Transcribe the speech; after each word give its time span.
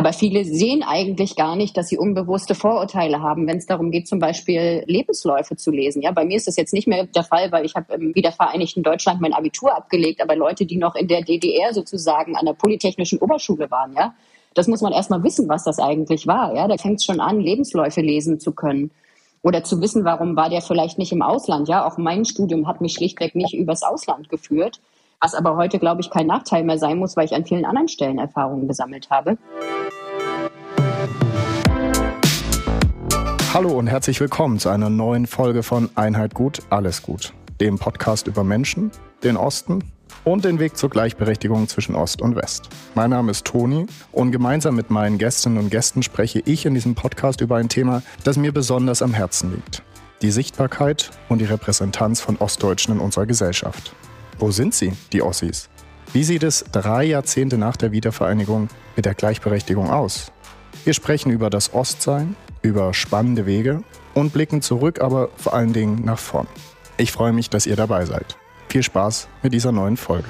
Aber 0.00 0.14
viele 0.14 0.46
sehen 0.46 0.82
eigentlich 0.82 1.36
gar 1.36 1.56
nicht, 1.56 1.76
dass 1.76 1.88
sie 1.88 1.98
unbewusste 1.98 2.54
Vorurteile 2.54 3.20
haben, 3.20 3.46
wenn 3.46 3.58
es 3.58 3.66
darum 3.66 3.90
geht, 3.90 4.08
zum 4.08 4.18
Beispiel 4.18 4.82
Lebensläufe 4.86 5.56
zu 5.56 5.70
lesen. 5.70 6.00
Ja, 6.00 6.10
bei 6.10 6.24
mir 6.24 6.38
ist 6.38 6.46
das 6.46 6.56
jetzt 6.56 6.72
nicht 6.72 6.88
mehr 6.88 7.04
der 7.04 7.22
Fall, 7.22 7.52
weil 7.52 7.66
ich 7.66 7.74
habe 7.74 7.92
im 7.92 8.14
wiedervereinigten 8.14 8.82
Deutschland 8.82 9.20
mein 9.20 9.34
Abitur 9.34 9.76
abgelegt. 9.76 10.22
Aber 10.22 10.36
Leute, 10.36 10.64
die 10.64 10.78
noch 10.78 10.94
in 10.94 11.06
der 11.06 11.20
DDR 11.20 11.74
sozusagen 11.74 12.34
an 12.34 12.46
der 12.46 12.54
Polytechnischen 12.54 13.18
Oberschule 13.18 13.70
waren, 13.70 13.92
ja, 13.94 14.14
das 14.54 14.68
muss 14.68 14.80
man 14.80 14.94
erstmal 14.94 15.22
wissen, 15.22 15.50
was 15.50 15.64
das 15.64 15.78
eigentlich 15.78 16.26
war. 16.26 16.56
Ja, 16.56 16.66
da 16.66 16.78
fängt 16.78 17.00
es 17.00 17.04
schon 17.04 17.20
an, 17.20 17.38
Lebensläufe 17.38 18.00
lesen 18.00 18.40
zu 18.40 18.52
können 18.52 18.92
oder 19.42 19.64
zu 19.64 19.82
wissen, 19.82 20.06
warum 20.06 20.34
war 20.34 20.48
der 20.48 20.62
vielleicht 20.62 20.96
nicht 20.96 21.12
im 21.12 21.20
Ausland. 21.20 21.68
Ja, 21.68 21.86
auch 21.86 21.98
mein 21.98 22.24
Studium 22.24 22.66
hat 22.66 22.80
mich 22.80 22.94
schlichtweg 22.94 23.34
nicht 23.34 23.52
übers 23.52 23.82
Ausland 23.82 24.30
geführt, 24.30 24.80
was 25.20 25.34
aber 25.34 25.56
heute, 25.56 25.78
glaube 25.78 26.00
ich, 26.00 26.10
kein 26.10 26.26
Nachteil 26.26 26.64
mehr 26.64 26.78
sein 26.78 26.98
muss, 26.98 27.16
weil 27.16 27.26
ich 27.26 27.34
an 27.34 27.44
vielen 27.44 27.66
anderen 27.66 27.88
Stellen 27.88 28.18
Erfahrungen 28.18 28.66
gesammelt 28.66 29.10
habe. 29.10 29.36
Hallo 33.52 33.70
und 33.70 33.88
herzlich 33.88 34.18
willkommen 34.20 34.58
zu 34.58 34.70
einer 34.70 34.88
neuen 34.88 35.26
Folge 35.26 35.62
von 35.62 35.90
Einheit 35.94 36.34
gut, 36.34 36.62
alles 36.70 37.02
gut, 37.02 37.34
dem 37.60 37.78
Podcast 37.78 38.28
über 38.28 38.44
Menschen, 38.44 38.90
den 39.22 39.36
Osten 39.36 39.84
und 40.24 40.44
den 40.44 40.58
Weg 40.58 40.76
zur 40.76 40.88
Gleichberechtigung 40.88 41.68
zwischen 41.68 41.94
Ost 41.94 42.22
und 42.22 42.36
West. 42.36 42.70
Mein 42.94 43.10
Name 43.10 43.32
ist 43.32 43.44
Toni 43.44 43.86
und 44.12 44.32
gemeinsam 44.32 44.76
mit 44.76 44.90
meinen 44.90 45.18
Gästinnen 45.18 45.58
und 45.58 45.70
Gästen 45.70 46.02
spreche 46.02 46.40
ich 46.46 46.64
in 46.64 46.74
diesem 46.74 46.94
Podcast 46.94 47.40
über 47.42 47.56
ein 47.56 47.68
Thema, 47.68 48.02
das 48.24 48.38
mir 48.38 48.52
besonders 48.52 49.02
am 49.02 49.12
Herzen 49.12 49.52
liegt. 49.54 49.82
Die 50.22 50.30
Sichtbarkeit 50.30 51.10
und 51.28 51.40
die 51.40 51.46
Repräsentanz 51.46 52.20
von 52.20 52.36
Ostdeutschen 52.36 52.94
in 52.94 53.00
unserer 53.00 53.26
Gesellschaft. 53.26 53.94
Wo 54.40 54.50
sind 54.50 54.72
sie, 54.74 54.94
die 55.12 55.20
Ossis? 55.20 55.68
Wie 56.14 56.24
sieht 56.24 56.42
es 56.42 56.64
drei 56.72 57.04
Jahrzehnte 57.04 57.58
nach 57.58 57.76
der 57.76 57.92
Wiedervereinigung 57.92 58.68
mit 58.96 59.04
der 59.04 59.14
Gleichberechtigung 59.14 59.90
aus? 59.90 60.32
Wir 60.86 60.94
sprechen 60.94 61.30
über 61.30 61.50
das 61.50 61.74
Ostsein, 61.74 62.34
über 62.62 62.94
spannende 62.94 63.44
Wege 63.44 63.82
und 64.14 64.32
blicken 64.32 64.62
zurück, 64.62 65.02
aber 65.02 65.28
vor 65.36 65.52
allen 65.52 65.74
Dingen 65.74 66.06
nach 66.06 66.18
vorn. 66.18 66.46
Ich 66.96 67.12
freue 67.12 67.34
mich, 67.34 67.50
dass 67.50 67.66
ihr 67.66 67.76
dabei 67.76 68.06
seid. 68.06 68.38
Viel 68.70 68.82
Spaß 68.82 69.28
mit 69.42 69.52
dieser 69.52 69.72
neuen 69.72 69.98
Folge. 69.98 70.28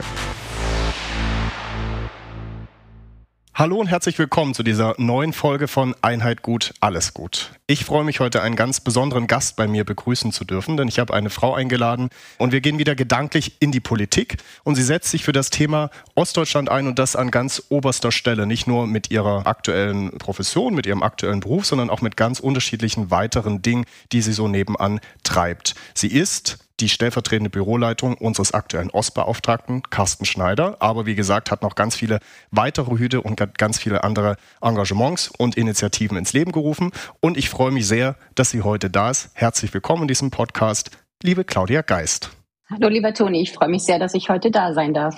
Hallo 3.53 3.77
und 3.79 3.89
herzlich 3.89 4.19
willkommen 4.19 4.55
zu 4.55 4.63
dieser 4.63 4.95
neuen 4.97 5.33
Folge 5.33 5.67
von 5.69 5.95
Einheit 6.03 6.41
gut, 6.41 6.73
alles 6.81 7.13
gut. 7.13 7.51
Ich 7.67 7.85
freue 7.85 8.05
mich 8.05 8.21
heute 8.21 8.43
einen 8.43 8.57
ganz 8.57 8.81
besonderen 8.81 9.27
Gast 9.27 9.57
bei 9.57 9.67
mir 9.67 9.85
begrüßen 9.85 10.33
zu 10.33 10.45
dürfen, 10.45 10.77
denn 10.77 10.89
ich 10.89 10.99
habe 10.99 11.13
eine 11.13 11.31
Frau 11.31 11.53
eingeladen 11.53 12.11
und 12.39 12.53
wir 12.53 12.61
gehen 12.61 12.79
wieder 12.79 12.95
gedanklich 12.95 13.57
in 13.61 13.73
die 13.73 13.81
Politik 13.81 14.37
und 14.63 14.77
sie 14.77 14.83
setzt 14.83 15.11
sich 15.11 15.25
für 15.25 15.33
das 15.33 15.51
Thema 15.51 15.91
Ostdeutschland 16.15 16.71
ein 16.71 16.87
und 16.87 16.99
das 16.99 17.17
an 17.17 17.31
ganz 17.31 17.65
oberster 17.69 18.13
Stelle, 18.13 18.47
nicht 18.47 18.67
nur 18.67 18.87
mit 18.87 19.11
ihrer 19.11 19.47
aktuellen 19.47 20.17
Profession, 20.17 20.75
mit 20.75 20.87
ihrem 20.87 21.03
aktuellen 21.03 21.41
Beruf, 21.41 21.67
sondern 21.67 21.91
auch 21.91 22.01
mit 22.01 22.17
ganz 22.17 22.41
unterschiedlichen 22.41 23.11
weiteren 23.11 23.63
Dingen, 23.63 23.85
die 24.13 24.23
sie 24.23 24.33
so 24.33 24.49
nebenan 24.49 25.01
treibt. 25.25 25.75
Sie 25.93 26.09
ist 26.09 26.59
die 26.81 26.89
stellvertretende 26.89 27.51
Büroleitung 27.51 28.15
unseres 28.15 28.53
aktuellen 28.53 28.91
Ostbeauftragten, 28.91 29.83
Carsten 29.91 30.25
Schneider. 30.25 30.77
Aber 30.81 31.07
wie 31.07 31.15
gesagt, 31.15 31.51
hat 31.51 31.63
noch 31.63 31.75
ganz 31.75 31.97
viele 31.97 32.21
weitere 32.51 32.97
Hüte 32.97 33.21
und 33.21 33.41
ganz 33.59 33.79
viele 33.79 34.05
andere 34.05 34.37
Engagements 34.61 35.31
und 35.39 35.57
Initiativen 35.57 36.17
ins 36.17 36.33
Leben 36.33 36.53
gerufen. 36.53 36.91
Und 37.21 37.37
ich 37.37 37.51
freue 37.51 37.71
mich 37.71 37.87
sehr, 37.87 38.17
dass 38.35 38.51
sie 38.51 38.63
heute 38.63 38.91
da 38.91 39.11
ist. 39.11 39.31
Herzlich 39.35 39.73
willkommen 39.75 40.03
in 40.03 40.09
diesem 40.09 40.31
Podcast, 40.31 40.91
liebe 41.23 41.45
Claudia 41.45 41.83
Geist. 41.83 42.31
Hallo, 42.71 42.89
lieber 42.89 43.13
Toni. 43.13 43.43
Ich 43.43 43.53
freue 43.53 43.69
mich 43.69 43.83
sehr, 43.83 43.99
dass 43.99 44.15
ich 44.15 44.29
heute 44.29 44.51
da 44.51 44.73
sein 44.73 44.95
darf. 44.95 45.17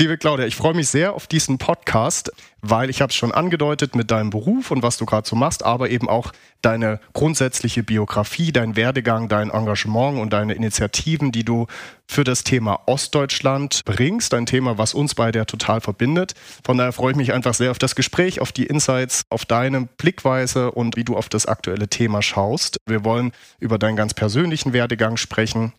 Liebe 0.00 0.16
Claudia, 0.16 0.46
ich 0.46 0.56
freue 0.56 0.72
mich 0.72 0.88
sehr 0.88 1.12
auf 1.12 1.26
diesen 1.26 1.58
Podcast, 1.58 2.32
weil 2.62 2.88
ich 2.88 3.02
habe 3.02 3.10
es 3.10 3.16
schon 3.16 3.32
angedeutet 3.32 3.94
mit 3.94 4.10
deinem 4.10 4.30
Beruf 4.30 4.70
und 4.70 4.82
was 4.82 4.96
du 4.96 5.04
gerade 5.04 5.28
so 5.28 5.36
machst, 5.36 5.62
aber 5.62 5.90
eben 5.90 6.08
auch 6.08 6.32
deine 6.62 7.00
grundsätzliche 7.12 7.82
Biografie, 7.82 8.50
dein 8.50 8.76
Werdegang, 8.76 9.28
dein 9.28 9.50
Engagement 9.50 10.18
und 10.18 10.32
deine 10.32 10.54
Initiativen, 10.54 11.32
die 11.32 11.44
du 11.44 11.66
für 12.06 12.24
das 12.24 12.44
Thema 12.44 12.80
Ostdeutschland 12.86 13.84
bringst. 13.84 14.32
Ein 14.32 14.46
Thema, 14.46 14.78
was 14.78 14.94
uns 14.94 15.14
beide 15.14 15.44
total 15.44 15.82
verbindet. 15.82 16.32
Von 16.64 16.78
daher 16.78 16.92
freue 16.92 17.10
ich 17.10 17.18
mich 17.18 17.34
einfach 17.34 17.52
sehr 17.52 17.70
auf 17.70 17.78
das 17.78 17.94
Gespräch, 17.94 18.40
auf 18.40 18.52
die 18.52 18.64
Insights, 18.64 19.24
auf 19.28 19.44
deine 19.44 19.82
Blickweise 19.98 20.70
und 20.70 20.96
wie 20.96 21.04
du 21.04 21.16
auf 21.16 21.28
das 21.28 21.44
aktuelle 21.44 21.88
Thema 21.88 22.22
schaust. 22.22 22.78
Wir 22.86 23.04
wollen 23.04 23.32
über 23.58 23.78
deinen 23.78 23.96
ganz 23.96 24.14
persönlichen 24.14 24.72
Werdegang 24.72 25.18
sprechen 25.18 25.74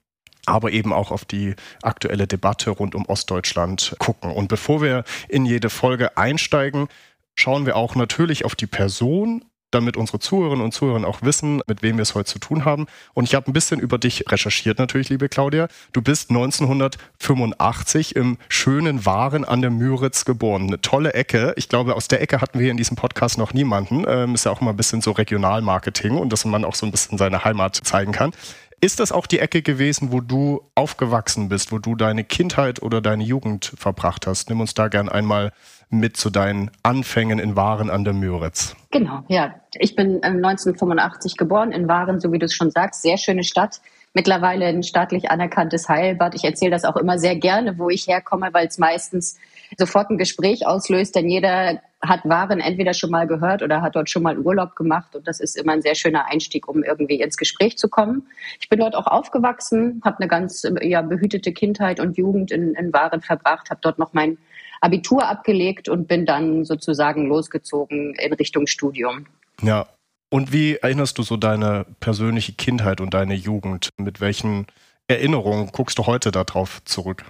aber 0.46 0.72
eben 0.72 0.94
auch 0.94 1.12
auf 1.12 1.26
die 1.26 1.56
aktuelle 1.82 2.28
Debatte 2.28 2.72
rund 2.72 2.96
um 2.96 3.06
Ostdeutschland 3.06 3.96
gucken. 4.00 4.32
Und 4.32 4.48
bevor 4.48 4.82
wir 4.82 5.04
in 5.30 5.46
jede 5.46 5.70
Folge 5.70 6.18
einsteigen, 6.18 6.88
schauen 7.36 7.66
wir 7.66 7.76
auch 7.76 7.96
natürlich 7.96 8.46
auf 8.46 8.56
die 8.56 8.68
Person, 8.68 9.46
damit 9.72 9.98
unsere 9.98 10.20
Zuhörerinnen 10.20 10.64
und 10.64 10.74
Zuhörer 10.74 11.08
auch 11.08 11.22
wissen, 11.22 11.62
mit 11.66 11.82
wem 11.82 11.98
wir 11.98 12.04
es 12.04 12.14
heute 12.14 12.30
zu 12.30 12.40
tun 12.40 12.66
haben. 12.66 12.86
Und 13.14 13.24
ich 13.24 13.36
habe 13.36 13.50
ein 13.50 13.54
bisschen 13.54 13.80
über 13.80 13.98
dich 13.98 14.26
recherchiert 14.30 14.78
natürlich, 14.78 15.10
liebe 15.10 15.30
Claudia. 15.30 15.68
Du 15.94 16.02
bist 16.02 16.30
1985 16.30 18.16
im 18.16 18.38
schönen 18.50 19.06
Waren 19.06 19.46
an 19.46 19.62
der 19.62 19.72
Müritz 19.72 20.26
geboren. 20.26 20.68
Eine 20.68 20.82
tolle 20.82 21.14
Ecke. 21.14 21.54
Ich 21.56 21.70
glaube, 21.70 21.96
aus 21.96 22.08
der 22.10 22.22
Ecke 22.22 22.42
hatten 22.42 22.60
wir 22.60 22.70
in 22.70 22.78
diesem 22.78 22.98
Podcast 22.98 23.38
noch 23.38 23.54
niemanden. 23.54 24.04
Ähm, 24.08 24.36
ist 24.36 24.46
ja 24.46 24.52
auch 24.52 24.62
mal 24.62 24.72
ein 24.72 24.78
bisschen 24.78 25.02
so 25.02 25.12
Regionalmarketing 25.12 26.18
und 26.18 26.34
dass 26.34 26.44
man 26.46 26.66
auch 26.66 26.76
so 26.76 26.86
ein 26.86 26.92
bisschen 26.92 27.18
seine 27.18 27.46
Heimat 27.46 27.76
zeigen 27.76 28.12
kann. 28.12 28.34
Ist 28.84 29.00
das 29.00 29.12
auch 29.12 29.28
die 29.28 29.38
Ecke 29.38 29.62
gewesen, 29.62 30.12
wo 30.12 30.22
du 30.22 30.64
aufgewachsen 30.74 31.50
bist, 31.50 31.72
wo 31.72 31.78
du 31.78 31.96
deine 31.96 32.24
Kindheit 32.24 32.82
oder 32.82 33.00
deine 33.00 33.24
Jugend 33.24 33.74
verbracht 33.78 34.26
hast? 34.26 34.50
Nimm 34.50 34.60
uns 34.60 34.74
da 34.74 34.88
gern 34.88 35.08
einmal 35.08 35.52
mit 35.92 36.18
zu 36.18 36.32
deinen 36.32 36.72
Anfängen 36.82 37.38
in 37.38 37.56
Waren 37.56 37.92
an 37.92 38.06
der 38.06 38.14
Müritz. 38.14 38.76
Genau, 38.90 39.24
ja. 39.28 39.54
Ich 39.76 39.96
bin 39.96 40.24
1985 40.24 41.38
geboren 41.38 41.72
in 41.72 41.88
Waren, 41.88 42.20
so 42.20 42.32
wie 42.32 42.40
du 42.40 42.48
es 42.48 42.56
schon 42.56 42.72
sagst. 42.72 43.04
Sehr 43.04 43.18
schöne 43.18 43.44
Stadt. 43.44 43.82
Mittlerweile 44.16 44.66
ein 44.66 44.82
staatlich 44.82 45.30
anerkanntes 45.30 45.88
Heilbad. 45.88 46.34
Ich 46.34 46.44
erzähle 46.44 46.72
das 46.72 46.84
auch 46.84 46.98
immer 46.98 47.20
sehr 47.20 47.36
gerne, 47.36 47.78
wo 47.78 47.92
ich 47.92 48.08
herkomme, 48.08 48.50
weil 48.52 48.66
es 48.66 48.80
meistens 48.80 49.38
sofort 49.78 50.10
ein 50.10 50.18
Gespräch 50.18 50.66
auslöst, 50.66 51.16
denn 51.16 51.30
jeder 51.30 51.82
hat 52.04 52.28
Waren 52.28 52.60
entweder 52.60 52.94
schon 52.94 53.12
mal 53.12 53.28
gehört 53.28 53.62
oder 53.62 53.82
hat 53.82 53.96
dort 53.96 54.10
schon 54.10 54.24
mal 54.24 54.38
Urlaub 54.38 54.76
gemacht 54.76 55.16
und 55.16 55.28
das 55.28 55.40
ist 55.40 55.56
immer 55.56 55.74
ein 55.74 55.82
sehr 55.82 55.96
schöner 55.96 56.26
Einstieg, 56.26 56.68
um 56.68 56.84
irgendwie 56.84 57.22
ins 57.22 57.38
Gespräch 57.38 57.78
zu 57.78 57.90
kommen. 57.90 58.28
Ich 58.60 58.70
bin 58.70 58.80
dort 58.80 58.96
auch 58.96 59.08
aufgewachsen, 59.08 60.02
habe 60.04 60.18
eine 60.20 60.28
ganz 60.28 60.68
ja, 60.82 61.02
behütete 61.02 61.54
Kindheit 61.54 62.00
und 62.00 62.18
Jugend 62.18 62.52
in, 62.52 62.74
in 62.74 62.92
Waren 62.92 63.22
verbracht, 63.22 63.70
habe 63.70 63.82
dort 63.82 64.00
noch 64.00 64.14
mein 64.14 64.38
Abitur 64.82 65.28
abgelegt 65.28 65.90
und 65.90 66.08
bin 66.08 66.26
dann 66.26 66.66
sozusagen 66.66 67.28
losgezogen 67.28 68.16
in 68.16 68.34
Richtung 68.34 68.66
Studium. 68.66 69.28
Ja, 69.62 69.88
und 70.34 70.52
wie 70.52 70.78
erinnerst 70.78 71.18
du 71.18 71.24
so 71.24 71.38
deine 71.38 71.86
persönliche 72.00 72.54
Kindheit 72.54 73.02
und 73.02 73.14
deine 73.14 73.36
Jugend? 73.36 73.90
Mit 73.98 74.22
welchen 74.22 74.66
Erinnerungen 75.08 75.68
guckst 75.72 76.00
du 76.00 76.08
heute 76.08 76.32
darauf 76.32 76.84
zurück? 76.86 77.26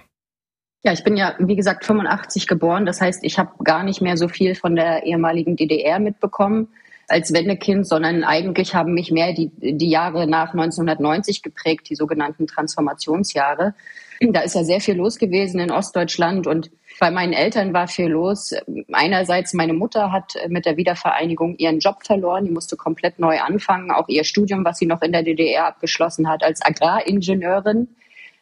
Ja, 0.84 0.92
ich 0.92 1.04
bin 1.04 1.16
ja, 1.16 1.36
wie 1.38 1.54
gesagt, 1.54 1.84
85 1.84 2.48
geboren. 2.48 2.86
Das 2.86 3.00
heißt, 3.00 3.22
ich 3.22 3.38
habe 3.38 3.52
gar 3.62 3.84
nicht 3.84 4.00
mehr 4.00 4.16
so 4.16 4.26
viel 4.26 4.56
von 4.56 4.74
der 4.74 5.04
ehemaligen 5.04 5.54
DDR 5.54 6.00
mitbekommen 6.00 6.68
als 7.08 7.32
Wendekind, 7.32 7.86
sondern 7.86 8.24
eigentlich 8.24 8.74
haben 8.74 8.94
mich 8.94 9.12
mehr 9.12 9.32
die, 9.32 9.50
die 9.56 9.90
Jahre 9.90 10.26
nach 10.26 10.52
1990 10.54 11.42
geprägt, 11.42 11.88
die 11.88 11.94
sogenannten 11.94 12.46
Transformationsjahre. 12.46 13.74
Da 14.20 14.40
ist 14.40 14.54
ja 14.54 14.64
sehr 14.64 14.80
viel 14.80 14.96
los 14.96 15.18
gewesen 15.18 15.60
in 15.60 15.70
Ostdeutschland 15.70 16.46
und 16.46 16.70
bei 17.00 17.10
meinen 17.10 17.32
Eltern 17.32 17.74
war 17.74 17.88
viel 17.88 18.06
los. 18.06 18.54
Einerseits 18.92 19.52
meine 19.52 19.72
Mutter 19.72 20.12
hat 20.12 20.34
mit 20.48 20.64
der 20.64 20.76
Wiedervereinigung 20.76 21.56
ihren 21.56 21.80
Job 21.80 22.04
verloren, 22.04 22.44
die 22.44 22.50
musste 22.50 22.76
komplett 22.76 23.18
neu 23.18 23.40
anfangen, 23.40 23.90
auch 23.90 24.08
ihr 24.08 24.24
Studium, 24.24 24.64
was 24.64 24.78
sie 24.78 24.86
noch 24.86 25.02
in 25.02 25.12
der 25.12 25.22
DDR 25.22 25.66
abgeschlossen 25.66 26.28
hat 26.28 26.44
als 26.44 26.62
Agraringenieurin 26.62 27.88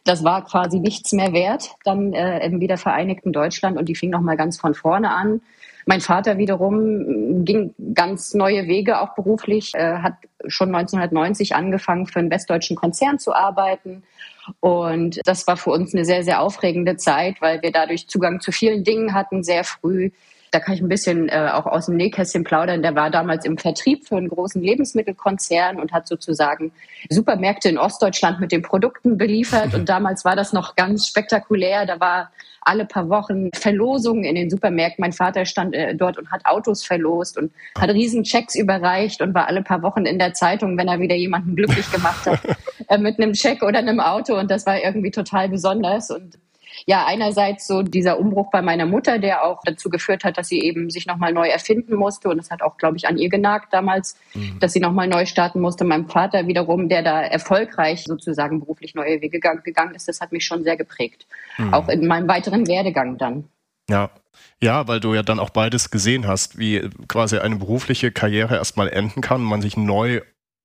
das 0.04 0.24
war 0.24 0.44
quasi 0.44 0.80
nichts 0.80 1.12
mehr 1.12 1.32
wert, 1.32 1.70
dann 1.84 2.12
äh, 2.12 2.44
im 2.44 2.60
wiedervereinigten 2.60 3.32
Deutschland 3.32 3.76
und 3.76 3.88
die 3.88 3.94
fing 3.94 4.10
nochmal 4.10 4.36
ganz 4.36 4.58
von 4.58 4.74
vorne 4.74 5.10
an. 5.10 5.42
Mein 5.86 6.00
Vater 6.00 6.38
wiederum 6.38 7.44
ging 7.44 7.74
ganz 7.94 8.34
neue 8.34 8.66
Wege 8.66 9.00
auch 9.00 9.14
beruflich, 9.14 9.74
äh, 9.74 9.98
hat 9.98 10.14
schon 10.46 10.74
1990 10.74 11.54
angefangen 11.54 12.06
für 12.06 12.18
einen 12.18 12.30
westdeutschen 12.30 12.76
Konzern 12.76 13.18
zu 13.18 13.34
arbeiten. 13.34 14.02
Und 14.60 15.20
das 15.24 15.46
war 15.46 15.56
für 15.56 15.70
uns 15.70 15.94
eine 15.94 16.04
sehr, 16.04 16.22
sehr 16.24 16.40
aufregende 16.40 16.96
Zeit, 16.96 17.40
weil 17.40 17.62
wir 17.62 17.72
dadurch 17.72 18.08
Zugang 18.08 18.40
zu 18.40 18.52
vielen 18.52 18.84
Dingen 18.84 19.14
hatten, 19.14 19.42
sehr 19.42 19.64
früh 19.64 20.10
da 20.50 20.60
kann 20.60 20.74
ich 20.74 20.80
ein 20.80 20.88
bisschen 20.88 21.28
äh, 21.28 21.50
auch 21.52 21.66
aus 21.66 21.86
dem 21.86 21.96
Nähkästchen 21.96 22.44
plaudern. 22.44 22.82
Der 22.82 22.94
war 22.94 23.10
damals 23.10 23.44
im 23.44 23.56
Vertrieb 23.56 24.06
für 24.06 24.16
einen 24.16 24.28
großen 24.28 24.60
Lebensmittelkonzern 24.60 25.78
und 25.78 25.92
hat 25.92 26.08
sozusagen 26.08 26.72
Supermärkte 27.08 27.68
in 27.68 27.78
Ostdeutschland 27.78 28.40
mit 28.40 28.50
den 28.52 28.62
Produkten 28.62 29.16
beliefert. 29.16 29.74
Und 29.74 29.88
damals 29.88 30.24
war 30.24 30.36
das 30.36 30.52
noch 30.52 30.76
ganz 30.76 31.06
spektakulär. 31.06 31.86
Da 31.86 32.00
war 32.00 32.30
alle 32.62 32.84
paar 32.84 33.08
Wochen 33.08 33.50
Verlosungen 33.54 34.24
in 34.24 34.34
den 34.34 34.50
Supermärkten. 34.50 35.02
Mein 35.02 35.12
Vater 35.12 35.44
stand 35.44 35.74
äh, 35.74 35.94
dort 35.94 36.18
und 36.18 36.30
hat 36.30 36.44
Autos 36.44 36.84
verlost 36.84 37.38
und 37.38 37.52
hat 37.78 37.90
riesen 37.90 38.24
Checks 38.24 38.54
überreicht 38.54 39.22
und 39.22 39.34
war 39.34 39.46
alle 39.46 39.62
paar 39.62 39.82
Wochen 39.82 40.04
in 40.04 40.18
der 40.18 40.34
Zeitung, 40.34 40.76
wenn 40.76 40.88
er 40.88 41.00
wieder 41.00 41.14
jemanden 41.14 41.56
glücklich 41.56 41.90
gemacht 41.90 42.26
hat, 42.26 42.40
äh, 42.88 42.98
mit 42.98 43.18
einem 43.18 43.32
Check 43.32 43.62
oder 43.62 43.78
einem 43.78 44.00
Auto. 44.00 44.36
Und 44.36 44.50
das 44.50 44.66
war 44.66 44.82
irgendwie 44.82 45.10
total 45.10 45.48
besonders. 45.48 46.10
Und 46.10 46.38
ja, 46.86 47.06
einerseits 47.06 47.66
so 47.66 47.82
dieser 47.82 48.18
Umbruch 48.18 48.50
bei 48.50 48.62
meiner 48.62 48.86
Mutter, 48.86 49.18
der 49.18 49.44
auch 49.44 49.60
dazu 49.64 49.90
geführt 49.90 50.24
hat, 50.24 50.38
dass 50.38 50.48
sie 50.48 50.60
eben 50.60 50.90
sich 50.90 51.06
nochmal 51.06 51.32
neu 51.32 51.48
erfinden 51.48 51.94
musste. 51.94 52.28
Und 52.28 52.38
es 52.38 52.50
hat 52.50 52.62
auch, 52.62 52.76
glaube 52.76 52.96
ich, 52.96 53.06
an 53.06 53.18
ihr 53.18 53.28
genagt 53.28 53.72
damals, 53.72 54.16
mhm. 54.34 54.58
dass 54.60 54.72
sie 54.72 54.80
nochmal 54.80 55.08
neu 55.08 55.26
starten 55.26 55.60
musste. 55.60 55.84
Mein 55.84 56.08
Vater 56.08 56.46
wiederum, 56.46 56.88
der 56.88 57.02
da 57.02 57.22
erfolgreich 57.22 58.04
sozusagen 58.04 58.60
beruflich 58.60 58.94
neue 58.94 59.20
Wege 59.20 59.40
gegangen 59.40 59.94
ist, 59.94 60.08
das 60.08 60.20
hat 60.20 60.32
mich 60.32 60.44
schon 60.44 60.64
sehr 60.64 60.76
geprägt. 60.76 61.26
Mhm. 61.58 61.74
Auch 61.74 61.88
in 61.88 62.06
meinem 62.06 62.28
weiteren 62.28 62.66
Werdegang 62.66 63.18
dann. 63.18 63.44
Ja. 63.88 64.10
Ja, 64.62 64.86
weil 64.86 65.00
du 65.00 65.14
ja 65.14 65.22
dann 65.22 65.40
auch 65.40 65.50
beides 65.50 65.90
gesehen 65.90 66.26
hast, 66.26 66.58
wie 66.58 66.88
quasi 67.08 67.38
eine 67.38 67.56
berufliche 67.56 68.12
Karriere 68.12 68.56
erstmal 68.56 68.88
enden 68.88 69.22
kann, 69.22 69.42
man 69.42 69.62
sich 69.62 69.76
neu 69.76 70.20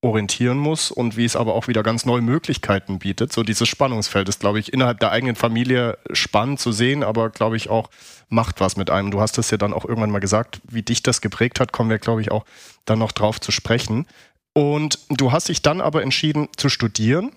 orientieren 0.06 0.57
muss 0.60 0.92
und 0.92 1.18
wie 1.18 1.25
es 1.25 1.36
aber 1.36 1.56
auch 1.56 1.68
wieder 1.68 1.81
ganz 1.81 2.06
neue 2.06 2.22
Möglichkeiten 2.22 3.00
bietet. 3.00 3.34
So 3.34 3.42
dieses 3.42 3.68
Spannungsfeld 3.68 4.30
ist, 4.30 4.40
glaube 4.40 4.60
ich, 4.60 4.72
innerhalb 4.72 5.00
der 5.00 5.12
eigenen 5.12 5.36
Familie 5.36 5.98
spannend 6.12 6.60
zu 6.60 6.72
sehen, 6.72 7.04
aber 7.04 7.31
glaube 7.31 7.57
ich 7.57 7.69
auch 7.69 7.90
macht 8.30 8.62
was 8.62 8.78
mit 8.78 8.92
einem. 8.92 9.10
Du 9.10 9.19
hast 9.19 9.38
es 9.40 9.50
ja 9.50 9.57
dann 9.57 9.74
auch 9.74 9.84
irgendwann 9.84 10.12
mal 10.12 10.19
gesagt, 10.19 10.62
wie 10.69 10.84
dich 10.84 11.02
das 11.02 11.22
geprägt 11.22 11.60
hat, 11.60 11.72
kommen 11.72 11.90
wir, 11.90 11.98
glaube 11.98 12.22
ich, 12.22 12.31
auch 12.31 12.46
dann 12.86 13.00
noch 13.00 13.12
drauf 13.12 13.42
zu 13.42 13.52
sprechen. 13.52 14.06
Und 14.54 15.00
du 15.10 15.31
hast 15.31 15.50
dich 15.50 15.63
dann 15.63 15.81
aber 15.81 16.04
entschieden 16.04 16.50
zu 16.56 16.69
studieren, 16.69 17.31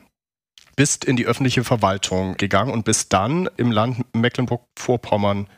bist 0.76 1.04
in 1.04 1.16
die 1.16 1.26
öffentliche 1.26 1.64
Verwaltung 1.64 2.36
gegangen 2.36 2.70
und 2.70 2.84
bist 2.84 3.12
dann 3.14 3.48
im 3.56 3.72
Land 3.72 4.04
Mecklenburg-Vorpommern 4.14 5.48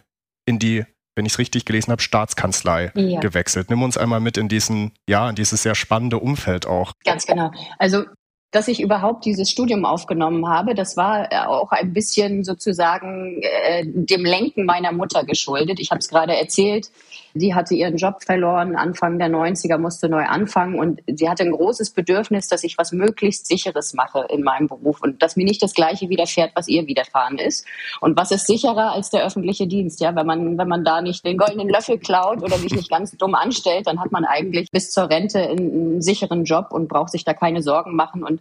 in 0.46 0.58
die 0.58 0.84
wenn 1.20 1.26
ich 1.26 1.34
es 1.34 1.38
richtig 1.38 1.66
gelesen 1.66 1.92
habe, 1.92 2.00
Staatskanzlei 2.00 2.92
ja. 2.94 3.20
gewechselt. 3.20 3.68
Nimm 3.68 3.82
uns 3.82 3.98
einmal 3.98 4.20
mit 4.20 4.38
in 4.38 4.48
diesen, 4.48 4.92
ja, 5.06 5.28
in 5.28 5.36
dieses 5.36 5.62
sehr 5.62 5.74
spannende 5.74 6.18
Umfeld 6.18 6.66
auch. 6.66 6.94
Ganz 7.04 7.26
genau. 7.26 7.50
Also 7.78 8.04
dass 8.52 8.68
ich 8.68 8.80
überhaupt 8.80 9.26
dieses 9.26 9.50
Studium 9.50 9.84
aufgenommen 9.84 10.48
habe, 10.48 10.74
das 10.74 10.96
war 10.96 11.30
äh, 11.30 11.38
auch 11.46 11.70
ein 11.72 11.92
bisschen 11.92 12.42
sozusagen 12.42 13.40
äh, 13.42 13.84
dem 13.86 14.24
Lenken 14.24 14.64
meiner 14.64 14.92
Mutter 14.92 15.24
geschuldet. 15.24 15.78
Ich 15.78 15.90
habe 15.90 16.00
es 16.00 16.08
gerade 16.08 16.34
erzählt. 16.34 16.90
Die 17.34 17.54
hatte 17.54 17.74
ihren 17.74 17.96
Job 17.96 18.22
verloren, 18.24 18.76
Anfang 18.76 19.18
der 19.18 19.28
90er 19.28 19.78
musste 19.78 20.08
neu 20.08 20.24
anfangen 20.24 20.78
und 20.78 21.00
sie 21.06 21.28
hatte 21.28 21.44
ein 21.44 21.52
großes 21.52 21.90
Bedürfnis, 21.90 22.48
dass 22.48 22.64
ich 22.64 22.76
was 22.78 22.92
möglichst 22.92 23.46
Sicheres 23.46 23.94
mache 23.94 24.26
in 24.30 24.42
meinem 24.42 24.66
Beruf 24.66 25.00
und 25.02 25.22
dass 25.22 25.36
mir 25.36 25.44
nicht 25.44 25.62
das 25.62 25.74
Gleiche 25.74 26.08
widerfährt, 26.08 26.52
was 26.54 26.68
ihr 26.68 26.86
widerfahren 26.86 27.38
ist. 27.38 27.66
Und 28.00 28.16
was 28.16 28.30
ist 28.30 28.46
sicherer 28.46 28.92
als 28.92 29.10
der 29.10 29.24
öffentliche 29.24 29.66
Dienst? 29.66 30.00
Ja, 30.00 30.14
wenn 30.16 30.26
man, 30.26 30.58
wenn 30.58 30.68
man 30.68 30.84
da 30.84 31.00
nicht 31.00 31.24
den 31.24 31.36
goldenen 31.36 31.68
Löffel 31.68 31.98
klaut 31.98 32.42
oder 32.42 32.56
sich 32.56 32.72
nicht 32.72 32.90
ganz 32.90 33.16
dumm 33.16 33.34
anstellt, 33.34 33.86
dann 33.86 34.00
hat 34.00 34.12
man 34.12 34.24
eigentlich 34.24 34.70
bis 34.70 34.90
zur 34.90 35.08
Rente 35.08 35.40
einen 35.40 36.02
sicheren 36.02 36.44
Job 36.44 36.68
und 36.70 36.88
braucht 36.88 37.10
sich 37.10 37.24
da 37.24 37.34
keine 37.34 37.62
Sorgen 37.62 37.94
machen. 37.94 38.24
Und 38.24 38.40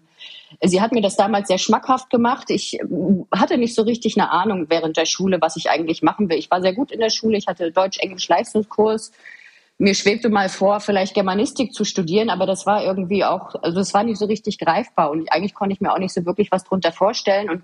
Sie 0.62 0.82
hat 0.82 0.92
mir 0.92 1.02
das 1.02 1.16
damals 1.16 1.48
sehr 1.48 1.58
schmackhaft 1.58 2.10
gemacht. 2.10 2.50
Ich 2.50 2.80
hatte 3.32 3.58
nicht 3.58 3.76
so 3.76 3.84
richtig 3.84 4.18
eine 4.18 4.32
Ahnung 4.32 4.66
während 4.70 4.98
der 4.98 5.06
Schule, 5.06 5.40
was 5.42 5.56
ich 5.56 5.70
eigentlich 5.70 6.02
machen 6.02 6.30
will. 6.30 6.38
Ich 6.38 6.50
war 6.50 6.62
sehr 6.62 6.74
gut 6.74 6.92
in 6.92 7.00
der 7.00 7.10
Schule. 7.10 7.38
Ich 7.38 7.48
hatte 7.48 7.72
Deutsch-Englisch-Leistungskurs. 7.72 9.12
Mir 9.78 9.96
schwebte 9.96 10.30
mal 10.30 10.50
vor, 10.50 10.82
vielleicht 10.82 11.14
Germanistik 11.14 11.74
zu 11.74 11.86
studieren, 11.86 12.30
aber 12.30 12.46
das 12.46 12.66
war 12.66 12.84
irgendwie 12.84 13.24
auch, 13.24 13.56
also 13.62 13.80
es 13.80 13.94
war 13.94 14.04
nicht 14.04 14.18
so 14.18 14.26
richtig 14.26 14.58
greifbar 14.58 15.10
und 15.10 15.32
eigentlich 15.32 15.54
konnte 15.54 15.74
ich 15.74 15.80
mir 15.80 15.94
auch 15.94 16.00
nicht 16.00 16.14
so 16.14 16.26
wirklich 16.26 16.52
was 16.52 16.66
drunter 16.66 16.92
vorstellen 16.92 17.50
und 17.50 17.64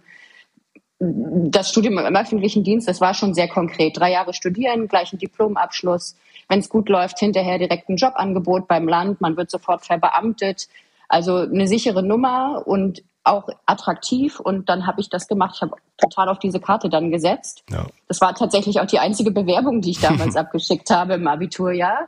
das 0.99 1.69
Studium 1.69 1.97
im 1.97 2.15
öffentlichen 2.15 2.63
Dienst, 2.63 2.87
das 2.87 3.01
war 3.01 3.13
schon 3.13 3.33
sehr 3.33 3.49
konkret. 3.49 3.97
Drei 3.97 4.11
Jahre 4.11 4.33
studieren, 4.33 4.87
gleich 4.87 5.11
ein 5.11 5.19
Diplomabschluss. 5.19 6.15
Wenn 6.47 6.59
es 6.59 6.69
gut 6.69 6.89
läuft, 6.89 7.19
hinterher 7.19 7.57
direkt 7.57 7.89
ein 7.89 7.97
Jobangebot 7.97 8.67
beim 8.67 8.87
Land. 8.87 9.19
Man 9.19 9.35
wird 9.35 9.51
sofort 9.51 9.85
verbeamtet. 9.85 10.67
Also 11.07 11.37
eine 11.37 11.67
sichere 11.67 12.03
Nummer 12.03 12.63
und 12.65 13.03
auch 13.23 13.49
attraktiv 13.65 14.39
und 14.39 14.69
dann 14.69 14.85
habe 14.85 15.01
ich 15.01 15.09
das 15.09 15.27
gemacht. 15.27 15.55
Ich 15.55 15.61
habe 15.61 15.75
total 15.97 16.29
auf 16.29 16.39
diese 16.39 16.59
Karte 16.59 16.89
dann 16.89 17.11
gesetzt. 17.11 17.63
Ja. 17.69 17.87
Das 18.07 18.21
war 18.21 18.35
tatsächlich 18.35 18.79
auch 18.79 18.85
die 18.85 18.99
einzige 18.99 19.31
Bewerbung, 19.31 19.81
die 19.81 19.91
ich 19.91 19.99
damals 19.99 20.35
abgeschickt 20.35 20.89
habe 20.91 21.15
im 21.15 21.27
Abiturjahr. 21.27 22.07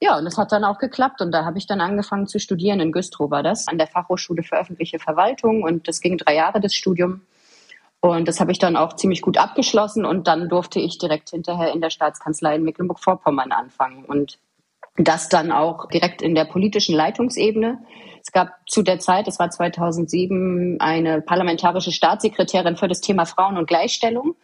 Ja, 0.00 0.16
und 0.16 0.24
das 0.24 0.38
hat 0.38 0.52
dann 0.52 0.64
auch 0.64 0.78
geklappt 0.78 1.20
und 1.20 1.32
da 1.32 1.44
habe 1.44 1.58
ich 1.58 1.66
dann 1.66 1.80
angefangen 1.80 2.26
zu 2.28 2.38
studieren. 2.38 2.80
In 2.80 2.92
Güstrow 2.92 3.30
war 3.30 3.42
das, 3.42 3.66
an 3.68 3.78
der 3.78 3.88
Fachhochschule 3.88 4.42
für 4.42 4.56
öffentliche 4.56 4.98
Verwaltung 4.98 5.62
und 5.62 5.88
das 5.88 6.00
ging 6.00 6.16
drei 6.16 6.36
Jahre, 6.36 6.60
das 6.60 6.74
Studium. 6.74 7.22
Und 8.00 8.28
das 8.28 8.38
habe 8.38 8.52
ich 8.52 8.60
dann 8.60 8.76
auch 8.76 8.94
ziemlich 8.94 9.22
gut 9.22 9.38
abgeschlossen 9.38 10.04
und 10.04 10.28
dann 10.28 10.48
durfte 10.48 10.78
ich 10.78 10.98
direkt 10.98 11.30
hinterher 11.30 11.72
in 11.72 11.80
der 11.80 11.90
Staatskanzlei 11.90 12.54
in 12.54 12.62
Mecklenburg-Vorpommern 12.62 13.50
anfangen 13.50 14.04
und 14.04 14.38
das 14.98 15.28
dann 15.28 15.52
auch 15.52 15.88
direkt 15.88 16.22
in 16.22 16.34
der 16.34 16.44
politischen 16.44 16.94
Leitungsebene. 16.94 17.78
Es 18.20 18.32
gab 18.32 18.48
zu 18.66 18.82
der 18.82 18.98
Zeit, 18.98 19.26
das 19.26 19.38
war 19.38 19.50
2007, 19.50 20.80
eine 20.80 21.22
parlamentarische 21.22 21.92
Staatssekretärin 21.92 22.76
für 22.76 22.88
das 22.88 23.00
Thema 23.00 23.24
Frauen 23.24 23.56
und 23.56 23.66
Gleichstellung. 23.66 24.34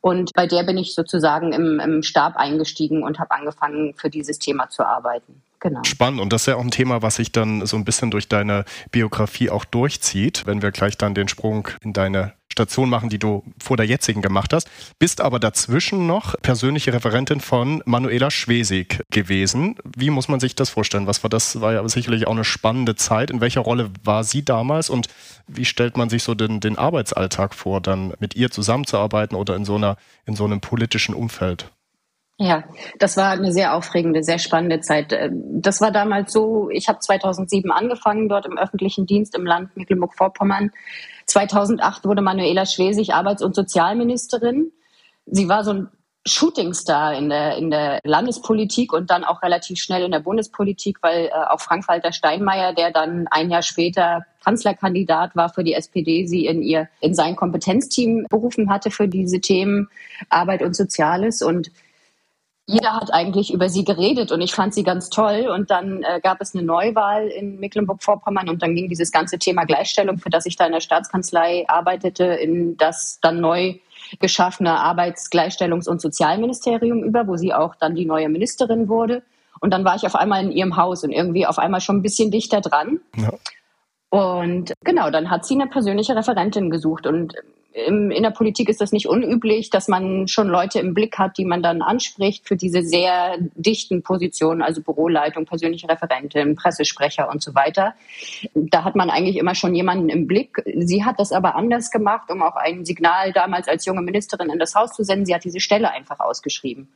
Und 0.00 0.32
bei 0.34 0.46
der 0.46 0.62
bin 0.64 0.78
ich 0.78 0.94
sozusagen 0.94 1.52
im, 1.52 1.80
im 1.80 2.02
Stab 2.02 2.36
eingestiegen 2.36 3.02
und 3.02 3.18
habe 3.18 3.32
angefangen, 3.32 3.94
für 3.94 4.10
dieses 4.10 4.38
Thema 4.38 4.68
zu 4.68 4.84
arbeiten. 4.84 5.42
Genau. 5.60 5.82
Spannend. 5.84 6.20
Und 6.20 6.32
das 6.32 6.42
ist 6.42 6.46
ja 6.46 6.56
auch 6.56 6.64
ein 6.64 6.72
Thema, 6.72 7.02
was 7.02 7.16
sich 7.16 7.30
dann 7.30 7.64
so 7.66 7.76
ein 7.76 7.84
bisschen 7.84 8.10
durch 8.10 8.28
deine 8.28 8.64
Biografie 8.90 9.48
auch 9.48 9.64
durchzieht, 9.64 10.44
wenn 10.44 10.60
wir 10.60 10.72
gleich 10.72 10.98
dann 10.98 11.14
den 11.14 11.28
Sprung 11.28 11.68
in 11.82 11.92
deine 11.92 12.32
Station 12.52 12.88
machen, 12.88 13.08
die 13.08 13.18
du 13.18 13.42
vor 13.58 13.76
der 13.76 13.86
jetzigen 13.86 14.22
gemacht 14.22 14.52
hast. 14.52 14.70
Bist 14.98 15.20
aber 15.20 15.40
dazwischen 15.40 16.06
noch 16.06 16.34
persönliche 16.42 16.92
Referentin 16.92 17.40
von 17.40 17.82
Manuela 17.84 18.30
Schwesig 18.30 19.02
gewesen. 19.10 19.76
Wie 19.96 20.10
muss 20.10 20.28
man 20.28 20.38
sich 20.38 20.54
das 20.54 20.70
vorstellen? 20.70 21.06
Was 21.06 21.22
war 21.24 21.30
das? 21.30 21.60
War 21.60 21.72
ja 21.72 21.88
sicherlich 21.88 22.26
auch 22.26 22.32
eine 22.32 22.44
spannende 22.44 22.94
Zeit. 22.94 23.30
In 23.30 23.40
welcher 23.40 23.62
Rolle 23.62 23.90
war 24.04 24.22
sie 24.22 24.44
damals 24.44 24.90
und 24.90 25.08
wie 25.48 25.64
stellt 25.64 25.96
man 25.96 26.08
sich 26.08 26.22
so 26.22 26.34
den, 26.34 26.60
den 26.60 26.78
Arbeitsalltag 26.78 27.54
vor, 27.54 27.80
dann 27.80 28.14
mit 28.20 28.36
ihr 28.36 28.50
zusammenzuarbeiten 28.50 29.36
oder 29.36 29.56
in 29.56 29.64
so 29.64 29.74
einer, 29.74 29.96
in 30.24 30.36
so 30.36 30.44
einem 30.44 30.60
politischen 30.60 31.14
Umfeld? 31.14 31.70
Ja, 32.38 32.64
das 32.98 33.16
war 33.16 33.30
eine 33.30 33.52
sehr 33.52 33.74
aufregende, 33.74 34.24
sehr 34.24 34.38
spannende 34.38 34.80
Zeit. 34.80 35.16
Das 35.30 35.80
war 35.80 35.92
damals 35.92 36.32
so, 36.32 36.70
ich 36.70 36.88
habe 36.88 36.98
2007 36.98 37.70
angefangen 37.70 38.28
dort 38.28 38.46
im 38.46 38.58
öffentlichen 38.58 39.06
Dienst 39.06 39.36
im 39.36 39.46
Land 39.46 39.76
Mecklenburg-Vorpommern. 39.76 40.72
2008 41.32 42.04
wurde 42.04 42.22
Manuela 42.22 42.66
Schwesig 42.66 43.14
Arbeits- 43.14 43.42
und 43.42 43.54
Sozialministerin. 43.54 44.72
Sie 45.26 45.48
war 45.48 45.64
so 45.64 45.72
ein 45.72 45.88
Shootingstar 46.24 47.14
in 47.14 47.30
der, 47.30 47.56
in 47.56 47.70
der 47.70 47.98
Landespolitik 48.04 48.92
und 48.92 49.10
dann 49.10 49.24
auch 49.24 49.42
relativ 49.42 49.80
schnell 49.80 50.04
in 50.04 50.12
der 50.12 50.20
Bundespolitik, 50.20 50.98
weil 51.00 51.26
äh, 51.26 51.30
auch 51.30 51.60
Frank-Walter 51.60 52.12
Steinmeier, 52.12 52.74
der 52.74 52.92
dann 52.92 53.26
ein 53.28 53.50
Jahr 53.50 53.62
später 53.62 54.24
Kanzlerkandidat 54.44 55.34
war 55.34 55.48
für 55.48 55.64
die 55.64 55.74
SPD, 55.74 56.26
sie 56.26 56.46
in 56.46 56.62
ihr, 56.62 56.88
in 57.00 57.14
sein 57.14 57.34
Kompetenzteam 57.34 58.26
berufen 58.28 58.70
hatte 58.70 58.90
für 58.90 59.08
diese 59.08 59.40
Themen 59.40 59.88
Arbeit 60.28 60.62
und 60.62 60.76
Soziales 60.76 61.42
und 61.42 61.72
jeder 62.66 62.92
hat 62.94 63.12
eigentlich 63.12 63.52
über 63.52 63.68
sie 63.68 63.84
geredet 63.84 64.30
und 64.30 64.40
ich 64.40 64.54
fand 64.54 64.72
sie 64.72 64.84
ganz 64.84 65.10
toll. 65.10 65.48
Und 65.52 65.70
dann 65.70 66.02
äh, 66.04 66.20
gab 66.20 66.40
es 66.40 66.54
eine 66.54 66.62
Neuwahl 66.62 67.26
in 67.28 67.58
Mecklenburg-Vorpommern 67.58 68.48
und 68.48 68.62
dann 68.62 68.74
ging 68.74 68.88
dieses 68.88 69.10
ganze 69.10 69.38
Thema 69.38 69.64
Gleichstellung, 69.64 70.18
für 70.18 70.30
das 70.30 70.46
ich 70.46 70.56
da 70.56 70.66
in 70.66 70.72
der 70.72 70.80
Staatskanzlei 70.80 71.64
arbeitete, 71.68 72.24
in 72.24 72.76
das 72.76 73.18
dann 73.20 73.40
neu 73.40 73.74
geschaffene 74.20 74.78
Arbeitsgleichstellungs- 74.78 75.88
und 75.88 76.00
Sozialministerium 76.00 77.02
über, 77.02 77.26
wo 77.26 77.36
sie 77.36 77.52
auch 77.52 77.74
dann 77.74 77.94
die 77.94 78.04
neue 78.04 78.28
Ministerin 78.28 78.88
wurde. 78.88 79.22
Und 79.60 79.72
dann 79.72 79.84
war 79.84 79.96
ich 79.96 80.06
auf 80.06 80.14
einmal 80.14 80.44
in 80.44 80.52
ihrem 80.52 80.76
Haus 80.76 81.04
und 81.04 81.12
irgendwie 81.12 81.46
auf 81.46 81.58
einmal 81.58 81.80
schon 81.80 81.96
ein 81.96 82.02
bisschen 82.02 82.30
dichter 82.30 82.60
dran. 82.60 83.00
Ja. 83.16 83.32
Und 84.10 84.74
genau, 84.84 85.10
dann 85.10 85.30
hat 85.30 85.46
sie 85.46 85.54
eine 85.54 85.68
persönliche 85.68 86.14
Referentin 86.14 86.68
gesucht 86.70 87.06
und 87.06 87.34
in 87.74 88.22
der 88.22 88.30
Politik 88.30 88.68
ist 88.68 88.80
das 88.80 88.92
nicht 88.92 89.06
unüblich, 89.06 89.70
dass 89.70 89.88
man 89.88 90.28
schon 90.28 90.48
Leute 90.48 90.78
im 90.78 90.92
Blick 90.92 91.18
hat, 91.18 91.38
die 91.38 91.44
man 91.44 91.62
dann 91.62 91.80
anspricht 91.80 92.46
für 92.46 92.56
diese 92.56 92.82
sehr 92.82 93.38
dichten 93.54 94.02
Positionen, 94.02 94.60
also 94.60 94.82
Büroleitung, 94.82 95.46
persönliche 95.46 95.88
Referentin, 95.88 96.54
Pressesprecher 96.54 97.30
und 97.30 97.42
so 97.42 97.54
weiter. 97.54 97.94
Da 98.54 98.84
hat 98.84 98.94
man 98.94 99.08
eigentlich 99.08 99.36
immer 99.36 99.54
schon 99.54 99.74
jemanden 99.74 100.10
im 100.10 100.26
Blick. 100.26 100.62
Sie 100.76 101.04
hat 101.04 101.18
das 101.18 101.32
aber 101.32 101.54
anders 101.54 101.90
gemacht, 101.90 102.30
um 102.30 102.42
auch 102.42 102.56
ein 102.56 102.84
Signal 102.84 103.32
damals 103.32 103.68
als 103.68 103.86
junge 103.86 104.02
Ministerin 104.02 104.50
in 104.50 104.58
das 104.58 104.74
Haus 104.74 104.92
zu 104.92 105.02
senden. 105.02 105.24
Sie 105.24 105.34
hat 105.34 105.44
diese 105.44 105.60
Stelle 105.60 105.90
einfach 105.90 106.20
ausgeschrieben. 106.20 106.88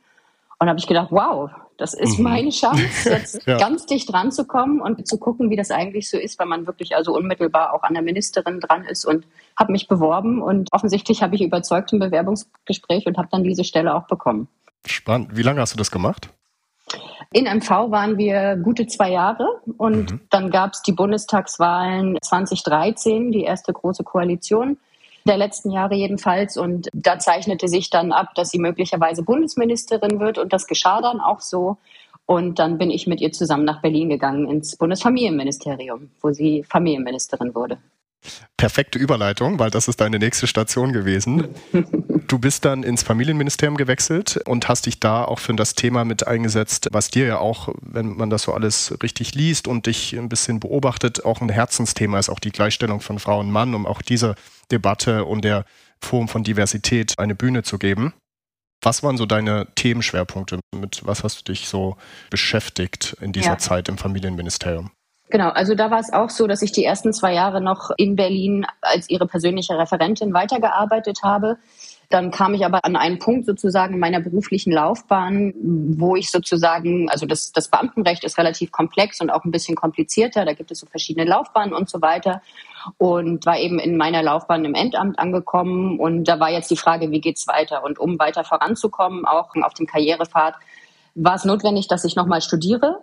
Und 0.59 0.69
habe 0.69 0.79
ich 0.79 0.87
gedacht, 0.87 1.09
wow, 1.11 1.51
das 1.77 1.93
ist 1.93 2.17
mhm. 2.17 2.23
meine 2.23 2.49
Chance, 2.49 3.09
jetzt 3.09 3.43
ja. 3.45 3.57
ganz 3.57 3.85
dicht 3.85 4.11
dran 4.11 4.31
zu 4.31 4.45
kommen 4.45 4.81
und 4.81 5.07
zu 5.07 5.19
gucken, 5.19 5.49
wie 5.51 5.55
das 5.55 5.69
eigentlich 5.69 6.09
so 6.09 6.17
ist, 6.17 6.39
wenn 6.39 6.47
man 6.47 6.65
wirklich 6.65 6.95
also 6.95 7.15
unmittelbar 7.15 7.73
auch 7.73 7.83
an 7.83 7.93
der 7.93 8.01
Ministerin 8.01 8.59
dran 8.59 8.83
ist 8.83 9.05
und 9.05 9.27
habe 9.55 9.71
mich 9.71 9.87
beworben 9.87 10.41
und 10.41 10.69
offensichtlich 10.71 11.21
habe 11.21 11.35
ich 11.35 11.41
überzeugt 11.41 11.93
im 11.93 11.99
Bewerbungsgespräch 11.99 13.05
und 13.05 13.17
habe 13.17 13.27
dann 13.31 13.43
diese 13.43 13.63
Stelle 13.63 13.93
auch 13.93 14.07
bekommen. 14.07 14.47
Spannend. 14.85 15.37
Wie 15.37 15.43
lange 15.43 15.61
hast 15.61 15.73
du 15.73 15.77
das 15.77 15.91
gemacht? 15.91 16.29
In 17.31 17.45
MV 17.45 17.69
waren 17.91 18.17
wir 18.17 18.55
gute 18.55 18.87
zwei 18.87 19.11
Jahre 19.11 19.61
und 19.77 20.11
mhm. 20.11 20.21
dann 20.29 20.49
gab 20.49 20.73
es 20.73 20.81
die 20.81 20.93
Bundestagswahlen 20.93 22.17
2013, 22.21 23.31
die 23.31 23.43
erste 23.43 23.73
große 23.73 24.03
Koalition 24.03 24.77
der 25.27 25.37
letzten 25.37 25.71
Jahre 25.71 25.95
jedenfalls. 25.95 26.57
Und 26.57 26.89
da 26.93 27.19
zeichnete 27.19 27.67
sich 27.67 27.89
dann 27.89 28.11
ab, 28.11 28.33
dass 28.35 28.49
sie 28.49 28.59
möglicherweise 28.59 29.23
Bundesministerin 29.23 30.19
wird. 30.19 30.37
Und 30.37 30.53
das 30.53 30.67
geschah 30.67 31.01
dann 31.01 31.19
auch 31.19 31.41
so. 31.41 31.77
Und 32.25 32.59
dann 32.59 32.77
bin 32.77 32.91
ich 32.91 33.07
mit 33.07 33.21
ihr 33.21 33.31
zusammen 33.31 33.63
nach 33.63 33.81
Berlin 33.81 34.09
gegangen 34.09 34.49
ins 34.49 34.75
Bundesfamilienministerium, 34.75 36.09
wo 36.21 36.31
sie 36.31 36.63
Familienministerin 36.63 37.55
wurde. 37.55 37.77
Perfekte 38.57 38.99
Überleitung, 38.99 39.59
weil 39.59 39.69
das 39.69 39.87
ist 39.87 40.01
deine 40.01 40.19
nächste 40.19 40.47
Station 40.47 40.93
gewesen. 40.93 41.47
Du 42.27 42.39
bist 42.39 42.65
dann 42.65 42.83
ins 42.83 43.03
Familienministerium 43.03 43.77
gewechselt 43.77 44.39
und 44.45 44.67
hast 44.67 44.85
dich 44.85 44.99
da 44.99 45.23
auch 45.23 45.39
für 45.39 45.53
das 45.53 45.75
Thema 45.75 46.05
mit 46.05 46.27
eingesetzt, 46.27 46.89
was 46.91 47.09
dir 47.09 47.25
ja 47.25 47.37
auch, 47.37 47.69
wenn 47.81 48.17
man 48.17 48.29
das 48.29 48.43
so 48.43 48.53
alles 48.53 48.93
richtig 49.01 49.35
liest 49.35 49.67
und 49.67 49.85
dich 49.85 50.13
ein 50.13 50.27
bisschen 50.27 50.59
beobachtet, 50.59 51.23
auch 51.23 51.41
ein 51.41 51.49
Herzensthema 51.49 52.19
ist, 52.19 52.29
auch 52.29 52.39
die 52.39 52.51
Gleichstellung 52.51 52.99
von 52.99 53.19
Frau 53.19 53.39
und 53.39 53.51
Mann, 53.51 53.73
um 53.73 53.85
auch 53.85 54.01
dieser 54.01 54.35
Debatte 54.71 55.25
und 55.25 55.45
der 55.45 55.65
Form 56.01 56.27
von 56.27 56.43
Diversität 56.43 57.17
eine 57.17 57.35
Bühne 57.35 57.63
zu 57.63 57.77
geben. 57.77 58.13
Was 58.81 59.03
waren 59.03 59.17
so 59.17 59.25
deine 59.25 59.67
Themenschwerpunkte? 59.75 60.59
Mit 60.75 61.01
was 61.05 61.23
hast 61.23 61.39
du 61.39 61.51
dich 61.51 61.67
so 61.67 61.97
beschäftigt 62.29 63.17
in 63.21 63.31
dieser 63.31 63.51
ja. 63.51 63.57
Zeit 63.57 63.89
im 63.89 63.97
Familienministerium? 63.97 64.91
Genau, 65.29 65.49
also 65.49 65.75
da 65.75 65.91
war 65.91 65.99
es 65.99 66.13
auch 66.13 66.29
so, 66.29 66.47
dass 66.47 66.61
ich 66.61 66.71
die 66.71 66.85
ersten 66.85 67.11
zwei 67.11 67.33
Jahre 67.33 67.59
noch 67.59 67.91
in 67.97 68.15
Berlin 68.15 68.65
als 68.81 69.09
ihre 69.09 69.27
persönliche 69.27 69.77
Referentin 69.77 70.33
weitergearbeitet 70.33 71.19
habe. 71.23 71.57
Dann 72.09 72.31
kam 72.31 72.53
ich 72.53 72.63
aber 72.63 72.85
an 72.85 72.95
einen 72.95 73.19
Punkt 73.19 73.45
sozusagen 73.45 73.95
in 73.95 73.99
meiner 73.99 74.21
beruflichen 74.21 74.71
Laufbahn, 74.71 75.53
wo 75.97 76.15
ich 76.15 76.31
sozusagen, 76.31 77.09
also 77.09 77.25
das, 77.25 77.51
das 77.51 77.67
Beamtenrecht 77.67 78.23
ist 78.23 78.37
relativ 78.37 78.71
komplex 78.71 79.19
und 79.19 79.29
auch 79.29 79.43
ein 79.43 79.51
bisschen 79.51 79.75
komplizierter. 79.75 80.45
Da 80.45 80.53
gibt 80.53 80.71
es 80.71 80.79
so 80.79 80.85
verschiedene 80.85 81.25
Laufbahnen 81.25 81.73
und 81.73 81.89
so 81.89 82.01
weiter. 82.01 82.41
Und 82.97 83.45
war 83.45 83.59
eben 83.59 83.79
in 83.79 83.97
meiner 83.97 84.23
Laufbahn 84.23 84.63
im 84.63 84.73
Endamt 84.73 85.19
angekommen. 85.19 85.99
Und 85.99 86.23
da 86.29 86.39
war 86.39 86.49
jetzt 86.49 86.71
die 86.71 86.77
Frage, 86.77 87.11
wie 87.11 87.19
geht's 87.19 87.45
weiter? 87.45 87.83
Und 87.83 87.99
um 87.99 88.17
weiter 88.17 88.45
voranzukommen, 88.45 89.25
auch 89.25 89.53
auf 89.61 89.73
dem 89.73 89.87
Karrierepfad, 89.87 90.55
war 91.15 91.35
es 91.35 91.43
notwendig, 91.43 91.89
dass 91.89 92.05
ich 92.05 92.15
nochmal 92.15 92.41
studiere 92.41 93.01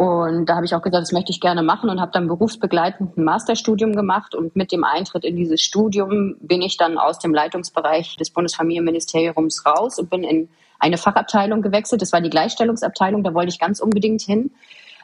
und 0.00 0.46
da 0.46 0.54
habe 0.56 0.64
ich 0.64 0.74
auch 0.74 0.80
gesagt, 0.80 1.02
das 1.02 1.12
möchte 1.12 1.30
ich 1.30 1.40
gerne 1.40 1.62
machen 1.62 1.90
und 1.90 2.00
habe 2.00 2.10
dann 2.10 2.26
berufsbegleitend 2.26 3.18
ein 3.18 3.24
Masterstudium 3.24 3.94
gemacht. 3.94 4.34
Und 4.34 4.56
mit 4.56 4.72
dem 4.72 4.82
Eintritt 4.82 5.26
in 5.26 5.36
dieses 5.36 5.60
Studium 5.60 6.36
bin 6.40 6.62
ich 6.62 6.78
dann 6.78 6.96
aus 6.96 7.18
dem 7.18 7.34
Leitungsbereich 7.34 8.16
des 8.16 8.30
Bundesfamilienministeriums 8.30 9.66
raus 9.66 9.98
und 9.98 10.08
bin 10.08 10.24
in 10.24 10.48
eine 10.78 10.96
Fachabteilung 10.96 11.60
gewechselt. 11.60 12.00
Das 12.00 12.14
war 12.14 12.22
die 12.22 12.30
Gleichstellungsabteilung, 12.30 13.22
da 13.22 13.34
wollte 13.34 13.50
ich 13.50 13.58
ganz 13.58 13.78
unbedingt 13.78 14.22
hin 14.22 14.52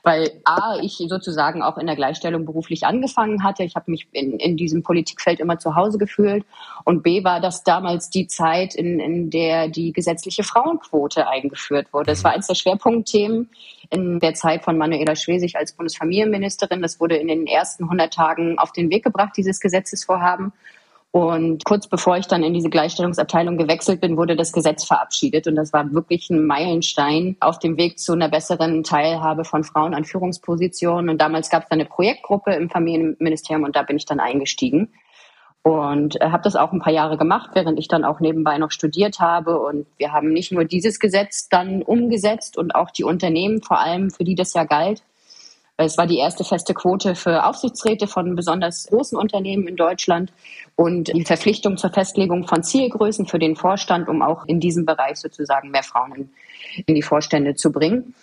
weil 0.07 0.41
A, 0.45 0.79
ich 0.81 1.03
sozusagen 1.09 1.63
auch 1.63 1.79
in 1.79 1.89
der 1.89 1.97
Gleichstellung 1.97 2.47
beruflich 2.47 2.87
angefangen 2.87 3.43
hatte. 3.43 3.65
Ich 3.65 3.75
habe 3.75 3.91
mich 3.91 4.07
in, 4.13 4.39
in 4.39 4.57
diesem 4.57 4.85
Politikfeld 4.85 5.41
immer 5.41 5.59
zu 5.59 5.75
Hause 5.75 5.99
gefühlt. 5.99 6.45
Und 6.85 7.03
B, 7.03 7.25
war 7.25 7.41
das 7.41 7.65
damals 7.65 8.09
die 8.09 8.29
Zeit, 8.29 8.77
in, 8.77 9.01
in 9.01 9.31
der 9.31 9.67
die 9.67 9.93
gesetzliche 9.93 10.45
Frauenquote 10.45 11.27
eingeführt 11.27 11.93
wurde. 11.93 12.13
Das 12.13 12.23
war 12.23 12.31
eines 12.31 12.47
der 12.47 12.55
Schwerpunktthemen 12.55 13.51
in 13.91 14.21
der 14.21 14.35
Zeit 14.35 14.63
von 14.63 14.79
Manuela 14.79 15.17
Schwesig 15.17 15.57
als 15.57 15.73
Bundesfamilienministerin. 15.73 16.83
Das 16.83 17.01
wurde 17.01 17.17
in 17.17 17.27
den 17.27 17.49
ersten 17.49 17.83
100 17.83 18.15
Tagen 18.15 18.61
auf 18.61 18.71
den 18.71 18.91
Weg 18.91 19.03
gebracht, 19.03 19.33
dieses 19.37 19.59
Gesetzesvorhaben. 19.59 20.53
Und 21.17 21.65
kurz 21.65 21.87
bevor 21.87 22.19
ich 22.19 22.27
dann 22.27 22.43
in 22.43 22.53
diese 22.53 22.69
Gleichstellungsabteilung 22.69 23.57
gewechselt 23.57 24.03
bin, 24.03 24.19
wurde 24.19 24.37
das 24.37 24.53
Gesetz 24.53 24.85
verabschiedet. 24.85 25.47
Und 25.47 25.57
das 25.57 25.73
war 25.73 25.91
wirklich 25.95 26.29
ein 26.29 26.45
Meilenstein 26.45 27.39
auf 27.41 27.59
dem 27.59 27.79
Weg 27.79 27.99
zu 27.99 28.13
einer 28.13 28.29
besseren 28.29 28.85
Teilhabe 28.85 29.47
von 29.47 29.65
Frauen 29.65 29.95
an 29.95 30.05
Führungspositionen. 30.05 31.09
Und 31.09 31.19
damals 31.19 31.49
gab 31.49 31.63
es 31.63 31.69
dann 31.71 31.81
eine 31.81 31.89
Projektgruppe 31.89 32.53
im 32.53 32.69
Familienministerium 32.69 33.65
und 33.65 33.77
da 33.77 33.83
bin 33.83 33.97
ich 33.97 34.05
dann 34.05 34.21
eingestiegen. 34.21 34.93
Und 35.63 36.21
äh, 36.21 36.29
habe 36.29 36.43
das 36.43 36.55
auch 36.55 36.73
ein 36.73 36.81
paar 36.81 36.93
Jahre 36.93 37.17
gemacht, 37.17 37.53
während 37.55 37.79
ich 37.79 37.89
dann 37.89 38.05
auch 38.05 38.21
nebenbei 38.21 38.59
noch 38.59 38.71
studiert 38.71 39.19
habe. 39.19 39.59
Und 39.59 39.87
wir 39.97 40.13
haben 40.13 40.35
nicht 40.35 40.53
nur 40.53 40.67
dieses 40.67 41.01
Gesetz 41.01 41.49
dann 41.49 41.81
umgesetzt 41.81 42.59
und 42.59 42.75
auch 42.75 42.91
die 42.91 43.05
Unternehmen, 43.05 43.63
vor 43.63 43.81
allem 43.81 44.11
für 44.11 44.25
die 44.25 44.35
das 44.35 44.53
ja 44.53 44.65
galt, 44.65 45.03
es 45.79 45.99
war 45.99 46.07
die 46.07 46.19
erste 46.19 46.43
feste 46.45 46.73
Quote 46.73 47.15
für 47.15 47.45
Aufsichtsräte 47.45 48.07
von 48.07 48.35
besonders 48.35 48.87
großen 48.87 49.19
Unternehmen 49.19 49.69
in 49.69 49.77
Deutschland. 49.77 50.33
Und 50.75 51.09
die 51.09 51.25
Verpflichtung 51.25 51.77
zur 51.77 51.91
Festlegung 51.91 52.47
von 52.47 52.63
Zielgrößen 52.63 53.27
für 53.27 53.39
den 53.39 53.57
Vorstand, 53.57 54.09
um 54.09 54.23
auch 54.23 54.45
in 54.47 54.61
diesem 54.61 54.87
Bereich 54.87 55.19
sozusagen 55.19 55.71
mehr 55.71 55.83
Frauen 55.83 56.31
in 56.87 56.95
die 56.95 57.03
Vorstände 57.03 57.55
zu 57.55 57.73
bringen 57.73 58.15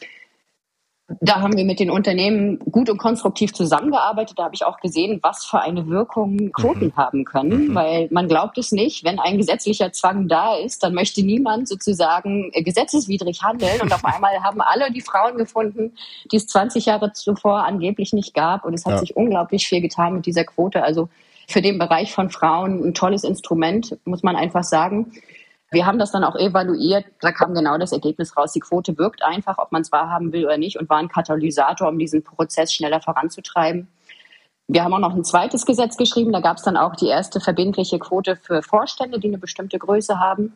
da 1.21 1.41
haben 1.41 1.57
wir 1.57 1.65
mit 1.65 1.79
den 1.79 1.89
Unternehmen 1.89 2.59
gut 2.59 2.89
und 2.89 2.97
konstruktiv 2.97 3.53
zusammengearbeitet. 3.53 4.39
Da 4.39 4.45
habe 4.45 4.55
ich 4.55 4.65
auch 4.65 4.79
gesehen, 4.79 5.19
was 5.21 5.45
für 5.45 5.59
eine 5.59 5.87
Wirkung 5.87 6.51
Quoten 6.51 6.87
mhm. 6.87 6.95
haben 6.95 7.25
können, 7.25 7.69
mhm. 7.69 7.75
weil 7.75 8.07
man 8.11 8.27
glaubt 8.27 8.57
es 8.57 8.71
nicht, 8.71 9.03
wenn 9.03 9.19
ein 9.19 9.37
gesetzlicher 9.37 9.91
Zwang 9.91 10.27
da 10.27 10.55
ist, 10.55 10.83
dann 10.83 10.93
möchte 10.93 11.23
niemand 11.23 11.67
sozusagen 11.67 12.51
gesetzeswidrig 12.51 13.41
handeln 13.43 13.81
und 13.81 13.93
auf 13.93 14.05
einmal 14.13 14.43
haben 14.43 14.61
alle 14.61 14.91
die 14.91 15.01
Frauen 15.01 15.37
gefunden, 15.37 15.93
die 16.31 16.37
es 16.37 16.47
20 16.47 16.85
Jahre 16.85 17.13
zuvor 17.13 17.65
angeblich 17.65 18.13
nicht 18.13 18.33
gab 18.33 18.65
und 18.65 18.73
es 18.73 18.85
hat 18.85 18.93
ja. 18.93 18.99
sich 18.99 19.15
unglaublich 19.15 19.67
viel 19.67 19.81
getan 19.81 20.13
mit 20.15 20.25
dieser 20.25 20.43
Quote. 20.43 20.83
Also 20.83 21.09
für 21.47 21.61
den 21.61 21.77
Bereich 21.77 22.13
von 22.13 22.29
Frauen 22.29 22.83
ein 22.83 22.93
tolles 22.93 23.23
Instrument, 23.23 23.97
muss 24.05 24.23
man 24.23 24.35
einfach 24.35 24.63
sagen. 24.63 25.11
Wir 25.73 25.85
haben 25.85 25.97
das 25.97 26.11
dann 26.11 26.23
auch 26.23 26.35
evaluiert. 26.35 27.05
Da 27.19 27.31
kam 27.31 27.53
genau 27.53 27.77
das 27.77 27.91
Ergebnis 27.91 28.37
raus. 28.37 28.53
Die 28.53 28.59
Quote 28.59 28.97
wirkt 28.97 29.23
einfach, 29.23 29.57
ob 29.57 29.71
man 29.71 29.81
es 29.81 29.91
wahrhaben 29.91 30.31
will 30.31 30.45
oder 30.45 30.57
nicht, 30.57 30.79
und 30.79 30.89
war 30.89 30.97
ein 30.97 31.09
Katalysator, 31.09 31.89
um 31.89 31.97
diesen 31.97 32.23
Prozess 32.23 32.71
schneller 32.71 33.01
voranzutreiben. 33.01 33.87
Wir 34.67 34.83
haben 34.83 34.93
auch 34.93 34.99
noch 34.99 35.15
ein 35.15 35.23
zweites 35.23 35.65
Gesetz 35.65 35.97
geschrieben. 35.97 36.31
Da 36.31 36.39
gab 36.39 36.57
es 36.57 36.63
dann 36.63 36.77
auch 36.77 36.95
die 36.95 37.07
erste 37.07 37.39
verbindliche 37.39 37.99
Quote 37.99 38.35
für 38.35 38.61
Vorstände, 38.61 39.19
die 39.19 39.27
eine 39.27 39.39
bestimmte 39.39 39.77
Größe 39.79 40.19
haben. 40.19 40.53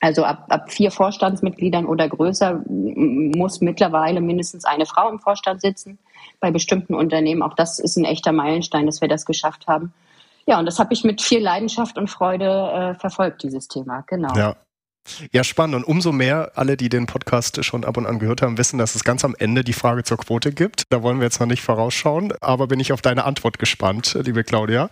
Also 0.00 0.24
ab, 0.24 0.46
ab 0.48 0.70
vier 0.70 0.90
Vorstandsmitgliedern 0.90 1.86
oder 1.86 2.08
größer 2.08 2.62
muss 2.68 3.60
mittlerweile 3.60 4.20
mindestens 4.20 4.64
eine 4.64 4.84
Frau 4.84 5.08
im 5.08 5.20
Vorstand 5.20 5.62
sitzen. 5.62 5.98
Bei 6.40 6.50
bestimmten 6.50 6.94
Unternehmen. 6.94 7.42
Auch 7.42 7.54
das 7.54 7.78
ist 7.78 7.96
ein 7.96 8.04
echter 8.04 8.32
Meilenstein, 8.32 8.86
dass 8.86 9.00
wir 9.00 9.08
das 9.08 9.24
geschafft 9.24 9.68
haben. 9.68 9.94
Ja, 10.46 10.58
und 10.58 10.66
das 10.66 10.78
habe 10.78 10.94
ich 10.94 11.04
mit 11.04 11.20
viel 11.20 11.40
Leidenschaft 11.40 11.98
und 11.98 12.08
Freude 12.08 12.94
äh, 12.94 12.94
verfolgt, 12.98 13.42
dieses 13.42 13.68
Thema. 13.68 14.04
Genau. 14.06 14.34
Ja. 14.36 14.56
Ja, 15.32 15.44
spannend. 15.44 15.76
Und 15.76 15.84
umso 15.84 16.10
mehr 16.10 16.52
alle, 16.56 16.76
die 16.76 16.88
den 16.88 17.06
Podcast 17.06 17.64
schon 17.64 17.84
ab 17.84 17.96
und 17.96 18.06
an 18.06 18.18
gehört 18.18 18.42
haben, 18.42 18.58
wissen, 18.58 18.76
dass 18.76 18.96
es 18.96 19.04
ganz 19.04 19.24
am 19.24 19.36
Ende 19.38 19.62
die 19.62 19.72
Frage 19.72 20.02
zur 20.02 20.18
Quote 20.18 20.52
gibt. 20.52 20.82
Da 20.90 21.00
wollen 21.02 21.18
wir 21.18 21.24
jetzt 21.24 21.38
noch 21.38 21.46
nicht 21.46 21.62
vorausschauen, 21.62 22.32
aber 22.40 22.66
bin 22.66 22.80
ich 22.80 22.92
auf 22.92 23.02
deine 23.02 23.24
Antwort 23.24 23.60
gespannt, 23.60 24.18
liebe 24.20 24.42
Claudia. 24.42 24.90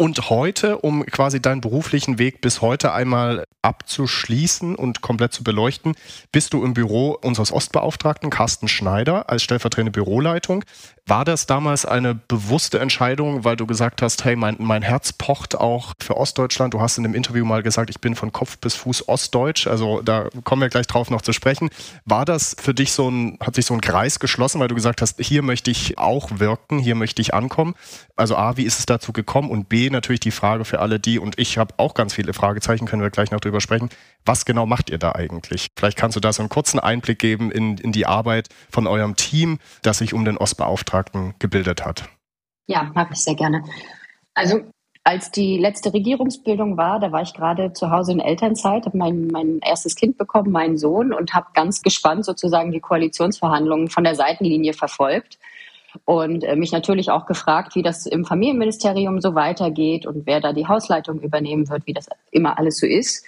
Und 0.00 0.30
heute, 0.30 0.78
um 0.78 1.04
quasi 1.06 1.42
deinen 1.42 1.60
beruflichen 1.60 2.20
Weg 2.20 2.40
bis 2.40 2.62
heute 2.62 2.92
einmal 2.92 3.42
abzuschließen 3.62 4.76
und 4.76 5.00
komplett 5.00 5.32
zu 5.32 5.42
beleuchten, 5.42 5.96
bist 6.30 6.52
du 6.52 6.62
im 6.64 6.72
Büro 6.72 7.18
unseres 7.20 7.52
Ostbeauftragten 7.52 8.30
Carsten 8.30 8.68
Schneider 8.68 9.28
als 9.28 9.42
stellvertretende 9.42 9.90
Büroleitung. 9.90 10.62
War 11.08 11.24
das 11.24 11.46
damals 11.46 11.86
eine 11.86 12.14
bewusste 12.14 12.80
Entscheidung, 12.80 13.42
weil 13.42 13.56
du 13.56 13.66
gesagt 13.66 14.02
hast, 14.02 14.26
hey, 14.26 14.36
mein, 14.36 14.56
mein 14.58 14.82
Herz 14.82 15.14
pocht 15.14 15.56
auch 15.56 15.94
für 15.98 16.18
Ostdeutschland? 16.18 16.74
Du 16.74 16.82
hast 16.82 16.98
in 16.98 17.02
dem 17.02 17.14
Interview 17.14 17.46
mal 17.46 17.62
gesagt, 17.62 17.88
ich 17.88 17.98
bin 17.98 18.14
von 18.14 18.30
Kopf 18.30 18.58
bis 18.58 18.74
Fuß 18.74 19.08
Ostdeutsch. 19.08 19.66
Also 19.66 20.02
da 20.02 20.28
kommen 20.44 20.60
wir 20.60 20.68
gleich 20.68 20.86
drauf 20.86 21.08
noch 21.08 21.22
zu 21.22 21.32
sprechen. 21.32 21.70
War 22.04 22.26
das 22.26 22.54
für 22.60 22.74
dich 22.74 22.92
so 22.92 23.08
ein, 23.08 23.38
hat 23.40 23.54
sich 23.54 23.64
so 23.64 23.72
ein 23.72 23.80
Kreis 23.80 24.20
geschlossen, 24.20 24.60
weil 24.60 24.68
du 24.68 24.74
gesagt 24.74 25.00
hast, 25.00 25.18
hier 25.18 25.40
möchte 25.40 25.70
ich 25.70 25.96
auch 25.96 26.28
wirken, 26.40 26.78
hier 26.78 26.94
möchte 26.94 27.22
ich 27.22 27.32
ankommen? 27.32 27.74
Also 28.16 28.36
A, 28.36 28.58
wie 28.58 28.64
ist 28.64 28.78
es 28.78 28.84
dazu 28.84 29.14
gekommen? 29.14 29.48
Und 29.48 29.70
B, 29.70 29.88
natürlich 29.88 30.20
die 30.20 30.30
Frage 30.30 30.66
für 30.66 30.80
alle 30.80 31.00
die, 31.00 31.18
und 31.18 31.38
ich 31.38 31.56
habe 31.56 31.72
auch 31.78 31.94
ganz 31.94 32.12
viele 32.12 32.34
Fragezeichen, 32.34 32.84
können 32.84 33.00
wir 33.00 33.08
gleich 33.08 33.30
noch 33.30 33.40
drüber 33.40 33.62
sprechen. 33.62 33.88
Was 34.26 34.44
genau 34.44 34.66
macht 34.66 34.90
ihr 34.90 34.98
da 34.98 35.12
eigentlich? 35.12 35.68
Vielleicht 35.74 35.96
kannst 35.96 36.16
du 36.16 36.20
da 36.20 36.34
so 36.34 36.42
einen 36.42 36.50
kurzen 36.50 36.78
Einblick 36.78 37.18
geben 37.18 37.50
in, 37.50 37.78
in 37.78 37.92
die 37.92 38.04
Arbeit 38.04 38.48
von 38.70 38.86
eurem 38.86 39.16
Team, 39.16 39.58
das 39.80 39.98
sich 39.98 40.12
um 40.12 40.26
den 40.26 40.36
Ostbeauftragten 40.36 40.97
gebildet 41.38 41.84
hat. 41.84 42.08
Ja, 42.66 42.90
mag 42.94 43.08
ich 43.12 43.18
sehr 43.18 43.34
gerne. 43.34 43.64
Also 44.34 44.60
als 45.04 45.30
die 45.30 45.56
letzte 45.56 45.94
Regierungsbildung 45.94 46.76
war, 46.76 47.00
da 47.00 47.12
war 47.12 47.22
ich 47.22 47.32
gerade 47.32 47.72
zu 47.72 47.90
Hause 47.90 48.12
in 48.12 48.20
Elternzeit, 48.20 48.84
habe 48.84 48.98
mein, 48.98 49.28
mein 49.28 49.58
erstes 49.60 49.94
Kind 49.94 50.18
bekommen, 50.18 50.52
meinen 50.52 50.76
Sohn, 50.76 51.14
und 51.14 51.32
habe 51.32 51.46
ganz 51.54 51.80
gespannt 51.80 52.26
sozusagen 52.26 52.72
die 52.72 52.80
Koalitionsverhandlungen 52.80 53.88
von 53.88 54.04
der 54.04 54.14
Seitenlinie 54.14 54.74
verfolgt 54.74 55.38
und 56.04 56.44
äh, 56.44 56.56
mich 56.56 56.72
natürlich 56.72 57.10
auch 57.10 57.26
gefragt, 57.26 57.74
wie 57.74 57.82
das 57.82 58.04
im 58.04 58.24
Familienministerium 58.24 59.20
so 59.20 59.34
weitergeht 59.34 60.04
und 60.04 60.26
wer 60.26 60.40
da 60.40 60.52
die 60.52 60.66
Hausleitung 60.66 61.20
übernehmen 61.20 61.68
wird, 61.70 61.86
wie 61.86 61.94
das 61.94 62.08
immer 62.30 62.58
alles 62.58 62.78
so 62.78 62.86
ist. 62.86 63.24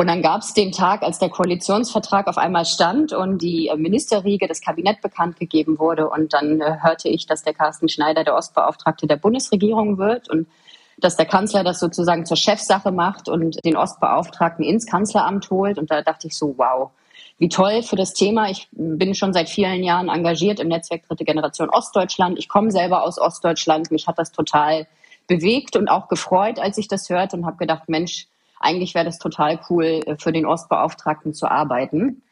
Und 0.00 0.06
dann 0.06 0.22
gab 0.22 0.40
es 0.40 0.54
den 0.54 0.72
Tag, 0.72 1.02
als 1.02 1.18
der 1.18 1.28
Koalitionsvertrag 1.28 2.26
auf 2.26 2.38
einmal 2.38 2.64
stand 2.64 3.12
und 3.12 3.42
die 3.42 3.68
äh, 3.68 3.76
Ministerriege, 3.76 4.48
das 4.48 4.62
Kabinett 4.62 5.02
bekannt 5.02 5.38
gegeben 5.38 5.78
wurde. 5.78 6.08
Und 6.08 6.32
dann 6.32 6.62
äh, 6.62 6.78
hörte 6.80 7.10
ich, 7.10 7.26
dass 7.26 7.42
der 7.42 7.52
Carsten 7.52 7.86
Schneider 7.86 8.24
der 8.24 8.34
Ostbeauftragte 8.34 9.06
der 9.06 9.16
Bundesregierung 9.16 9.98
wird 9.98 10.30
und 10.30 10.48
dass 10.96 11.18
der 11.18 11.26
Kanzler 11.26 11.64
das 11.64 11.80
sozusagen 11.80 12.24
zur 12.24 12.38
Chefsache 12.38 12.92
macht 12.92 13.28
und 13.28 13.62
den 13.62 13.76
Ostbeauftragten 13.76 14.64
ins 14.64 14.86
Kanzleramt 14.86 15.50
holt. 15.50 15.76
Und 15.76 15.90
da 15.90 16.00
dachte 16.00 16.28
ich 16.28 16.34
so, 16.34 16.54
wow, 16.56 16.92
wie 17.36 17.50
toll 17.50 17.82
für 17.82 17.96
das 17.96 18.14
Thema. 18.14 18.48
Ich 18.48 18.68
bin 18.72 19.14
schon 19.14 19.34
seit 19.34 19.50
vielen 19.50 19.82
Jahren 19.84 20.08
engagiert 20.08 20.60
im 20.60 20.68
Netzwerk 20.68 21.06
Dritte 21.08 21.26
Generation 21.26 21.68
Ostdeutschland. 21.68 22.38
Ich 22.38 22.48
komme 22.48 22.70
selber 22.70 23.02
aus 23.02 23.18
Ostdeutschland. 23.18 23.90
Mich 23.90 24.06
hat 24.06 24.18
das 24.18 24.32
total 24.32 24.86
bewegt 25.26 25.76
und 25.76 25.88
auch 25.88 26.08
gefreut, 26.08 26.58
als 26.58 26.78
ich 26.78 26.88
das 26.88 27.10
hörte 27.10 27.36
und 27.36 27.44
habe 27.44 27.58
gedacht, 27.58 27.90
Mensch, 27.90 28.28
eigentlich 28.60 28.94
wäre 28.94 29.06
das 29.06 29.18
total 29.18 29.58
cool, 29.68 30.02
äh, 30.06 30.16
für 30.16 30.32
den 30.32 30.46
Ostbeauftragten 30.46 31.34
zu 31.34 31.50
arbeiten. 31.50 32.22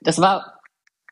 Das 0.00 0.20
war 0.20 0.60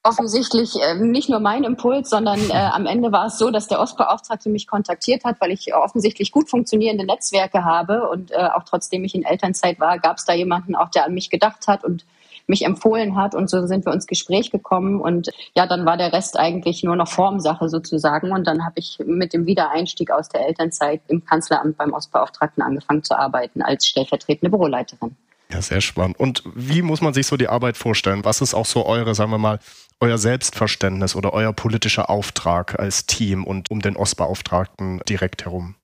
offensichtlich 0.03 0.81
äh, 0.81 0.95
nicht 0.95 1.29
nur 1.29 1.41
mein 1.41 1.63
Impuls, 1.63 2.09
sondern 2.09 2.41
äh, 2.51 2.55
am 2.55 2.87
Ende 2.87 3.13
war 3.13 3.27
es 3.27 3.39
so, 3.39 3.51
dass 3.51 3.69
der 3.69 3.81
Ostbeauftragte 3.81 4.49
mich 4.49 4.67
kontaktiert 4.67 5.25
hat, 5.25 5.41
weil 5.41 5.53
ich 5.53 5.75
offensichtlich 5.75 6.33
gut 6.33 6.49
funktionierende 6.49 7.05
Netzwerke 7.05 7.65
habe 7.65 8.09
und 8.09 8.31
äh, 8.31 8.49
auch 8.55 8.65
trotzdem 8.65 9.05
ich 9.05 9.15
in 9.15 9.25
Elternzeit 9.25 9.79
war, 9.79 9.99
gab 9.99 10.17
es 10.17 10.25
da 10.25 10.33
jemanden 10.33 10.75
auch, 10.75 10.89
der 10.89 11.05
an 11.05 11.13
mich 11.13 11.29
gedacht 11.29 11.69
hat 11.69 11.85
und 11.85 12.07
mich 12.47 12.65
empfohlen 12.65 13.17
hat 13.17 13.35
und 13.35 13.49
so 13.51 13.67
sind 13.67 13.87
wir 13.87 13.93
ins 13.93 14.07
Gespräch 14.07 14.51
gekommen 14.51 15.01
und 15.01 15.31
ja, 15.57 15.67
dann 15.67 15.87
war 15.87 15.97
der 15.97 16.13
Rest 16.13 16.39
eigentlich 16.39 16.83
nur 16.83 16.97
noch 16.97 17.09
Formsache 17.09 17.69
sozusagen 17.69 18.33
und 18.33 18.47
dann 18.47 18.65
habe 18.65 18.75
ich 18.79 18.99
mit 19.05 19.33
dem 19.33 19.47
Wiedereinstieg 19.47 20.11
aus 20.11 20.29
der 20.29 20.47
Elternzeit 20.47 21.01
im 21.09 21.25
Kanzleramt 21.25 21.77
beim 21.77 21.93
Ostbeauftragten 21.93 22.63
angefangen 22.63 23.03
zu 23.03 23.19
arbeiten 23.19 23.63
als 23.63 23.87
stellvertretende 23.87 24.51
Büroleiterin. 24.51 25.17
Ja, 25.53 25.61
sehr 25.61 25.81
spannend. 25.81 26.19
Und 26.21 26.45
wie 26.55 26.83
muss 26.83 27.01
man 27.01 27.13
sich 27.13 27.27
so 27.27 27.37
die 27.37 27.49
Arbeit 27.49 27.77
vorstellen? 27.77 28.25
Was 28.25 28.41
ist 28.41 28.55
auch 28.55 28.67
so 28.67 28.87
eure, 28.87 29.15
sagen 29.15 29.33
wir 29.33 29.39
mal, 29.39 29.59
euer 29.99 30.17
Selbstverständnis 30.17 31.17
oder 31.17 31.33
euer 31.33 31.53
politischer 31.53 32.09
Auftrag 32.09 32.79
als 32.79 33.07
Team 33.07 33.45
und 33.45 33.71
um 33.71 33.81
den 33.81 33.97
Ostbeauftragten 33.97 35.01
direkt 35.09 35.45
herum? 35.45 35.75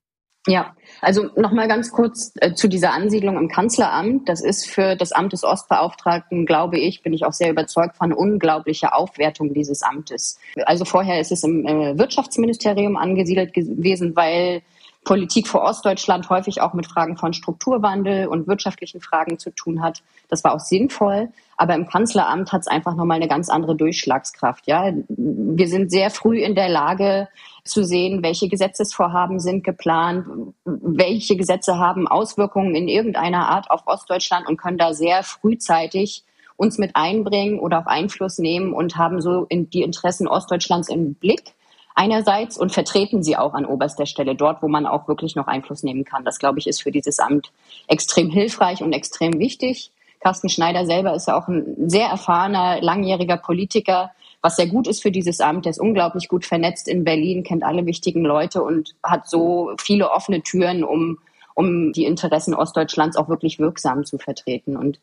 Ja, 0.46 0.76
also 1.00 1.28
nochmal 1.36 1.66
ganz 1.66 1.90
kurz 1.90 2.32
äh, 2.36 2.54
zu 2.54 2.68
dieser 2.68 2.92
Ansiedlung 2.92 3.36
im 3.36 3.48
Kanzleramt. 3.48 4.28
Das 4.28 4.42
ist 4.42 4.66
für 4.66 4.94
das 4.94 5.10
Amt 5.10 5.32
des 5.32 5.42
Ostbeauftragten, 5.42 6.46
glaube 6.46 6.78
ich, 6.78 7.02
bin 7.02 7.12
ich 7.12 7.24
auch 7.24 7.32
sehr 7.32 7.50
überzeugt 7.50 7.96
von 7.96 8.12
unglaubliche 8.12 8.94
Aufwertung 8.94 9.52
dieses 9.52 9.82
Amtes. 9.82 10.38
Also 10.64 10.84
vorher 10.84 11.20
ist 11.20 11.32
es 11.32 11.42
im 11.42 11.66
äh, 11.66 11.98
Wirtschaftsministerium 11.98 12.96
angesiedelt 12.96 13.54
gewesen, 13.54 14.14
weil 14.14 14.62
Politik 15.06 15.46
für 15.46 15.62
Ostdeutschland 15.62 16.28
häufig 16.30 16.60
auch 16.60 16.74
mit 16.74 16.86
Fragen 16.86 17.16
von 17.16 17.32
Strukturwandel 17.32 18.26
und 18.26 18.48
wirtschaftlichen 18.48 19.00
Fragen 19.00 19.38
zu 19.38 19.50
tun 19.50 19.80
hat. 19.80 20.02
Das 20.28 20.42
war 20.42 20.52
auch 20.52 20.60
sinnvoll. 20.60 21.28
Aber 21.56 21.74
im 21.74 21.86
Kanzleramt 21.86 22.52
hat 22.52 22.62
es 22.62 22.66
einfach 22.66 22.94
nochmal 22.96 23.16
eine 23.16 23.28
ganz 23.28 23.48
andere 23.48 23.76
Durchschlagskraft. 23.76 24.66
Ja, 24.66 24.92
wir 25.08 25.68
sind 25.68 25.90
sehr 25.90 26.10
früh 26.10 26.38
in 26.38 26.54
der 26.54 26.68
Lage 26.68 27.28
zu 27.68 27.84
sehen, 27.84 28.22
welche 28.22 28.48
Gesetzesvorhaben 28.48 29.40
sind 29.40 29.64
geplant, 29.64 30.26
welche 30.64 31.36
Gesetze 31.36 31.78
haben 31.78 32.08
Auswirkungen 32.08 32.74
in 32.74 32.88
irgendeiner 32.88 33.48
Art 33.48 33.70
auf 33.70 33.86
Ostdeutschland 33.86 34.48
und 34.48 34.56
können 34.56 34.78
da 34.78 34.94
sehr 34.94 35.22
frühzeitig 35.22 36.24
uns 36.56 36.78
mit 36.78 36.96
einbringen 36.96 37.58
oder 37.58 37.80
auch 37.80 37.86
Einfluss 37.86 38.38
nehmen 38.38 38.72
und 38.72 38.96
haben 38.96 39.20
so 39.20 39.44
in 39.48 39.68
die 39.70 39.82
Interessen 39.82 40.26
Ostdeutschlands 40.26 40.88
im 40.88 41.14
Blick 41.14 41.54
einerseits 41.94 42.58
und 42.58 42.72
vertreten 42.72 43.22
sie 43.22 43.36
auch 43.36 43.54
an 43.54 43.64
oberster 43.64 44.06
Stelle 44.06 44.34
dort, 44.34 44.62
wo 44.62 44.68
man 44.68 44.86
auch 44.86 45.08
wirklich 45.08 45.34
noch 45.34 45.48
Einfluss 45.48 45.82
nehmen 45.82 46.04
kann. 46.04 46.24
Das, 46.24 46.38
glaube 46.38 46.58
ich, 46.58 46.66
ist 46.66 46.82
für 46.82 46.92
dieses 46.92 47.18
Amt 47.18 47.50
extrem 47.88 48.30
hilfreich 48.30 48.82
und 48.82 48.92
extrem 48.92 49.38
wichtig. 49.38 49.90
Carsten 50.20 50.48
Schneider 50.48 50.86
selber 50.86 51.14
ist 51.14 51.28
ja 51.28 51.38
auch 51.38 51.48
ein 51.48 51.88
sehr 51.88 52.08
erfahrener, 52.08 52.80
langjähriger 52.80 53.36
Politiker, 53.36 54.10
was 54.42 54.56
sehr 54.56 54.66
gut 54.66 54.86
ist 54.86 55.02
für 55.02 55.10
dieses 55.10 55.40
Amt. 55.40 55.66
Er 55.66 55.70
ist 55.70 55.80
unglaublich 55.80 56.28
gut 56.28 56.44
vernetzt 56.44 56.88
in 56.88 57.04
Berlin, 57.04 57.42
kennt 57.42 57.64
alle 57.64 57.86
wichtigen 57.86 58.24
Leute 58.24 58.62
und 58.62 58.94
hat 59.02 59.28
so 59.28 59.72
viele 59.78 60.10
offene 60.10 60.42
Türen, 60.42 60.84
um, 60.84 61.18
um 61.54 61.92
die 61.92 62.04
Interessen 62.04 62.54
Ostdeutschlands 62.54 63.16
auch 63.16 63.28
wirklich 63.28 63.58
wirksam 63.58 64.04
zu 64.04 64.18
vertreten. 64.18 64.76
Und 64.76 65.00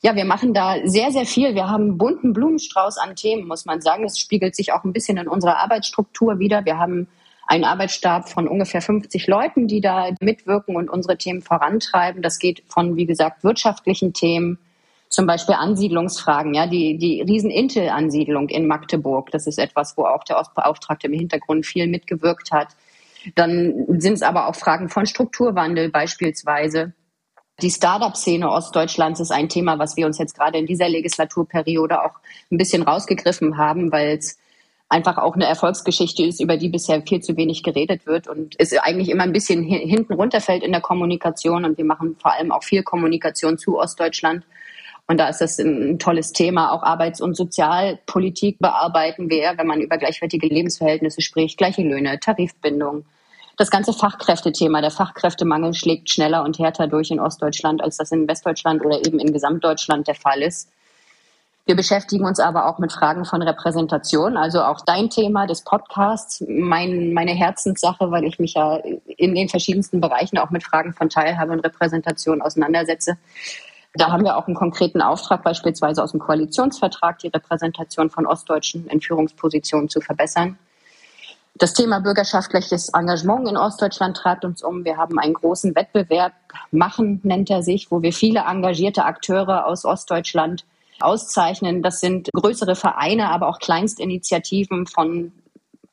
ja, 0.00 0.14
wir 0.14 0.24
machen 0.24 0.54
da 0.54 0.76
sehr, 0.84 1.10
sehr 1.10 1.26
viel. 1.26 1.54
Wir 1.54 1.68
haben 1.68 1.84
einen 1.84 1.98
bunten 1.98 2.32
Blumenstrauß 2.32 2.98
an 2.98 3.16
Themen, 3.16 3.46
muss 3.46 3.64
man 3.64 3.80
sagen. 3.80 4.02
Das 4.02 4.18
spiegelt 4.18 4.54
sich 4.54 4.72
auch 4.72 4.84
ein 4.84 4.92
bisschen 4.92 5.16
in 5.16 5.28
unserer 5.28 5.58
Arbeitsstruktur 5.58 6.38
wieder. 6.38 6.64
Wir 6.64 6.78
haben 6.78 7.08
einen 7.46 7.64
Arbeitsstab 7.64 8.28
von 8.28 8.48
ungefähr 8.48 8.80
50 8.80 9.26
Leuten, 9.26 9.68
die 9.68 9.80
da 9.80 10.10
mitwirken 10.20 10.76
und 10.76 10.88
unsere 10.88 11.18
Themen 11.18 11.42
vorantreiben. 11.42 12.22
Das 12.22 12.38
geht 12.38 12.62
von, 12.68 12.96
wie 12.96 13.06
gesagt, 13.06 13.44
wirtschaftlichen 13.44 14.12
Themen, 14.12 14.58
zum 15.08 15.26
Beispiel 15.26 15.54
Ansiedlungsfragen, 15.54 16.54
ja, 16.54 16.66
die, 16.66 16.98
die 16.98 17.22
Riesen-Intel-Ansiedlung 17.22 18.48
in 18.48 18.66
Magdeburg. 18.66 19.30
Das 19.30 19.46
ist 19.46 19.58
etwas, 19.58 19.96
wo 19.96 20.04
auch 20.04 20.24
der 20.24 20.38
Ostbeauftragte 20.38 21.06
im 21.06 21.12
Hintergrund 21.12 21.66
viel 21.66 21.86
mitgewirkt 21.86 22.50
hat. 22.50 22.68
Dann 23.34 23.86
sind 24.00 24.14
es 24.14 24.22
aber 24.22 24.48
auch 24.48 24.56
Fragen 24.56 24.88
von 24.88 25.06
Strukturwandel 25.06 25.90
beispielsweise. 25.90 26.92
Die 27.62 27.70
Startup-Szene 27.70 28.50
Ostdeutschlands 28.50 29.20
ist 29.20 29.30
ein 29.30 29.48
Thema, 29.48 29.78
was 29.78 29.96
wir 29.96 30.06
uns 30.06 30.18
jetzt 30.18 30.36
gerade 30.36 30.58
in 30.58 30.66
dieser 30.66 30.88
Legislaturperiode 30.88 32.02
auch 32.02 32.14
ein 32.50 32.58
bisschen 32.58 32.82
rausgegriffen 32.82 33.56
haben, 33.56 33.92
weil 33.92 34.18
es 34.18 34.38
einfach 34.88 35.18
auch 35.18 35.34
eine 35.34 35.46
Erfolgsgeschichte 35.46 36.24
ist, 36.24 36.40
über 36.40 36.56
die 36.56 36.68
bisher 36.68 37.02
viel 37.02 37.20
zu 37.20 37.36
wenig 37.36 37.62
geredet 37.62 38.06
wird 38.06 38.28
und 38.28 38.54
es 38.58 38.76
eigentlich 38.76 39.08
immer 39.08 39.22
ein 39.22 39.32
bisschen 39.32 39.62
hinten 39.62 40.12
runterfällt 40.12 40.62
in 40.62 40.72
der 40.72 40.80
Kommunikation. 40.80 41.64
Und 41.64 41.78
wir 41.78 41.84
machen 41.84 42.16
vor 42.20 42.32
allem 42.32 42.52
auch 42.52 42.62
viel 42.62 42.82
Kommunikation 42.82 43.56
zu 43.56 43.78
Ostdeutschland. 43.78 44.44
Und 45.06 45.18
da 45.18 45.28
ist 45.28 45.40
das 45.40 45.58
ein 45.58 45.98
tolles 45.98 46.32
Thema. 46.32 46.72
Auch 46.72 46.82
Arbeits- 46.82 47.20
und 47.20 47.36
Sozialpolitik 47.36 48.58
bearbeiten 48.58 49.28
wir, 49.28 49.52
wenn 49.56 49.66
man 49.66 49.80
über 49.80 49.98
gleichwertige 49.98 50.46
Lebensverhältnisse 50.46 51.20
spricht, 51.20 51.58
gleiche 51.58 51.82
Löhne, 51.82 52.18
Tarifbindung, 52.20 53.04
das 53.56 53.70
ganze 53.70 53.92
Fachkräftethema, 53.92 54.80
der 54.80 54.90
Fachkräftemangel 54.90 55.74
schlägt 55.74 56.10
schneller 56.10 56.42
und 56.42 56.58
härter 56.58 56.88
durch 56.88 57.10
in 57.10 57.20
Ostdeutschland, 57.20 57.82
als 57.82 57.98
das 57.98 58.10
in 58.10 58.26
Westdeutschland 58.26 58.84
oder 58.84 58.98
eben 59.06 59.20
in 59.20 59.32
Gesamtdeutschland 59.32 60.08
der 60.08 60.16
Fall 60.16 60.42
ist. 60.42 60.70
Wir 61.66 61.76
beschäftigen 61.76 62.26
uns 62.26 62.40
aber 62.40 62.68
auch 62.68 62.78
mit 62.78 62.92
Fragen 62.92 63.24
von 63.24 63.40
Repräsentation, 63.40 64.36
also 64.36 64.62
auch 64.62 64.80
dein 64.82 65.08
Thema 65.08 65.46
des 65.46 65.62
Podcasts, 65.62 66.44
mein, 66.46 67.14
meine 67.14 67.30
Herzenssache, 67.30 68.10
weil 68.10 68.24
ich 68.24 68.38
mich 68.38 68.54
ja 68.54 68.76
in 69.06 69.34
den 69.34 69.48
verschiedensten 69.48 70.00
Bereichen 70.00 70.36
auch 70.36 70.50
mit 70.50 70.62
Fragen 70.62 70.92
von 70.92 71.08
Teilhabe 71.08 71.52
und 71.52 71.60
Repräsentation 71.60 72.42
auseinandersetze. 72.42 73.16
Da 73.94 74.10
haben 74.10 74.24
wir 74.24 74.36
auch 74.36 74.46
einen 74.46 74.56
konkreten 74.56 75.00
Auftrag, 75.00 75.44
beispielsweise 75.44 76.02
aus 76.02 76.10
dem 76.10 76.20
Koalitionsvertrag, 76.20 77.18
die 77.20 77.28
Repräsentation 77.28 78.10
von 78.10 78.26
Ostdeutschen 78.26 78.88
in 78.88 79.00
Führungspositionen 79.00 79.88
zu 79.88 80.00
verbessern. 80.00 80.58
Das 81.56 81.72
Thema 81.72 82.00
bürgerschaftliches 82.00 82.88
Engagement 82.88 83.48
in 83.48 83.56
Ostdeutschland 83.56 84.16
treibt 84.16 84.44
uns 84.44 84.64
um. 84.64 84.84
Wir 84.84 84.96
haben 84.96 85.20
einen 85.20 85.34
großen 85.34 85.76
Wettbewerb, 85.76 86.32
Machen 86.72 87.20
nennt 87.22 87.50
er 87.50 87.62
sich, 87.62 87.92
wo 87.92 88.02
wir 88.02 88.12
viele 88.12 88.40
engagierte 88.40 89.04
Akteure 89.04 89.66
aus 89.66 89.84
Ostdeutschland 89.84 90.64
auszeichnen. 91.00 91.82
Das 91.82 92.00
sind 92.00 92.30
größere 92.32 92.74
Vereine, 92.74 93.30
aber 93.30 93.48
auch 93.48 93.60
Kleinstinitiativen 93.60 94.86
von 94.86 95.32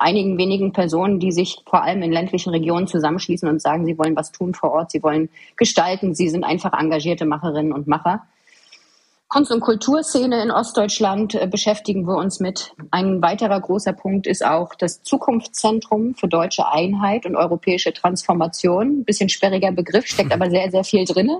einigen 0.01 0.37
wenigen 0.37 0.73
Personen, 0.73 1.19
die 1.19 1.31
sich 1.31 1.63
vor 1.65 1.83
allem 1.83 2.01
in 2.01 2.11
ländlichen 2.11 2.49
Regionen 2.49 2.87
zusammenschließen 2.87 3.47
und 3.47 3.61
sagen, 3.61 3.85
sie 3.85 3.97
wollen 3.97 4.15
was 4.15 4.31
tun 4.31 4.53
vor 4.53 4.71
Ort, 4.71 4.91
sie 4.91 5.03
wollen 5.03 5.29
gestalten, 5.57 6.15
sie 6.15 6.29
sind 6.29 6.43
einfach 6.43 6.73
engagierte 6.73 7.25
Macherinnen 7.25 7.73
und 7.73 7.87
Macher. 7.87 8.23
Kunst- 9.33 9.51
und 9.53 9.61
Kulturszene 9.61 10.43
in 10.43 10.51
Ostdeutschland 10.51 11.35
äh, 11.35 11.47
beschäftigen 11.47 12.05
wir 12.05 12.17
uns 12.17 12.41
mit. 12.41 12.73
Ein 12.91 13.21
weiterer 13.21 13.61
großer 13.61 13.93
Punkt 13.93 14.27
ist 14.27 14.45
auch 14.45 14.75
das 14.75 15.03
Zukunftszentrum 15.03 16.15
für 16.15 16.27
deutsche 16.27 16.67
Einheit 16.67 17.25
und 17.25 17.37
europäische 17.37 17.93
Transformation. 17.93 18.87
Ein 18.87 19.05
bisschen 19.05 19.29
sperriger 19.29 19.71
Begriff, 19.71 20.05
steckt 20.05 20.33
aber 20.33 20.49
sehr, 20.49 20.69
sehr 20.69 20.83
viel 20.83 21.05
drinne. 21.05 21.39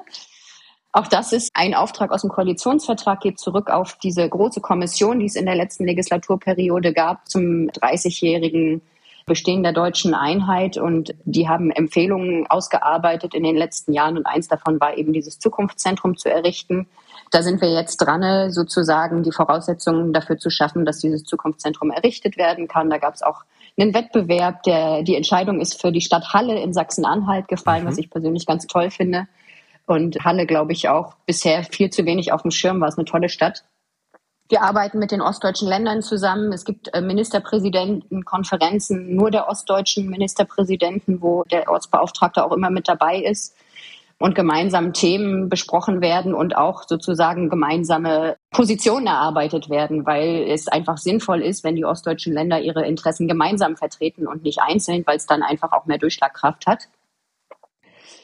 Auch 0.94 1.08
das 1.08 1.32
ist 1.32 1.52
ein 1.54 1.74
Auftrag 1.74 2.12
aus 2.12 2.22
dem 2.22 2.30
Koalitionsvertrag, 2.30 3.22
geht 3.22 3.40
zurück 3.40 3.70
auf 3.70 3.98
diese 4.04 4.28
große 4.28 4.60
Kommission, 4.60 5.20
die 5.20 5.26
es 5.26 5.36
in 5.36 5.46
der 5.46 5.56
letzten 5.56 5.86
Legislaturperiode 5.86 6.94
gab 6.94 7.30
zum 7.30 7.70
30-jährigen 7.70 8.82
Bestehen 9.26 9.64
der 9.64 9.72
deutschen 9.72 10.14
Einheit. 10.14 10.78
Und 10.78 11.16
die 11.24 11.48
haben 11.48 11.72
Empfehlungen 11.72 12.46
ausgearbeitet 12.48 13.34
in 13.34 13.44
den 13.44 13.56
letzten 13.56 13.94
Jahren. 13.94 14.18
Und 14.18 14.26
eins 14.26 14.50
davon 14.50 14.82
war 14.82 14.98
eben 14.98 15.14
dieses 15.14 15.40
Zukunftszentrum 15.40 16.18
zu 16.18 16.30
errichten. 16.30 16.88
Da 17.30 17.42
sind 17.42 17.62
wir 17.62 17.72
jetzt 17.72 17.98
dran, 17.98 18.52
sozusagen 18.52 19.24
die 19.24 19.32
Voraussetzungen 19.32 20.12
dafür 20.12 20.38
zu 20.38 20.50
schaffen, 20.50 20.84
dass 20.84 21.00
dieses 21.00 21.24
Zukunftszentrum 21.24 21.92
errichtet 21.92 22.36
werden 22.36 22.68
kann. 22.68 22.90
Da 22.90 22.98
gab 22.98 23.14
es 23.14 23.22
auch 23.22 23.44
einen 23.80 23.94
Wettbewerb. 23.94 24.64
Der, 24.64 25.04
die 25.04 25.16
Entscheidung 25.16 25.62
ist 25.62 25.80
für 25.80 25.94
die 25.94 26.02
Stadt 26.02 26.34
Halle 26.34 26.60
in 26.60 26.74
Sachsen-Anhalt 26.74 27.48
gefallen, 27.48 27.84
mhm. 27.84 27.88
was 27.88 27.98
ich 27.98 28.10
persönlich 28.10 28.46
ganz 28.46 28.68
toll 28.68 28.90
finde. 28.92 29.28
Und 29.86 30.24
Halle, 30.24 30.46
glaube 30.46 30.74
ich, 30.74 30.90
auch 30.90 31.16
bisher 31.26 31.64
viel 31.64 31.90
zu 31.90 32.06
wenig 32.06 32.32
auf 32.32 32.44
dem 32.44 32.52
Schirm 32.52 32.82
war. 32.82 32.88
Es 32.88 32.98
eine 32.98 33.06
tolle 33.06 33.30
Stadt. 33.30 33.64
Wir 34.52 34.62
arbeiten 34.64 35.00
mit 35.00 35.12
den 35.12 35.22
ostdeutschen 35.22 35.70
Ländern 35.70 36.02
zusammen. 36.02 36.52
Es 36.52 36.66
gibt 36.66 36.94
äh, 36.94 37.00
Ministerpräsidentenkonferenzen 37.00 39.16
nur 39.16 39.32
der 39.32 39.48
ostdeutschen 39.48 40.10
Ministerpräsidenten, 40.10 41.22
wo 41.22 41.46
der 41.46 41.70
Ortsbeauftragte 41.70 42.44
auch 42.44 42.52
immer 42.52 42.70
mit 42.70 42.90
dabei 42.90 43.20
ist 43.20 43.56
und 44.22 44.36
gemeinsam 44.36 44.94
Themen 44.94 45.50
besprochen 45.50 46.02
werden 46.02 46.34
und 46.34 46.56
auch 46.56 46.84
sozusagen 46.88 47.50
gemeinsame 47.50 48.38
Positionen 48.52 49.08
erarbeitet 49.08 49.70
werden, 49.70 50.06
weil 50.06 50.46
es 50.50 50.68
einfach 50.68 50.98
sinnvoll 50.98 51.42
ist, 51.42 51.64
wenn 51.64 51.76
die 51.76 51.86
ostdeutschen 51.86 52.34
Länder 52.34 52.60
ihre 52.60 52.86
Interessen 52.86 53.28
gemeinsam 53.28 53.78
vertreten 53.78 54.28
und 54.28 54.44
nicht 54.44 54.60
einzeln, 54.60 55.04
weil 55.06 55.18
es 55.18 55.26
dann 55.26 55.44
einfach 55.44 55.72
auch 55.72 55.86
mehr 55.86 55.98
Durchschlagkraft 55.98 56.68
hat. 56.68 56.88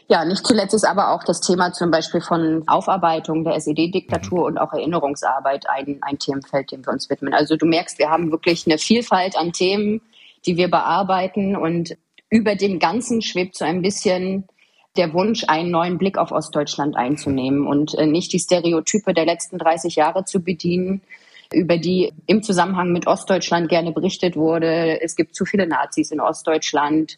Ja, 0.10 0.24
nicht 0.24 0.48
zuletzt 0.48 0.74
ist 0.74 0.86
aber 0.86 1.12
auch 1.12 1.24
das 1.26 1.42
Thema 1.42 1.74
zum 1.74 1.92
Beispiel 1.92 2.22
von 2.22 2.66
Aufarbeitung 2.68 3.44
der 3.44 3.56
SED-Diktatur 3.56 4.46
und 4.46 4.58
auch 4.58 4.72
Erinnerungsarbeit 4.72 5.70
ein, 5.70 5.98
ein 6.02 6.18
Themenfeld, 6.18 6.72
dem 6.72 6.86
wir 6.86 6.94
uns 6.94 7.10
widmen. 7.10 7.34
Also 7.34 7.58
du 7.58 7.66
merkst, 7.66 8.00
wir 8.00 8.10
haben 8.10 8.32
wirklich 8.32 8.66
eine 8.66 8.78
Vielfalt 8.78 9.38
an 9.38 9.52
Themen, 9.52 10.02
die 10.46 10.56
wir 10.56 10.70
bearbeiten 10.70 11.58
und 11.58 11.98
über 12.30 12.56
dem 12.56 12.80
Ganzen 12.80 13.22
schwebt 13.22 13.58
so 13.58 13.66
ein 13.66 13.82
bisschen 13.82 14.48
der 14.96 15.14
Wunsch, 15.14 15.44
einen 15.48 15.72
neuen 15.72 15.98
Blick 15.98 16.18
auf 16.18 16.32
Ostdeutschland 16.32 16.96
einzunehmen 16.96 17.68
und 17.68 17.94
äh, 17.96 18.06
nicht 18.06 18.32
die 18.32 18.40
Stereotype 18.40 19.14
der 19.14 19.26
letzten 19.26 19.58
30 19.58 19.96
Jahre 19.96 20.24
zu 20.24 20.42
bedienen, 20.42 21.02
über 21.54 21.78
die 21.78 22.14
im 22.26 22.44
Zusammenhang 22.44 22.92
mit 22.92 23.08
Ostdeutschland 23.08 23.70
gerne 23.70 23.92
berichtet 23.92 24.36
wurde. 24.36 25.02
Es 25.02 25.16
gibt 25.16 25.36
zu 25.36 25.46
viele 25.46 25.68
Nazis 25.68 26.12
in 26.12 26.20
Ostdeutschland. 26.20 27.18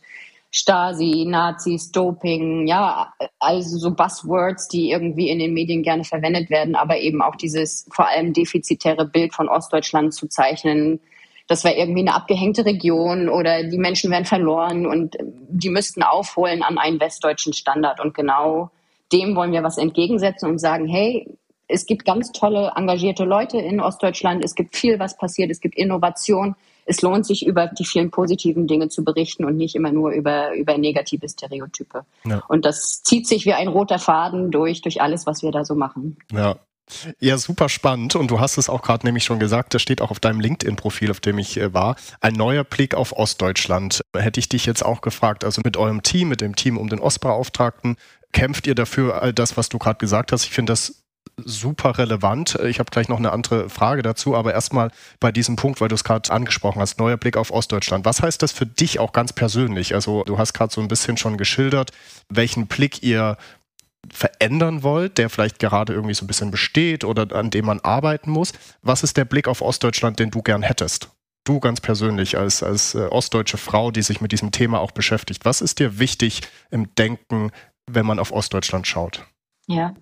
Stasi, 0.51 1.25
Nazis, 1.27 1.91
Doping, 1.91 2.65
ja, 2.65 3.13
also 3.39 3.77
so 3.77 3.91
Buzzwords, 3.91 4.67
die 4.67 4.89
irgendwie 4.89 5.29
in 5.29 5.37
den 5.37 5.53
Medien 5.53 5.83
gerne 5.83 6.03
verwendet 6.03 6.49
werden, 6.49 6.75
aber 6.75 6.97
eben 6.97 7.21
auch 7.21 7.35
dieses 7.35 7.87
vor 7.91 8.07
allem 8.07 8.33
defizitäre 8.33 9.05
Bild 9.05 9.35
von 9.35 9.47
Ostdeutschland 9.47 10.13
zu 10.13 10.27
zeichnen. 10.27 10.99
Das 11.47 11.63
wäre 11.63 11.75
irgendwie 11.75 12.01
eine 12.01 12.15
abgehängte 12.15 12.65
Region 12.65 13.29
oder 13.29 13.63
die 13.63 13.77
Menschen 13.77 14.09
werden 14.11 14.25
verloren 14.25 14.87
und 14.87 15.17
die 15.21 15.69
müssten 15.69 16.01
aufholen 16.01 16.63
an 16.63 16.79
einen 16.79 16.99
westdeutschen 16.99 17.53
Standard. 17.53 17.99
Und 17.99 18.15
genau 18.15 18.71
dem 19.11 19.35
wollen 19.35 19.51
wir 19.51 19.63
was 19.63 19.77
entgegensetzen 19.77 20.49
und 20.49 20.59
sagen, 20.59 20.87
hey, 20.87 21.27
es 21.67 21.85
gibt 21.85 22.05
ganz 22.05 22.31
tolle, 22.31 22.73
engagierte 22.75 23.23
Leute 23.23 23.59
in 23.59 23.79
Ostdeutschland. 23.79 24.43
Es 24.43 24.55
gibt 24.55 24.75
viel, 24.75 24.99
was 24.99 25.15
passiert. 25.15 25.51
Es 25.51 25.61
gibt 25.61 25.77
Innovation. 25.77 26.55
Es 26.89 27.03
lohnt 27.03 27.23
sich, 27.23 27.45
über 27.45 27.67
die 27.67 27.85
vielen 27.85 28.09
positiven 28.09 28.65
Dinge 28.65 28.89
zu 28.89 29.03
berichten 29.03 29.45
und 29.45 29.55
nicht 29.57 29.75
immer 29.75 29.91
nur 29.91 30.09
über, 30.09 30.55
über 30.55 30.75
negative 30.75 31.29
Stereotype. 31.29 32.03
Ja. 32.25 32.43
Und 32.47 32.65
das 32.65 33.03
zieht 33.03 33.27
sich 33.27 33.45
wie 33.45 33.53
ein 33.53 33.67
roter 33.67 33.99
Faden 33.99 34.49
durch, 34.49 34.81
durch 34.81 34.99
alles, 34.99 35.27
was 35.27 35.43
wir 35.43 35.51
da 35.51 35.63
so 35.63 35.75
machen. 35.75 36.17
Ja. 36.31 36.55
Ja, 37.19 37.37
super 37.37 37.69
spannend. 37.69 38.15
Und 38.15 38.31
du 38.31 38.39
hast 38.39 38.57
es 38.57 38.67
auch 38.67 38.81
gerade 38.81 39.05
nämlich 39.05 39.23
schon 39.23 39.37
gesagt, 39.37 39.75
das 39.75 39.83
steht 39.83 40.01
auch 40.01 40.09
auf 40.09 40.19
deinem 40.19 40.39
LinkedIn-Profil, 40.39 41.11
auf 41.11 41.19
dem 41.19 41.37
ich 41.37 41.57
äh, 41.57 41.71
war. 41.71 41.95
Ein 42.19 42.33
neuer 42.33 42.63
Blick 42.63 42.95
auf 42.95 43.13
Ostdeutschland. 43.13 44.01
Hätte 44.17 44.39
ich 44.39 44.49
dich 44.49 44.65
jetzt 44.65 44.83
auch 44.83 45.01
gefragt, 45.01 45.43
also 45.43 45.61
mit 45.63 45.77
eurem 45.77 46.01
Team, 46.01 46.29
mit 46.29 46.41
dem 46.41 46.55
Team 46.55 46.79
um 46.79 46.89
den 46.89 46.99
Ostbeauftragten, 46.99 47.97
kämpft 48.33 48.65
ihr 48.65 48.73
dafür 48.73 49.21
all 49.21 49.33
das, 49.33 49.55
was 49.55 49.69
du 49.69 49.77
gerade 49.77 49.99
gesagt 49.99 50.31
hast? 50.31 50.45
Ich 50.45 50.51
finde 50.51 50.71
das 50.71 51.03
super 51.45 51.97
relevant. 51.97 52.55
Ich 52.65 52.79
habe 52.79 52.91
gleich 52.91 53.09
noch 53.09 53.17
eine 53.17 53.31
andere 53.31 53.69
Frage 53.69 54.01
dazu, 54.01 54.35
aber 54.35 54.53
erstmal 54.53 54.91
bei 55.19 55.31
diesem 55.31 55.55
Punkt, 55.55 55.81
weil 55.81 55.87
du 55.87 55.95
es 55.95 56.03
gerade 56.03 56.31
angesprochen 56.31 56.81
hast, 56.81 56.99
neuer 56.99 57.17
Blick 57.17 57.37
auf 57.37 57.51
Ostdeutschland. 57.51 58.05
Was 58.05 58.21
heißt 58.21 58.41
das 58.41 58.51
für 58.51 58.65
dich 58.65 58.99
auch 58.99 59.13
ganz 59.13 59.33
persönlich? 59.33 59.95
Also 59.95 60.23
du 60.23 60.37
hast 60.37 60.53
gerade 60.53 60.73
so 60.73 60.81
ein 60.81 60.87
bisschen 60.87 61.17
schon 61.17 61.37
geschildert, 61.37 61.91
welchen 62.29 62.67
Blick 62.67 63.03
ihr 63.03 63.37
verändern 64.11 64.83
wollt, 64.83 65.17
der 65.17 65.29
vielleicht 65.29 65.59
gerade 65.59 65.93
irgendwie 65.93 66.13
so 66.13 66.23
ein 66.23 66.27
bisschen 66.27 66.51
besteht 66.51 67.03
oder 67.03 67.35
an 67.35 67.49
dem 67.49 67.65
man 67.65 67.79
arbeiten 67.81 68.31
muss. 68.31 68.53
Was 68.81 69.03
ist 69.03 69.17
der 69.17 69.25
Blick 69.25 69.47
auf 69.47 69.61
Ostdeutschland, 69.61 70.19
den 70.19 70.31
du 70.31 70.41
gern 70.41 70.61
hättest? 70.61 71.09
Du 71.43 71.59
ganz 71.59 71.81
persönlich 71.81 72.37
als, 72.37 72.63
als 72.63 72.95
äh, 72.95 73.07
ostdeutsche 73.07 73.57
Frau, 73.57 73.91
die 73.91 74.01
sich 74.01 74.21
mit 74.21 74.31
diesem 74.31 74.51
Thema 74.51 74.79
auch 74.79 74.91
beschäftigt. 74.91 75.45
Was 75.45 75.61
ist 75.61 75.79
dir 75.79 75.99
wichtig 75.99 76.41
im 76.69 76.93
Denken, 76.95 77.51
wenn 77.87 78.05
man 78.05 78.19
auf 78.19 78.31
Ostdeutschland 78.31 78.87
schaut? 78.87 79.25
Ja, 79.67 79.93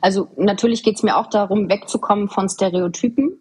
also 0.00 0.28
natürlich 0.36 0.82
geht 0.82 0.96
es 0.96 1.02
mir 1.02 1.16
auch 1.16 1.28
darum, 1.28 1.68
wegzukommen 1.68 2.28
von 2.28 2.48
Stereotypen. 2.48 3.40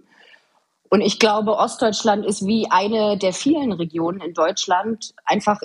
Und 0.90 1.02
ich 1.02 1.20
glaube, 1.20 1.56
Ostdeutschland 1.56 2.26
ist 2.26 2.46
wie 2.48 2.68
eine 2.72 3.18
der 3.18 3.34
vielen 3.34 3.72
Regionen 3.72 4.22
in 4.22 4.34
Deutschland 4.34 5.14
einfach 5.24 5.62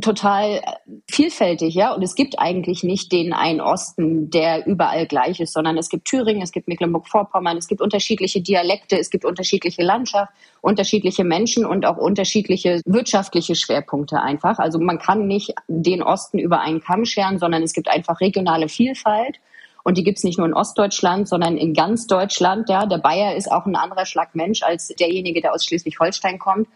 total 0.00 0.62
vielfältig, 1.10 1.74
ja. 1.74 1.92
Und 1.92 2.02
es 2.02 2.14
gibt 2.14 2.38
eigentlich 2.38 2.82
nicht 2.82 3.12
den 3.12 3.34
einen 3.34 3.60
Osten, 3.60 4.30
der 4.30 4.66
überall 4.66 5.06
gleich 5.06 5.38
ist, 5.40 5.52
sondern 5.52 5.76
es 5.76 5.90
gibt 5.90 6.06
Thüringen, 6.06 6.40
es 6.40 6.52
gibt 6.52 6.66
Mecklenburg-Vorpommern, 6.66 7.58
es 7.58 7.68
gibt 7.68 7.82
unterschiedliche 7.82 8.40
Dialekte, 8.40 8.98
es 8.98 9.10
gibt 9.10 9.26
unterschiedliche 9.26 9.82
Landschaft, 9.82 10.32
unterschiedliche 10.62 11.24
Menschen 11.24 11.66
und 11.66 11.84
auch 11.84 11.98
unterschiedliche 11.98 12.80
wirtschaftliche 12.86 13.54
Schwerpunkte 13.54 14.22
einfach. 14.22 14.58
Also 14.58 14.78
man 14.78 14.98
kann 14.98 15.26
nicht 15.26 15.54
den 15.68 16.02
Osten 16.02 16.38
über 16.38 16.60
einen 16.60 16.80
Kamm 16.80 17.04
scheren, 17.04 17.38
sondern 17.38 17.62
es 17.62 17.74
gibt 17.74 17.88
einfach 17.88 18.20
regionale 18.20 18.68
Vielfalt. 18.68 19.40
Und 19.84 19.98
die 19.98 20.04
gibt's 20.04 20.24
nicht 20.24 20.38
nur 20.38 20.46
in 20.46 20.54
Ostdeutschland, 20.54 21.28
sondern 21.28 21.56
in 21.56 21.74
ganz 21.74 22.06
Deutschland. 22.06 22.68
Ja, 22.68 22.86
der 22.86 22.98
Bayer 22.98 23.34
ist 23.34 23.50
auch 23.50 23.66
ein 23.66 23.76
anderer 23.76 24.06
Schlag 24.06 24.34
Mensch 24.34 24.62
als 24.62 24.88
derjenige, 24.88 25.40
der 25.40 25.52
aus 25.52 25.64
Schleswig-Holstein 25.64 26.38
kommt. 26.38 26.68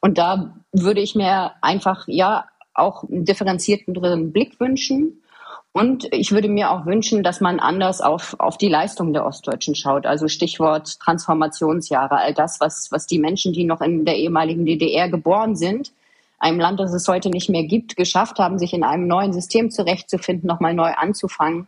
Und 0.00 0.18
da 0.18 0.54
würde 0.72 1.00
ich 1.00 1.14
mir 1.14 1.52
einfach, 1.62 2.04
ja, 2.06 2.46
auch 2.74 3.04
einen 3.04 3.24
differenzierteren 3.24 4.32
Blick 4.32 4.60
wünschen. 4.60 5.22
Und 5.72 6.08
ich 6.12 6.32
würde 6.32 6.48
mir 6.48 6.70
auch 6.70 6.86
wünschen, 6.86 7.22
dass 7.22 7.40
man 7.40 7.60
anders 7.60 8.00
auf, 8.00 8.36
auf 8.38 8.56
die 8.56 8.68
Leistung 8.68 9.12
der 9.12 9.26
Ostdeutschen 9.26 9.74
schaut. 9.74 10.06
Also 10.06 10.28
Stichwort 10.28 11.00
Transformationsjahre, 11.00 12.16
all 12.16 12.34
das, 12.34 12.60
was, 12.60 12.88
was 12.90 13.06
die 13.06 13.18
Menschen, 13.18 13.52
die 13.52 13.64
noch 13.64 13.80
in 13.80 14.04
der 14.04 14.16
ehemaligen 14.16 14.64
DDR 14.64 15.08
geboren 15.08 15.56
sind, 15.56 15.92
einem 16.38 16.60
Land, 16.60 16.80
das 16.80 16.92
es 16.92 17.08
heute 17.08 17.30
nicht 17.30 17.48
mehr 17.48 17.64
gibt, 17.64 17.96
geschafft 17.96 18.38
haben, 18.38 18.58
sich 18.58 18.72
in 18.74 18.84
einem 18.84 19.06
neuen 19.06 19.32
System 19.32 19.70
zurechtzufinden, 19.70 20.46
nochmal 20.46 20.74
neu 20.74 20.92
anzufangen 20.94 21.66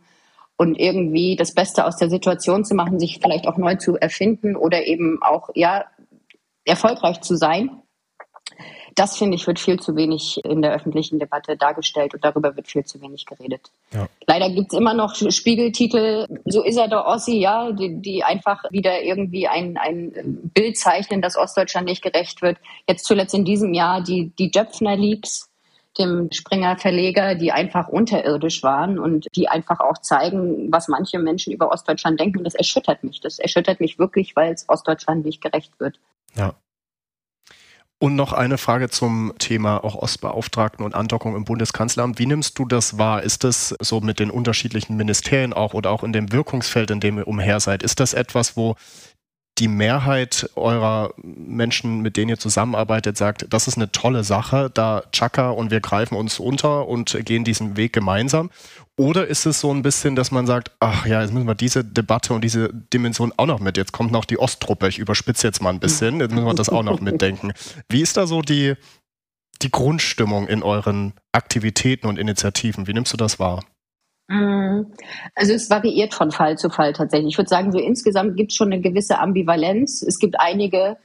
und 0.58 0.74
irgendwie 0.74 1.36
das 1.36 1.54
Beste 1.54 1.86
aus 1.86 1.96
der 1.96 2.10
Situation 2.10 2.64
zu 2.64 2.74
machen, 2.74 2.98
sich 3.00 3.20
vielleicht 3.22 3.46
auch 3.46 3.56
neu 3.56 3.76
zu 3.76 3.96
erfinden 3.96 4.56
oder 4.56 4.86
eben 4.86 5.22
auch 5.22 5.48
ja 5.54 5.84
erfolgreich 6.64 7.22
zu 7.22 7.36
sein. 7.36 7.70
Das 8.96 9.16
finde 9.16 9.36
ich 9.36 9.46
wird 9.46 9.60
viel 9.60 9.78
zu 9.78 9.94
wenig 9.94 10.40
in 10.44 10.60
der 10.60 10.72
öffentlichen 10.72 11.20
Debatte 11.20 11.56
dargestellt 11.56 12.14
und 12.14 12.24
darüber 12.24 12.56
wird 12.56 12.66
viel 12.66 12.84
zu 12.84 13.00
wenig 13.00 13.26
geredet. 13.26 13.70
Ja. 13.92 14.08
Leider 14.26 14.50
gibt 14.50 14.72
es 14.72 14.78
immer 14.78 14.94
noch 14.94 15.14
Spiegeltitel, 15.14 16.26
so 16.44 16.64
ist 16.64 16.76
er 16.76 16.88
der 16.88 17.06
Ossi, 17.06 17.38
ja, 17.38 17.70
die, 17.70 18.02
die 18.02 18.24
einfach 18.24 18.64
wieder 18.70 19.00
irgendwie 19.00 19.46
ein, 19.46 19.76
ein 19.76 20.50
Bild 20.52 20.76
zeichnen, 20.76 21.22
dass 21.22 21.36
Ostdeutschland 21.36 21.86
nicht 21.86 22.02
gerecht 22.02 22.42
wird. 22.42 22.58
Jetzt 22.88 23.04
zuletzt 23.04 23.34
in 23.34 23.44
diesem 23.44 23.72
Jahr 23.74 24.02
die, 24.02 24.32
die 24.36 24.50
Jöpfner 24.52 24.96
Leaks, 24.96 25.47
dem 25.98 26.30
Springer 26.32 26.76
Verleger, 26.78 27.34
die 27.34 27.52
einfach 27.52 27.88
unterirdisch 27.88 28.62
waren 28.62 28.98
und 28.98 29.26
die 29.34 29.48
einfach 29.48 29.80
auch 29.80 29.98
zeigen, 29.98 30.70
was 30.70 30.88
manche 30.88 31.18
Menschen 31.18 31.52
über 31.52 31.72
Ostdeutschland 31.72 32.20
denken. 32.20 32.38
Und 32.38 32.44
das 32.44 32.54
erschüttert 32.54 33.04
mich. 33.04 33.20
Das 33.20 33.38
erschüttert 33.38 33.80
mich 33.80 33.98
wirklich, 33.98 34.37
weil 34.37 34.52
es 34.52 34.68
Ostdeutschland 34.68 35.24
nicht 35.24 35.40
gerecht 35.40 35.72
wird. 35.78 35.98
Ja. 36.37 36.54
Und 38.00 38.14
noch 38.14 38.32
eine 38.32 38.58
Frage 38.58 38.88
zum 38.90 39.32
Thema 39.38 39.82
auch 39.82 39.96
Ostbeauftragten 39.96 40.84
und 40.84 40.94
Andockung 40.94 41.34
im 41.34 41.44
Bundeskanzleramt. 41.44 42.20
Wie 42.20 42.26
nimmst 42.26 42.56
du 42.56 42.64
das 42.64 42.96
wahr? 42.96 43.24
Ist 43.24 43.42
das 43.42 43.74
so 43.80 44.00
mit 44.00 44.20
den 44.20 44.30
unterschiedlichen 44.30 44.96
Ministerien 44.96 45.52
auch 45.52 45.74
oder 45.74 45.90
auch 45.90 46.04
in 46.04 46.12
dem 46.12 46.30
Wirkungsfeld, 46.30 46.92
in 46.92 47.00
dem 47.00 47.18
ihr 47.18 47.26
umher 47.26 47.58
seid? 47.58 47.82
Ist 47.82 47.98
das 47.98 48.14
etwas, 48.14 48.56
wo 48.56 48.76
die 49.58 49.68
Mehrheit 49.68 50.50
eurer 50.54 51.12
Menschen, 51.22 52.00
mit 52.00 52.16
denen 52.16 52.30
ihr 52.30 52.38
zusammenarbeitet, 52.38 53.16
sagt, 53.16 53.46
das 53.50 53.66
ist 53.66 53.76
eine 53.76 53.90
tolle 53.90 54.24
Sache, 54.24 54.70
da 54.72 55.02
Chaka 55.12 55.50
und 55.50 55.70
wir 55.70 55.80
greifen 55.80 56.16
uns 56.16 56.38
unter 56.38 56.86
und 56.86 57.18
gehen 57.24 57.44
diesen 57.44 57.76
Weg 57.76 57.92
gemeinsam? 57.92 58.50
Oder 58.96 59.26
ist 59.26 59.46
es 59.46 59.60
so 59.60 59.72
ein 59.72 59.82
bisschen, 59.82 60.16
dass 60.16 60.30
man 60.30 60.46
sagt, 60.46 60.72
ach 60.80 61.06
ja, 61.06 61.22
jetzt 61.22 61.32
müssen 61.32 61.46
wir 61.46 61.54
diese 61.54 61.84
Debatte 61.84 62.34
und 62.34 62.42
diese 62.42 62.72
Dimension 62.72 63.32
auch 63.36 63.46
noch 63.46 63.60
mit. 63.60 63.76
Jetzt 63.76 63.92
kommt 63.92 64.10
noch 64.10 64.24
die 64.24 64.38
Osttruppe, 64.38 64.88
ich 64.88 64.98
überspitze 64.98 65.46
jetzt 65.46 65.62
mal 65.62 65.70
ein 65.70 65.80
bisschen, 65.80 66.20
jetzt 66.20 66.32
müssen 66.32 66.46
wir 66.46 66.54
das 66.54 66.68
auch 66.68 66.82
noch 66.82 67.00
mitdenken. 67.00 67.52
Wie 67.88 68.02
ist 68.02 68.16
da 68.16 68.26
so 68.26 68.42
die, 68.42 68.74
die 69.62 69.70
Grundstimmung 69.70 70.48
in 70.48 70.62
euren 70.62 71.12
Aktivitäten 71.32 72.06
und 72.06 72.18
Initiativen? 72.18 72.86
Wie 72.86 72.92
nimmst 72.92 73.12
du 73.12 73.16
das 73.16 73.38
wahr? 73.38 73.64
Mm, 74.28 74.82
also 75.34 75.52
es 75.52 75.70
variiert 75.70 76.14
von 76.14 76.30
Fall 76.30 76.58
zu 76.58 76.70
Fall 76.70 76.92
tatsächlich. 76.92 77.32
Ich 77.32 77.38
würde 77.38 77.48
sagen, 77.48 77.72
so 77.72 77.78
insgesamt 77.78 78.36
gibt 78.36 78.52
es 78.52 78.56
schon 78.56 78.72
eine 78.72 78.82
gewisse 78.82 79.18
Ambivalenz. 79.18 80.02
Es 80.02 80.18
gibt 80.18 80.38
einige, 80.38 80.98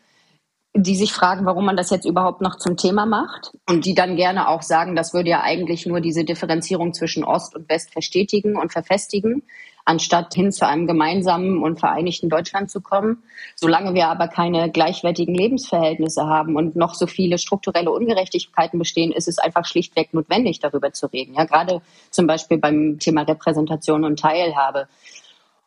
die 0.76 0.96
sich 0.96 1.14
fragen, 1.14 1.46
warum 1.46 1.66
man 1.66 1.78
das 1.78 1.90
jetzt 1.90 2.06
überhaupt 2.06 2.42
noch 2.42 2.58
zum 2.58 2.78
Thema 2.78 3.06
macht 3.06 3.52
und 3.70 3.86
die 3.86 3.96
dann 3.96 4.18
gerne 4.18 4.50
auch 4.50 4.62
sagen, 4.62 4.96
das 4.96 5.14
würde 5.14 5.30
ja 5.30 5.42
eigentlich 5.42 5.86
nur 5.86 6.02
diese 6.02 6.26
Differenzierung 6.26 6.94
zwischen 6.94 7.24
Ost 7.24 7.56
und 7.56 7.70
West 7.70 7.94
verstetigen 7.94 8.58
und 8.58 8.74
verfestigen 8.74 9.44
anstatt 9.86 10.34
hin 10.34 10.52
zu 10.52 10.66
einem 10.66 10.88
gemeinsamen 10.88 11.62
und 11.62 11.80
vereinigten 11.80 12.30
Deutschland 12.30 12.72
zu 12.72 12.82
kommen. 12.82 13.24
Solange 13.56 13.94
wir 13.94 14.08
aber 14.08 14.28
keine 14.28 14.72
gleichwertigen 14.72 15.36
Lebensverhältnisse 15.36 16.26
haben 16.26 16.56
und 16.56 16.76
noch 16.76 16.96
so 16.96 17.08
viele 17.08 17.38
strukturelle 17.38 17.92
Ungerechtigkeiten 17.92 18.80
bestehen, 18.80 19.12
ist 19.12 19.28
es 19.28 19.40
einfach 19.40 19.66
schlichtweg 19.66 20.14
notwendig, 20.14 20.60
darüber 20.60 20.94
zu 20.94 21.08
reden. 21.08 21.34
Ja, 21.36 21.46
gerade 21.46 21.82
zum 22.12 22.28
Beispiel 22.28 22.58
beim 22.58 22.98
Thema 23.00 23.24
Repräsentation 23.24 24.06
und 24.06 24.20
Teilhabe. 24.20 24.88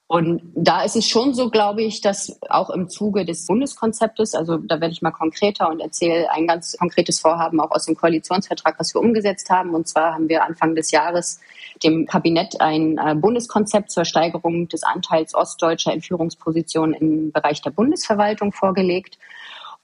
Und 0.08 0.40
da 0.54 0.84
ist 0.84 0.94
es 0.94 1.08
schon 1.08 1.34
so, 1.34 1.50
glaube 1.50 1.82
ich, 1.82 2.00
dass 2.00 2.38
auch 2.48 2.70
im 2.70 2.88
Zuge 2.88 3.24
des 3.24 3.44
Bundeskonzeptes, 3.44 4.34
also 4.34 4.56
da 4.56 4.80
werde 4.80 4.92
ich 4.92 5.02
mal 5.02 5.10
konkreter 5.10 5.68
und 5.68 5.80
erzähle 5.80 6.30
ein 6.30 6.46
ganz 6.46 6.76
konkretes 6.78 7.18
Vorhaben 7.18 7.60
auch 7.60 7.72
aus 7.72 7.86
dem 7.86 7.96
Koalitionsvertrag, 7.96 8.78
was 8.78 8.94
wir 8.94 9.00
umgesetzt 9.00 9.50
haben. 9.50 9.74
Und 9.74 9.88
zwar 9.88 10.14
haben 10.14 10.28
wir 10.28 10.44
Anfang 10.44 10.76
des 10.76 10.92
Jahres 10.92 11.40
dem 11.82 12.06
Kabinett 12.06 12.60
ein 12.60 12.98
äh, 12.98 13.14
Bundeskonzept 13.14 13.90
zur 13.90 14.04
Steigerung 14.04 14.68
des 14.68 14.82
Anteils 14.82 15.34
Ostdeutscher 15.34 15.92
in 15.92 16.02
Führungspositionen 16.02 16.94
im 16.94 17.32
Bereich 17.32 17.62
der 17.62 17.70
Bundesverwaltung 17.70 18.52
vorgelegt. 18.52 19.18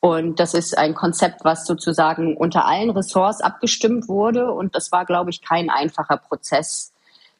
Und 0.01 0.41
das 0.41 0.55
ist 0.55 0.77
ein 0.77 0.95
Konzept, 0.95 1.45
was 1.45 1.65
sozusagen 1.65 2.37
unter 2.37 2.67
allen 2.67 2.91
Ressorts 2.91 3.41
abgestimmt 3.41 4.09
wurde. 4.09 4.51
Und 4.53 4.75
das 4.75 4.91
war, 4.91 5.05
glaube 5.05 5.31
ich, 5.31 5.43
kein 5.43 5.71
einfacher 5.71 6.17
Prozess 6.17 6.93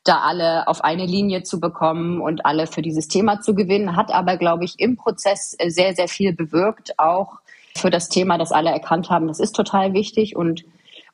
da 0.05 0.21
alle 0.21 0.67
auf 0.67 0.83
eine 0.83 1.07
Linie 1.07 1.43
zu 1.43 1.61
bekommen 1.61 2.21
und 2.21 2.45
alle 2.45 2.67
für 2.67 2.83
dieses 2.83 3.09
Thema 3.09 3.41
zu 3.41 3.55
gewinnen, 3.55 3.97
hat 3.97 4.13
aber, 4.13 4.37
glaube 4.37 4.65
ich, 4.65 4.81
im 4.81 4.97
Prozess 4.97 5.55
äh, 5.59 5.71
sehr, 5.71 5.95
sehr 5.95 6.09
viel 6.09 6.33
bewirkt, 6.33 6.99
auch 6.99 7.39
für 7.77 7.91
das 7.91 8.09
Thema, 8.09 8.37
das 8.37 8.53
alle 8.53 8.71
erkannt 8.71 9.11
haben, 9.11 9.29
das 9.29 9.41
ist 9.41 9.55
total 9.57 9.95
wichtig 9.95 10.37
und 10.37 10.65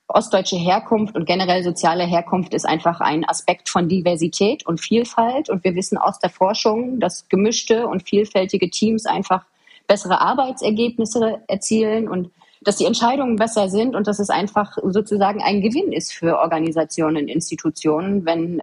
ostdeutsche 0.09 0.57
Herkunft 0.57 1.15
und 1.15 1.27
generell 1.27 1.63
soziale 1.63 2.05
Herkunft 2.05 2.55
ist 2.55 2.67
einfach 2.67 3.01
ein 3.01 3.29
Aspekt 3.29 3.69
von 3.69 3.89
Diversität 3.89 4.67
und 4.67 4.81
Vielfalt. 4.81 5.51
Und 5.51 5.63
wir 5.65 5.75
wissen 5.75 5.99
aus 5.99 6.19
der 6.19 6.31
Forschung, 6.31 6.99
dass 6.99 7.29
gemischte 7.29 7.87
und 7.87 8.09
vielfältige 8.09 8.71
Teams 8.71 9.07
einfach 9.07 9.45
bessere 9.87 10.21
Arbeitsergebnisse 10.21 11.41
erzielen 11.47 12.09
und 12.09 12.31
dass 12.63 12.77
die 12.77 12.87
Entscheidungen 12.87 13.37
besser 13.37 13.69
sind 13.69 13.95
und 13.95 14.07
dass 14.07 14.19
es 14.19 14.31
einfach 14.31 14.77
sozusagen 14.83 15.43
ein 15.43 15.61
Gewinn 15.61 15.93
ist 15.93 16.13
für 16.13 16.39
Organisationen, 16.39 17.29
Institutionen, 17.29 18.25
wenn 18.27 18.61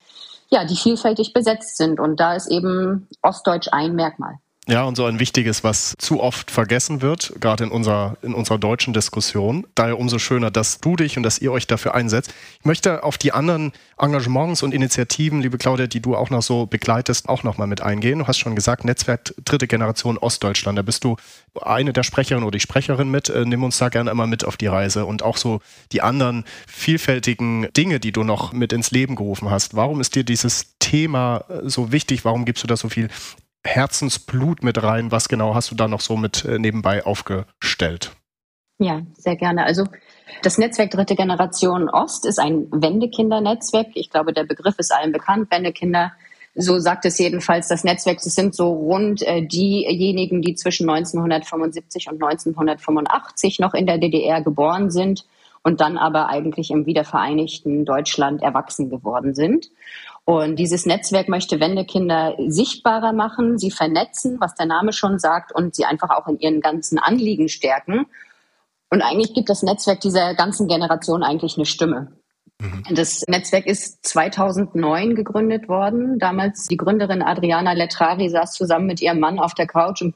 ja, 0.49 0.65
die 0.65 0.75
vielfältig 0.75 1.33
besetzt 1.33 1.77
sind. 1.77 1.99
Und 1.99 2.19
da 2.19 2.35
ist 2.35 2.51
eben 2.51 3.07
Ostdeutsch 3.21 3.69
ein 3.71 3.95
Merkmal. 3.95 4.35
Ja, 4.67 4.83
und 4.83 4.95
so 4.95 5.05
ein 5.05 5.19
wichtiges, 5.19 5.63
was 5.63 5.93
zu 5.99 6.21
oft 6.21 6.49
vergessen 6.49 7.03
wird, 7.03 7.33
gerade 7.39 7.65
in 7.65 7.69
unserer, 7.69 8.17
in 8.23 8.33
unserer 8.33 8.57
deutschen 8.57 8.95
Diskussion. 8.95 9.67
Daher 9.75 9.99
umso 9.99 10.17
schöner, 10.17 10.49
dass 10.49 10.79
du 10.79 10.95
dich 10.95 11.17
und 11.17 11.23
dass 11.23 11.37
ihr 11.37 11.51
euch 11.51 11.67
dafür 11.67 11.93
einsetzt. 11.93 12.33
Ich 12.61 12.65
möchte 12.65 13.03
auf 13.03 13.19
die 13.19 13.31
anderen 13.31 13.73
Engagements 13.99 14.63
und 14.63 14.73
Initiativen, 14.73 15.39
liebe 15.41 15.59
Claudia, 15.59 15.85
die 15.85 15.99
du 15.99 16.15
auch 16.15 16.31
noch 16.31 16.41
so 16.41 16.65
begleitest, 16.65 17.29
auch 17.29 17.43
noch 17.43 17.59
mal 17.59 17.67
mit 17.67 17.81
eingehen. 17.81 18.19
Du 18.19 18.27
hast 18.27 18.39
schon 18.39 18.55
gesagt, 18.55 18.85
Netzwerk 18.85 19.35
dritte 19.45 19.67
Generation 19.67 20.17
Ostdeutschland. 20.17 20.79
Da 20.79 20.81
bist 20.81 21.03
du 21.03 21.15
eine 21.61 21.93
der 21.93 22.01
Sprecherinnen 22.01 22.43
oder 22.43 22.57
die 22.57 22.59
Sprecherin 22.59 23.11
mit. 23.11 23.29
Äh, 23.29 23.45
nimm 23.45 23.63
uns 23.63 23.77
da 23.77 23.89
gerne 23.89 24.09
immer 24.09 24.25
mit 24.25 24.45
auf 24.45 24.57
die 24.57 24.67
Reise 24.67 25.05
und 25.05 25.21
auch 25.21 25.37
so 25.37 25.61
die 25.91 26.01
anderen 26.01 26.43
vielfältigen 26.65 27.67
Dinge, 27.77 27.99
die 27.99 28.11
du 28.11 28.23
noch 28.23 28.51
mit 28.51 28.73
ins 28.73 28.89
Leben 28.89 29.15
gerufen 29.15 29.51
hast. 29.51 29.75
Warum 29.75 30.01
ist 30.01 30.15
dir 30.15 30.23
dieses 30.23 30.73
Thema 30.79 31.45
äh, 31.49 31.69
so 31.69 31.91
wichtig? 31.91 32.25
Warum 32.25 32.45
gibst 32.45 32.63
du 32.63 32.67
da 32.67 32.75
so 32.75 32.89
viel 32.89 33.09
Herzensblut 33.65 34.63
mit 34.63 34.81
rein. 34.81 35.11
Was 35.11 35.27
genau 35.27 35.55
hast 35.55 35.71
du 35.71 35.75
da 35.75 35.87
noch 35.87 36.01
so 36.01 36.15
mit 36.15 36.45
äh, 36.45 36.59
nebenbei 36.59 37.05
aufgestellt? 37.05 38.11
Ja, 38.77 39.01
sehr 39.17 39.35
gerne. 39.35 39.65
Also 39.65 39.85
das 40.41 40.57
Netzwerk 40.57 40.91
Dritte 40.91 41.15
Generation 41.15 41.89
Ost 41.89 42.25
ist 42.25 42.39
ein 42.39 42.67
Wendekindernetzwerk. 42.71 43.87
Ich 43.93 44.09
glaube, 44.09 44.33
der 44.33 44.43
Begriff 44.43 44.77
ist 44.77 44.93
allen 44.93 45.11
bekannt. 45.11 45.49
Wendekinder, 45.49 46.11
so 46.55 46.79
sagt 46.79 47.05
es 47.05 47.17
jedenfalls 47.17 47.67
das 47.67 47.83
Netzwerk. 47.83 48.17
Es 48.17 48.35
sind 48.35 48.53
so 48.53 48.71
rund 48.71 49.21
äh, 49.21 49.41
diejenigen, 49.41 50.41
die 50.41 50.55
zwischen 50.55 50.89
1975 50.89 52.07
und 52.09 52.21
1985 52.21 53.59
noch 53.59 53.73
in 53.73 53.85
der 53.85 53.97
DDR 53.97 54.41
geboren 54.41 54.91
sind 54.91 55.25
und 55.63 55.81
dann 55.81 55.97
aber 55.97 56.29
eigentlich 56.29 56.69
im 56.69 56.85
wiedervereinigten 56.85 57.85
Deutschland 57.85 58.43
erwachsen 58.43 58.89
geworden 58.89 59.33
sind. 59.33 59.71
Und 60.25 60.57
dieses 60.57 60.87
Netzwerk 60.87 61.29
möchte 61.29 61.59
Wendekinder 61.59 62.35
sichtbarer 62.47 63.13
machen, 63.13 63.59
sie 63.59 63.69
vernetzen, 63.69 64.37
was 64.39 64.55
der 64.55 64.65
Name 64.65 64.91
schon 64.91 65.19
sagt, 65.19 65.53
und 65.53 65.75
sie 65.75 65.85
einfach 65.85 66.09
auch 66.09 66.27
in 66.27 66.39
ihren 66.39 66.61
ganzen 66.61 66.97
Anliegen 66.97 67.47
stärken. 67.47 68.07
Und 68.89 69.03
eigentlich 69.03 69.35
gibt 69.35 69.49
das 69.49 69.61
Netzwerk 69.61 70.01
dieser 70.01 70.33
ganzen 70.33 70.67
Generation 70.67 71.21
eigentlich 71.21 71.57
eine 71.57 71.67
Stimme. 71.67 72.13
Mhm. 72.59 72.83
Das 72.95 73.23
Netzwerk 73.27 73.67
ist 73.67 74.03
2009 74.05 75.13
gegründet 75.13 75.69
worden. 75.69 76.17
Damals 76.17 76.65
die 76.65 76.77
Gründerin 76.77 77.21
Adriana 77.21 77.73
Letrari 77.73 78.29
saß 78.29 78.53
zusammen 78.53 78.87
mit 78.87 79.01
ihrem 79.01 79.19
Mann 79.19 79.39
auf 79.39 79.53
der 79.53 79.67
Couch 79.67 80.01
und 80.01 80.15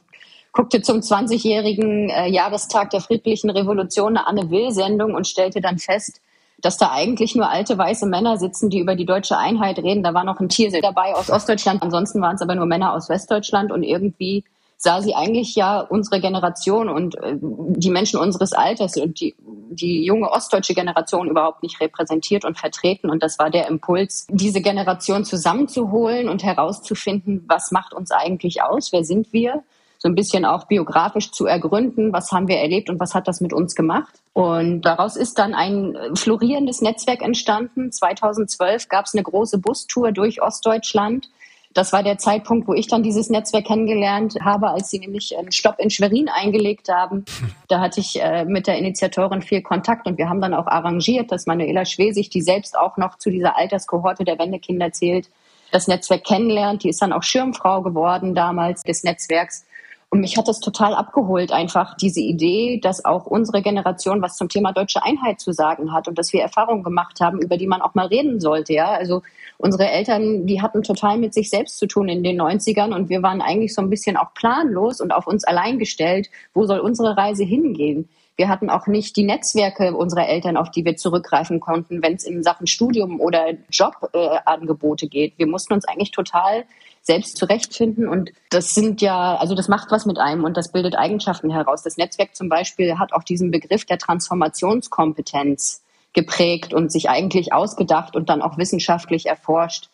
guckte 0.54 0.82
zum 0.82 1.02
20-jährigen 1.02 2.10
äh, 2.10 2.28
Jahrestag 2.30 2.90
der 2.90 3.02
friedlichen 3.02 3.52
Revolution 3.52 4.18
eine 4.18 4.26
Anne 4.26 4.50
Will-Sendung 4.50 5.14
und 5.14 5.28
stellte 5.28 5.62
dann 5.62 5.78
fest, 5.78 6.22
dass 6.62 6.78
da 6.78 6.92
eigentlich 6.92 7.36
nur 7.36 7.50
alte 7.50 7.78
weiße 7.78 8.06
Männer 8.06 8.38
sitzen, 8.38 8.70
die 8.70 8.80
über 8.80 8.96
die 8.96 9.06
deutsche 9.06 9.38
Einheit 9.38 9.80
reden. 9.80 10.04
Da 10.04 10.14
war 10.14 10.24
noch 10.24 10.40
ein 10.40 10.50
Tier 10.50 10.72
dabei 10.82 11.16
aus 11.16 11.30
Ostdeutschland, 11.30 11.82
ansonsten 11.82 12.22
waren 12.22 12.36
es 12.36 12.42
aber 12.42 12.56
nur 12.56 12.66
Männer 12.66 12.94
aus 12.94 13.10
Westdeutschland 13.10 13.72
und 13.72 13.84
irgendwie 13.84 14.44
sah 14.82 15.02
sie 15.02 15.14
eigentlich 15.14 15.56
ja 15.56 15.82
unsere 15.82 16.22
Generation 16.22 16.88
und 16.88 17.16
äh, 17.16 17.36
die 17.42 17.90
Menschen 17.90 18.18
unseres 18.18 18.54
Alters 18.54 18.96
und 18.96 19.20
die, 19.20 19.36
die 19.72 20.06
junge 20.06 20.32
ostdeutsche 20.32 20.74
Generation 20.74 21.28
überhaupt 21.28 21.64
nicht 21.64 21.82
repräsentiert 21.82 22.46
und 22.46 22.58
vertreten. 22.58 23.10
Und 23.10 23.22
das 23.22 23.38
war 23.40 23.50
der 23.50 23.68
Impuls, 23.68 24.26
diese 24.30 24.62
Generation 24.62 25.26
zusammenzuholen 25.26 26.30
und 26.30 26.44
herauszufinden, 26.44 27.44
was 27.48 27.72
macht 27.72 27.94
uns 27.94 28.12
eigentlich 28.12 28.64
aus, 28.64 28.94
wer 28.94 29.04
sind 29.04 29.34
wir 29.34 29.64
so 30.00 30.08
ein 30.08 30.16
bisschen 30.16 30.46
auch 30.46 30.66
biografisch 30.66 31.32
zu 31.32 31.46
ergründen, 31.46 32.14
was 32.14 32.32
haben 32.32 32.48
wir 32.48 32.58
erlebt 32.58 32.90
und 32.90 33.00
was 33.00 33.14
hat 33.14 33.28
das 33.28 33.42
mit 33.42 33.52
uns 33.52 33.76
gemacht. 33.76 34.22
Und 34.34 34.82
daraus 34.82 35.18
ist 35.18 35.38
dann 35.38 35.54
ein 35.54 35.96
florierendes 36.16 36.82
Netzwerk 36.82 37.22
entstanden. 37.22 37.92
2012 37.92 38.88
gab 38.88 39.06
es 39.06 39.14
eine 39.14 39.24
große 39.24 39.58
Bustour 39.58 40.14
durch 40.14 40.42
Ostdeutschland. 40.42 41.30
Das 41.74 41.94
war 41.94 42.02
der 42.02 42.18
Zeitpunkt, 42.18 42.68
wo 42.68 42.74
ich 42.74 42.88
dann 42.88 43.04
dieses 43.04 43.30
Netzwerk 43.30 43.66
kennengelernt 43.66 44.38
habe, 44.42 44.70
als 44.70 44.90
sie 44.90 45.00
nämlich 45.00 45.38
einen 45.38 45.52
Stopp 45.52 45.76
in 45.80 45.90
Schwerin 45.90 46.28
eingelegt 46.28 46.90
haben. 46.90 47.26
Da 47.68 47.80
hatte 47.80 48.00
ich 48.00 48.20
äh, 48.20 48.46
mit 48.46 48.66
der 48.66 48.78
Initiatorin 48.78 49.44
viel 49.44 49.62
Kontakt 49.62 50.08
und 50.08 50.18
wir 50.18 50.30
haben 50.30 50.42
dann 50.42 50.56
auch 50.56 50.66
arrangiert, 50.66 51.32
dass 51.32 51.46
Manuela 51.46 51.86
Schwesig, 51.86 52.30
die 52.30 52.42
selbst 52.42 52.76
auch 52.76 52.98
noch 52.98 53.18
zu 53.20 53.30
dieser 53.30 53.56
Alterskohorte 53.56 54.24
der 54.24 54.40
Wendekinder 54.40 54.92
zählt, 54.94 55.30
das 55.72 55.88
Netzwerk 55.88 56.24
kennenlernt. 56.24 56.84
Die 56.84 56.90
ist 56.90 57.02
dann 57.02 57.14
auch 57.14 57.22
Schirmfrau 57.22 57.84
geworden 57.84 58.34
damals 58.34 58.82
des 58.82 59.04
Netzwerks. 59.04 59.66
Und 60.12 60.22
mich 60.22 60.38
hat 60.38 60.48
das 60.48 60.60
total 60.60 60.96
abgeholt, 60.96 61.52
einfach 61.52 61.96
diese 61.96 62.20
Idee, 62.20 62.80
dass 62.82 63.06
auch 63.06 63.28
unsere 63.28 63.62
Generation 63.62 64.24
was 64.24 64.38
zum 64.38 64.50
Thema 64.50 64.72
deutsche 64.72 65.04
Einheit 65.04 65.40
zu 65.40 65.52
sagen 65.52 65.94
hat 65.94 66.08
und 66.08 66.18
dass 66.18 66.34
wir 66.34 66.42
Erfahrungen 66.42 66.84
gemacht 66.84 67.22
haben, 67.22 67.40
über 67.40 67.58
die 67.58 67.68
man 67.68 67.82
auch 67.82 67.94
mal 67.94 68.08
reden 68.08 68.40
sollte. 68.40 68.74
Ja, 68.74 68.88
also 68.88 69.22
unsere 69.60 69.88
Eltern, 69.88 70.48
die 70.48 70.64
hatten 70.64 70.82
total 70.82 71.20
mit 71.20 71.36
sich 71.36 71.52
selbst 71.52 71.78
zu 71.78 71.86
tun 71.86 72.10
in 72.10 72.24
den 72.24 72.42
90ern 72.42 72.96
und 72.96 73.10
wir 73.10 73.22
waren 73.22 73.40
eigentlich 73.40 73.76
so 73.76 73.84
ein 73.84 73.90
bisschen 73.92 74.18
auch 74.18 74.34
planlos 74.34 75.00
und 75.00 75.12
auf 75.12 75.28
uns 75.28 75.44
allein 75.44 75.78
gestellt. 75.78 76.30
Wo 76.56 76.66
soll 76.66 76.80
unsere 76.80 77.16
Reise 77.16 77.44
hingehen? 77.44 78.10
Wir 78.36 78.48
hatten 78.48 78.70
auch 78.70 78.88
nicht 78.88 79.16
die 79.16 79.26
Netzwerke 79.26 79.94
unserer 79.94 80.28
Eltern, 80.28 80.56
auf 80.58 80.72
die 80.72 80.86
wir 80.86 80.96
zurückgreifen 80.96 81.60
konnten, 81.60 82.02
wenn 82.02 82.16
es 82.16 82.24
in 82.24 82.42
Sachen 82.42 82.68
Studium 82.68 83.20
oder 83.20 83.50
Jobangebote 83.70 85.06
äh, 85.06 85.10
geht. 85.10 85.34
Wir 85.38 85.46
mussten 85.46 85.74
uns 85.74 85.86
eigentlich 85.86 86.12
total 86.12 86.64
selbst 87.02 87.38
zurechtfinden. 87.38 88.08
Und 88.08 88.32
das 88.50 88.74
sind 88.74 89.02
ja, 89.02 89.36
also 89.36 89.56
das 89.56 89.68
macht 89.68 89.92
was 89.92 90.06
mit 90.06 90.20
einem 90.20 90.44
und 90.44 90.58
das 90.58 90.72
bildet 90.72 90.96
Eigenschaften 90.96 91.50
heraus. 91.50 91.84
Das 91.84 91.98
Netzwerk 91.98 92.36
zum 92.36 92.50
Beispiel 92.50 93.00
hat 93.00 93.14
auch 93.14 93.24
diesen 93.24 93.52
Begriff 93.52 93.86
der 93.86 93.98
Transformationskompetenz 93.98 95.82
geprägt 96.14 96.74
und 96.74 96.92
sich 96.92 97.10
eigentlich 97.10 97.54
ausgedacht 97.54 98.16
und 98.16 98.30
dann 98.30 98.42
auch 98.42 98.58
wissenschaftlich 98.58 99.28
erforscht. 99.28 99.90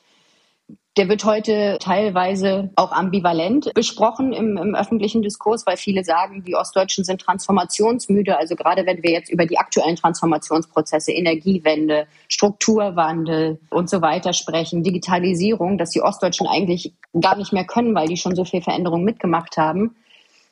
Der 0.97 1.09
wird 1.09 1.25
heute 1.25 1.77
teilweise 1.81 2.69
auch 2.77 2.93
ambivalent 2.93 3.73
besprochen 3.73 4.31
im, 4.31 4.55
im, 4.55 4.75
öffentlichen 4.75 5.21
Diskurs, 5.21 5.65
weil 5.65 5.75
viele 5.75 6.05
sagen, 6.05 6.45
die 6.45 6.55
Ostdeutschen 6.55 7.03
sind 7.03 7.19
transformationsmüde. 7.19 8.37
Also 8.37 8.55
gerade 8.55 8.85
wenn 8.85 9.03
wir 9.03 9.11
jetzt 9.11 9.29
über 9.29 9.45
die 9.45 9.57
aktuellen 9.57 9.97
Transformationsprozesse, 9.97 11.11
Energiewende, 11.11 12.07
Strukturwandel 12.29 13.59
und 13.69 13.89
so 13.89 14.01
weiter 14.01 14.31
sprechen, 14.31 14.83
Digitalisierung, 14.83 15.77
dass 15.77 15.89
die 15.89 16.01
Ostdeutschen 16.01 16.47
eigentlich 16.47 16.93
gar 17.19 17.35
nicht 17.35 17.51
mehr 17.51 17.65
können, 17.65 17.93
weil 17.93 18.07
die 18.07 18.15
schon 18.15 18.35
so 18.37 18.45
viel 18.45 18.61
Veränderung 18.61 19.03
mitgemacht 19.03 19.57
haben. 19.57 19.97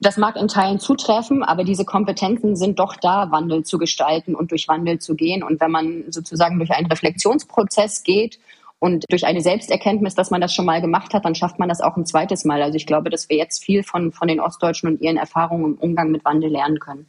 Das 0.02 0.18
mag 0.18 0.36
in 0.36 0.50
Teilen 0.50 0.82
zutreffen, 0.82 1.44
aber 1.44 1.64
diese 1.64 1.86
Kompetenzen 1.86 2.58
sind 2.58 2.80
doch 2.80 2.98
da, 2.98 3.32
Wandel 3.32 3.64
zu 3.64 3.78
gestalten 3.78 4.36
und 4.36 4.52
durch 4.52 4.68
Wandel 4.68 5.00
zu 5.00 5.16
gehen. 5.16 5.42
Und 5.42 5.62
wenn 5.62 5.72
man 5.72 6.04
sozusagen 6.10 6.58
durch 6.58 6.72
einen 6.72 6.88
Reflexionsprozess 6.88 8.04
geht 8.04 8.40
und 8.84 9.06
durch 9.10 9.26
eine 9.26 9.40
Selbsterkenntnis, 9.40 10.14
dass 10.14 10.30
man 10.30 10.42
das 10.42 10.54
schon 10.54 10.66
mal 10.66 10.82
gemacht 10.82 11.14
hat, 11.14 11.24
dann 11.24 11.36
schafft 11.36 11.58
man 11.58 11.70
das 11.70 11.80
auch 11.80 11.96
ein 11.96 12.06
zweites 12.06 12.44
Mal. 12.44 12.62
Also 12.62 12.76
ich 12.76 12.86
glaube, 12.86 13.10
dass 13.10 13.30
wir 13.30 13.38
jetzt 13.38 13.64
viel 13.64 13.82
von, 13.82 14.12
von 14.12 14.28
den 14.28 14.42
Ostdeutschen 14.42 14.90
und 14.90 15.00
ihren 15.00 15.16
Erfahrungen 15.16 15.64
im 15.64 15.76
Umgang 15.76 16.12
mit 16.12 16.26
Wandel 16.26 16.52
lernen 16.52 16.82
können. 16.82 17.06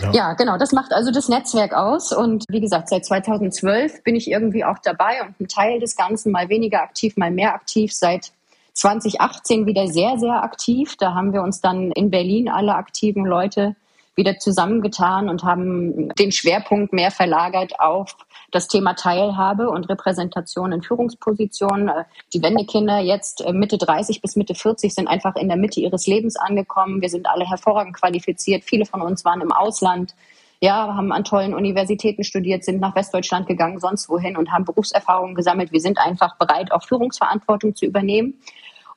Ja. 0.00 0.12
ja. 0.12 0.32
genau. 0.32 0.56
Das 0.56 0.72
macht 0.72 0.94
also 0.94 1.10
das 1.10 1.28
Netzwerk 1.28 1.74
aus. 1.74 2.14
Und 2.14 2.46
wie 2.48 2.62
gesagt, 2.62 2.88
seit 2.88 3.04
2012 3.04 4.02
bin 4.04 4.16
ich 4.16 4.30
irgendwie 4.30 4.64
auch 4.64 4.78
dabei 4.82 5.20
und 5.20 5.38
ein 5.38 5.48
Teil 5.48 5.80
des 5.80 5.96
Ganzen, 5.96 6.32
mal 6.32 6.48
weniger 6.48 6.80
aktiv, 6.80 7.18
mal 7.18 7.30
mehr 7.30 7.52
aktiv. 7.52 7.92
Seit 7.92 8.32
2018 8.72 9.66
wieder 9.66 9.86
sehr, 9.86 10.18
sehr 10.18 10.42
aktiv. 10.42 10.96
Da 10.96 11.12
haben 11.12 11.34
wir 11.34 11.42
uns 11.42 11.60
dann 11.60 11.92
in 11.92 12.08
Berlin 12.10 12.48
alle 12.48 12.74
aktiven 12.74 13.26
Leute 13.26 13.76
wieder 14.16 14.38
zusammengetan 14.38 15.28
und 15.28 15.44
haben 15.44 16.08
den 16.10 16.32
Schwerpunkt 16.32 16.92
mehr 16.92 17.10
verlagert 17.10 17.78
auf 17.78 18.16
das 18.50 18.68
Thema 18.68 18.94
Teilhabe 18.94 19.70
und 19.70 19.88
Repräsentation 19.88 20.72
in 20.72 20.82
Führungspositionen. 20.82 21.88
Äh, 21.88 22.04
die 22.32 22.42
Wendekinder 22.42 22.98
jetzt 22.98 23.40
äh, 23.40 23.52
Mitte 23.52 23.78
30 23.78 24.20
bis 24.20 24.36
Mitte 24.36 24.54
40 24.54 24.94
sind 24.94 25.08
einfach 25.08 25.36
in 25.36 25.48
der 25.48 25.56
Mitte 25.56 25.80
ihres 25.80 26.06
Lebens 26.06 26.36
angekommen. 26.36 27.00
Wir 27.00 27.08
sind 27.08 27.28
alle 27.28 27.48
hervorragend 27.48 27.96
qualifiziert. 27.96 28.64
Viele 28.64 28.86
von 28.86 29.02
uns 29.02 29.24
waren 29.24 29.40
im 29.40 29.52
Ausland. 29.52 30.14
Ja, 30.62 30.94
haben 30.94 31.10
an 31.10 31.24
tollen 31.24 31.54
Universitäten 31.54 32.22
studiert, 32.22 32.64
sind 32.64 32.80
nach 32.80 32.94
Westdeutschland 32.94 33.46
gegangen, 33.46 33.80
sonst 33.80 34.10
wohin 34.10 34.36
und 34.36 34.52
haben 34.52 34.66
Berufserfahrungen 34.66 35.34
gesammelt. 35.34 35.72
Wir 35.72 35.80
sind 35.80 35.98
einfach 35.98 36.36
bereit, 36.36 36.70
auch 36.70 36.82
Führungsverantwortung 36.82 37.74
zu 37.74 37.86
übernehmen. 37.86 38.34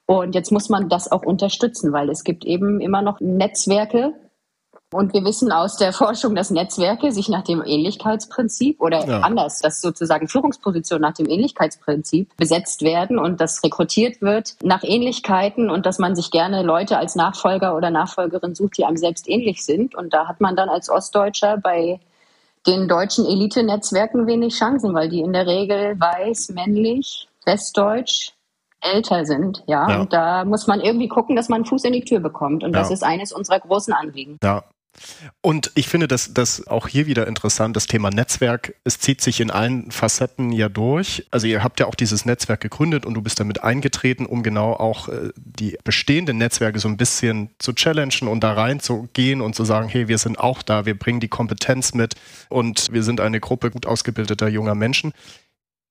Und 0.06 0.36
jetzt 0.36 0.52
muss 0.52 0.68
man 0.68 0.90
das 0.90 1.10
auch 1.10 1.24
unterstützen, 1.24 1.94
weil 1.94 2.10
es 2.10 2.26
gibt 2.26 2.44
eben 2.44 2.82
immer 2.82 3.02
noch 3.02 3.22
Netzwerke, 3.22 4.14
und 4.94 5.14
wir 5.14 5.24
wissen 5.24 5.52
aus 5.52 5.78
der 5.78 5.94
Forschung, 5.94 6.36
dass 6.36 6.50
Netzwerke 6.50 7.12
sich 7.12 7.30
nach 7.30 7.44
dem 7.44 7.64
Ähnlichkeitsprinzip 7.66 8.82
oder 8.82 9.06
ja. 9.08 9.20
anders, 9.20 9.60
dass 9.60 9.82
sozusagen 9.82 10.28
Führungspositionen 10.28 11.02
nach 11.02 11.16
dem 11.16 11.28
Ähnlichkeitsprinzip 11.28 12.36
besetzt 12.38 12.82
werden 12.82 13.20
und 13.20 13.42
dass 13.42 13.64
rekrutiert 13.64 14.22
wird 14.22 14.56
nach 14.64 14.84
Ähnlichkeiten 14.84 15.70
und 15.70 15.86
dass 15.86 16.00
man 16.00 16.16
sich 16.16 16.32
gerne 16.32 16.64
Leute 16.64 16.98
als 16.98 17.16
Nachfolger 17.16 17.76
oder 17.76 17.90
Nachfolgerin 17.90 18.56
sucht, 18.56 18.78
die 18.78 18.86
einem 18.86 18.98
selbst 18.98 19.28
ähnlich 19.30 19.66
sind. 19.66 19.96
Und 19.96 20.14
da 20.14 20.28
hat 20.28 20.42
man 20.42 20.56
dann 20.56 20.70
als 20.70 20.90
Ostdeutscher 20.90 21.58
bei 21.58 22.00
den 22.66 22.88
deutschen 22.88 23.26
Elite-Netzwerken 23.26 24.28
wenig 24.28 24.56
Chancen, 24.56 24.94
weil 24.94 25.10
die 25.10 25.20
in 25.20 25.34
der 25.34 25.48
Regel 25.48 26.00
weiß, 26.00 26.50
männlich, 26.50 27.28
westdeutsch, 27.46 28.32
älter 28.84 29.26
sind, 29.26 29.64
ja? 29.68 29.90
ja. 29.90 30.02
Und 30.02 30.14
da 30.14 30.46
muss 30.46 30.68
man 30.68 30.82
irgendwie 30.82 31.08
gucken, 31.08 31.36
dass 31.36 31.50
man 31.50 31.58
einen 31.58 31.66
Fuß 31.66 31.86
in 31.86 31.94
die 31.94 32.04
Tür 32.04 32.20
bekommt. 32.20 32.64
Und 32.64 32.74
ja. 32.74 32.80
das 32.80 32.92
ist 32.92 33.04
eines 33.04 33.32
unserer 33.32 33.60
großen 33.60 33.94
Anliegen. 33.94 34.38
Ja, 34.44 34.64
und 35.42 35.72
ich 35.76 35.88
finde 35.88 36.08
das, 36.08 36.34
das 36.34 36.68
auch 36.68 36.88
hier 36.88 37.08
wieder 37.08 37.28
interessant, 37.28 37.76
das 37.76 37.88
Thema 37.88 38.10
Netzwerk, 38.10 38.76
es 38.84 39.00
zieht 39.00 39.22
sich 39.22 39.42
in 39.42 39.52
allen 39.52 39.92
Facetten 39.92 40.52
ja 40.52 40.70
durch. 40.70 41.26
Also 41.32 41.48
ihr 41.48 41.64
habt 41.64 41.80
ja 41.80 41.88
auch 41.88 41.96
dieses 41.96 42.26
Netzwerk 42.26 42.62
gegründet 42.62 43.06
und 43.06 43.14
du 43.14 43.22
bist 43.22 43.40
damit 43.40 43.64
eingetreten, 43.64 44.26
um 44.26 44.44
genau 44.44 44.74
auch 44.74 45.10
äh, 45.10 45.30
die 45.36 45.78
bestehenden 45.84 46.38
Netzwerke 46.38 46.80
so 46.80 46.88
ein 46.88 46.98
bisschen 46.98 47.50
zu 47.60 47.74
challengen 47.74 48.28
und 48.28 48.44
da 48.44 48.54
reinzugehen 48.54 49.42
und 49.42 49.56
zu 49.56 49.66
sagen, 49.66 49.90
hey, 49.90 50.08
wir 50.08 50.18
sind 50.18 50.40
auch 50.40 50.62
da, 50.62 50.86
wir 50.86 50.98
bringen 50.98 51.20
die 51.20 51.28
Kompetenz 51.28 51.94
mit 51.94 52.16
und 52.50 52.92
wir 52.92 53.04
sind 53.04 53.20
eine 53.20 53.40
Gruppe 53.40 53.72
gut 53.72 53.86
ausgebildeter 53.86 54.48
junger 54.48 54.76
Menschen. 54.76 55.14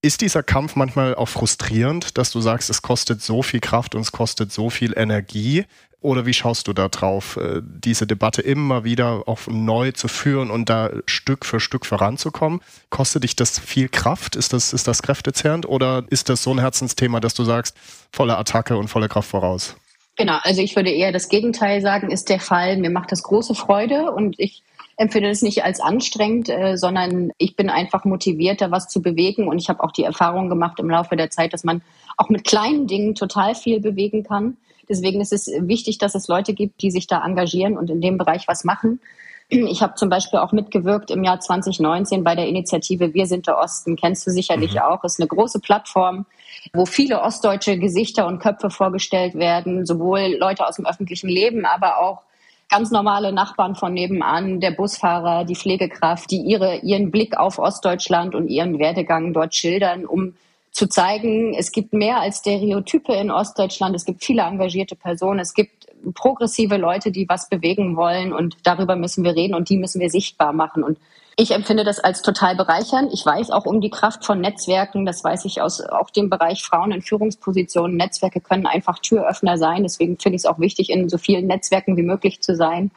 Ist 0.05 0.21
dieser 0.21 0.43
Kampf 0.43 0.75
manchmal 0.75 1.15
auch 1.15 1.29
frustrierend, 1.29 2.19
dass 2.19 2.33
du 2.33 2.41
sagst, 2.41 2.71
es 2.71 2.83
kostet 2.83 3.23
so 3.23 3.43
viel 3.43 3.61
Kraft 3.61 3.95
und 3.95 4.01
es 4.01 4.11
kostet 4.11 4.51
so 4.51 4.69
viel 4.69 4.95
Energie? 4.97 5.65
Oder 6.03 6.27
wie 6.27 6.35
schaust 6.35 6.67
du 6.67 6.73
da 6.73 6.89
drauf, 6.89 7.37
äh, 7.37 7.63
diese 7.63 8.07
Debatte 8.07 8.43
immer 8.43 8.85
wieder 8.85 9.23
auch 9.27 9.39
neu 9.47 9.93
zu 9.93 10.09
führen 10.09 10.51
und 10.51 10.69
da 10.69 10.91
Stück 11.07 11.47
für 11.47 11.61
Stück 11.61 11.87
voranzukommen? 11.87 12.61
Kostet 12.91 13.23
dich 13.23 13.37
das 13.37 13.59
viel 13.59 13.89
Kraft? 13.89 14.35
Ist 14.35 14.53
das, 14.53 14.73
ist 14.73 14.89
das 14.89 15.03
kräftezehrend 15.03 15.67
oder 15.69 16.05
ist 16.11 16.29
das 16.29 16.43
so 16.43 16.53
ein 16.53 16.59
Herzensthema, 16.59 17.21
dass 17.21 17.35
du 17.35 17.45
sagst, 17.45 17.77
volle 18.13 18.37
Attacke 18.37 18.77
und 18.77 18.89
volle 18.89 19.09
Kraft 19.09 19.31
voraus? 19.31 19.77
Genau, 20.17 20.39
also 20.43 20.61
ich 20.61 20.77
würde 20.77 20.91
eher 20.91 21.13
das 21.13 21.29
Gegenteil 21.29 21.81
sagen, 21.81 22.11
ist 22.11 22.29
der 22.29 22.41
Fall. 22.41 22.77
Mir 22.77 22.91
macht 22.91 23.13
das 23.13 23.23
große 23.23 23.55
Freude 23.55 24.11
und 24.11 24.39
ich 24.39 24.63
empfinde 24.97 25.31
es 25.31 25.41
nicht 25.41 25.65
als 25.65 25.81
anstrengend, 25.81 26.49
äh, 26.49 26.77
sondern 26.77 27.33
ich 27.39 27.57
bin 27.57 27.71
einfach 27.71 28.05
motivierter, 28.05 28.71
was 28.71 28.89
zu 28.89 29.01
bewegen. 29.01 29.49
Und 29.49 29.59
ich 29.59 29.69
habe 29.69 29.83
auch 29.83 29.93
die 29.93 30.05
Erfahrung 30.05 30.49
gemacht 30.49 30.79
im 30.81 30.91
Laufe 30.91 31.17
der 31.17 31.31
Zeit, 31.31 31.53
dass 31.53 31.65
man 31.65 31.81
auch 32.17 32.29
mit 32.29 32.45
kleinen 32.45 32.87
Dingen 32.87 33.15
total 33.15 33.55
viel 33.55 33.81
bewegen 33.81 34.25
kann. 34.25 34.57
Deswegen 34.89 35.21
ist 35.21 35.33
es 35.33 35.47
wichtig, 35.47 35.99
dass 35.99 36.15
es 36.15 36.29
Leute 36.29 36.55
gibt, 36.55 36.83
die 36.83 36.91
sich 36.91 37.07
da 37.07 37.25
engagieren 37.25 37.77
und 37.77 37.91
in 37.91 38.01
dem 38.01 38.19
Bereich 38.19 38.49
was 38.49 38.65
machen. 38.65 39.01
Ich 39.49 39.83
habe 39.83 39.95
zum 39.97 40.09
Beispiel 40.09 40.39
auch 40.39 40.53
mitgewirkt 40.53 41.11
im 41.11 41.25
Jahr 41.25 41.39
2019 41.39 42.25
bei 42.25 42.35
der 42.35 42.49
Initiative 42.49 43.13
Wir 43.13 43.27
sind 43.27 43.47
der 43.47 43.59
Osten. 43.59 43.97
Kennst 43.97 44.27
du 44.27 44.31
sicherlich 44.31 44.75
mhm. 44.75 44.81
auch. 44.81 45.05
Ist 45.05 45.21
eine 45.21 45.29
große 45.29 45.61
Plattform, 45.61 46.25
wo 46.73 46.87
viele 46.87 47.21
ostdeutsche 47.21 47.79
Gesichter 47.79 48.27
und 48.27 48.39
Köpfe 48.39 48.71
vorgestellt 48.71 49.35
werden, 49.35 49.85
sowohl 49.85 50.37
Leute 50.39 50.67
aus 50.67 50.77
dem 50.77 50.87
öffentlichen 50.87 51.29
Leben, 51.29 51.67
aber 51.67 52.01
auch 52.01 52.23
ganz 52.71 52.91
normale 52.91 53.33
Nachbarn 53.33 53.75
von 53.75 53.93
nebenan, 53.93 54.61
der 54.61 54.71
Busfahrer, 54.71 55.45
die 55.45 55.57
Pflegekraft, 55.57 56.31
die 56.31 56.41
ihre, 56.41 56.77
ihren 56.79 57.11
Blick 57.11 57.37
auf 57.37 57.59
Ostdeutschland 57.59 58.35
und 58.35 58.49
ihren 58.49 58.79
Werdegang 58.79 59.35
dort 59.35 59.55
schildern, 59.55 60.07
um 60.07 60.35
zu 60.73 60.89
zeigen, 60.89 61.55
es 61.55 61.71
gibt 61.71 61.93
mehr 61.93 62.21
als 62.21 62.39
Stereotype 62.39 63.13
in 63.13 63.31
Ostdeutschland, 63.31 63.95
es 63.95 64.07
gibt 64.07 64.25
viele 64.25 64.43
engagierte 64.43 64.97
Personen, 64.97 65.39
es 65.39 65.55
gibt 65.55 65.87
progressive 66.15 66.79
Leute, 66.79 67.13
die 67.13 67.29
was 67.29 67.49
bewegen 67.49 67.97
wollen 67.97 68.33
und 68.33 68.57
darüber 68.65 68.97
müssen 68.97 69.23
wir 69.23 69.37
reden 69.37 69.55
und 69.55 69.69
die 69.69 69.77
müssen 69.77 70.01
wir 70.01 70.11
sichtbar 70.11 70.53
machen. 70.53 70.83
Und 70.83 70.99
ich 71.37 71.53
empfinde 71.53 71.85
das 71.85 72.01
als 72.01 72.23
total 72.23 72.57
bereichernd. 72.57 73.13
Ich 73.13 73.25
weiß 73.25 73.51
auch 73.51 73.65
um 73.65 73.81
die 73.81 73.91
Kraft 73.91 74.25
von 74.25 74.41
Netzwerken. 74.41 75.07
Das 75.07 75.25
weiß 75.25 75.45
ich 75.45 75.63
aus 75.63 75.81
auch 75.81 76.11
dem 76.11 76.29
Bereich 76.29 76.63
Frauen 76.63 76.93
in 76.93 77.03
Führungspositionen. 77.03 77.97
Netzwerke 77.97 78.41
können 78.41 78.67
einfach 78.67 78.99
Türöffner 78.99 79.57
sein. 79.57 79.83
Deswegen 79.83 80.19
finde 80.19 80.37
ich 80.37 80.43
es 80.43 80.47
auch 80.47 80.59
wichtig, 80.59 80.91
in 80.91 81.09
so 81.09 81.19
vielen 81.19 81.47
Netzwerken 81.47 81.97
wie 81.97 82.03
möglich 82.03 82.43
zu 82.43 82.55
sein. 82.55 82.91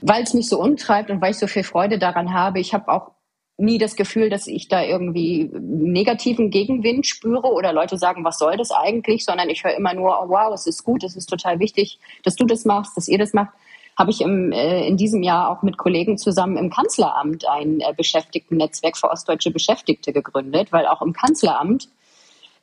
Weil 0.00 0.24
es 0.24 0.34
mich 0.34 0.48
so 0.48 0.60
umtreibt 0.60 1.10
und 1.10 1.22
weil 1.22 1.30
ich 1.30 1.38
so 1.38 1.46
viel 1.46 1.64
Freude 1.64 1.98
daran 1.98 2.34
habe. 2.34 2.60
Ich 2.60 2.74
habe 2.74 2.88
auch 2.88 3.12
nie 3.56 3.78
das 3.78 3.94
Gefühl, 3.94 4.30
dass 4.30 4.46
ich 4.46 4.68
da 4.68 4.82
irgendwie 4.82 5.50
negativen 5.52 6.50
Gegenwind 6.50 7.06
spüre 7.06 7.52
oder 7.52 7.72
Leute 7.72 7.98
sagen, 7.98 8.24
was 8.24 8.38
soll 8.38 8.56
das 8.56 8.72
eigentlich, 8.72 9.24
sondern 9.24 9.48
ich 9.48 9.62
höre 9.62 9.76
immer 9.76 9.94
nur, 9.94 10.18
oh, 10.20 10.28
wow, 10.28 10.52
es 10.52 10.66
ist 10.66 10.82
gut, 10.82 11.04
es 11.04 11.14
ist 11.14 11.26
total 11.26 11.60
wichtig, 11.60 11.98
dass 12.24 12.34
du 12.34 12.46
das 12.46 12.64
machst, 12.64 12.96
dass 12.96 13.06
ihr 13.06 13.18
das 13.18 13.32
macht. 13.32 13.50
Habe 13.96 14.10
ich 14.10 14.20
im, 14.20 14.50
äh, 14.50 14.88
in 14.88 14.96
diesem 14.96 15.22
Jahr 15.22 15.50
auch 15.50 15.62
mit 15.62 15.78
Kollegen 15.78 16.18
zusammen 16.18 16.56
im 16.56 16.68
Kanzleramt 16.68 17.48
ein 17.48 17.80
äh, 17.80 17.94
Beschäftigten-Netzwerk 17.96 18.96
für 18.96 19.08
ostdeutsche 19.08 19.52
Beschäftigte 19.52 20.12
gegründet, 20.12 20.72
weil 20.72 20.88
auch 20.88 21.00
im 21.00 21.12
Kanzleramt 21.12 21.88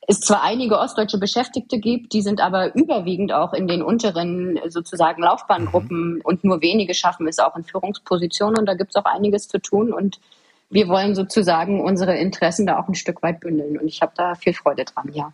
es 0.08 0.19
zwar 0.19 0.43
einige 0.43 0.77
ostdeutsche 0.77 1.19
Beschäftigte 1.19 1.80
gibt, 1.80 2.12
die 2.12 2.21
sind 2.21 2.41
aber 2.41 2.75
überwiegend 2.75 3.32
auch 3.32 3.54
in 3.54 3.67
den 3.67 3.82
unteren 3.82 4.60
sozusagen 4.67 5.21
Laufbahngruppen 5.21 6.15
mhm. 6.15 6.21
und 6.25 6.43
nur 6.43 6.62
wenige 6.62 6.93
schaffen 6.93 7.30
es 7.30 7.39
auch 7.39 7.56
in 7.56 7.63
Führungspositionen 7.63 8.58
und 8.58 8.65
da 8.65 8.73
gibt 8.73 8.89
es 8.89 8.95
auch 8.97 9.06
einiges 9.06 9.47
zu 9.47 9.60
tun 9.60 9.93
und 9.93 10.19
wir 10.71 10.88
wollen 10.88 11.15
sozusagen 11.15 11.81
unsere 11.81 12.17
Interessen 12.17 12.65
da 12.65 12.79
auch 12.79 12.88
ein 12.88 12.95
Stück 12.95 13.21
weit 13.21 13.39
bündeln. 13.39 13.77
Und 13.77 13.88
ich 13.88 14.01
habe 14.01 14.13
da 14.15 14.36
viel 14.36 14.53
Freude 14.53 14.86
dran, 14.86 15.12
ja. 15.13 15.34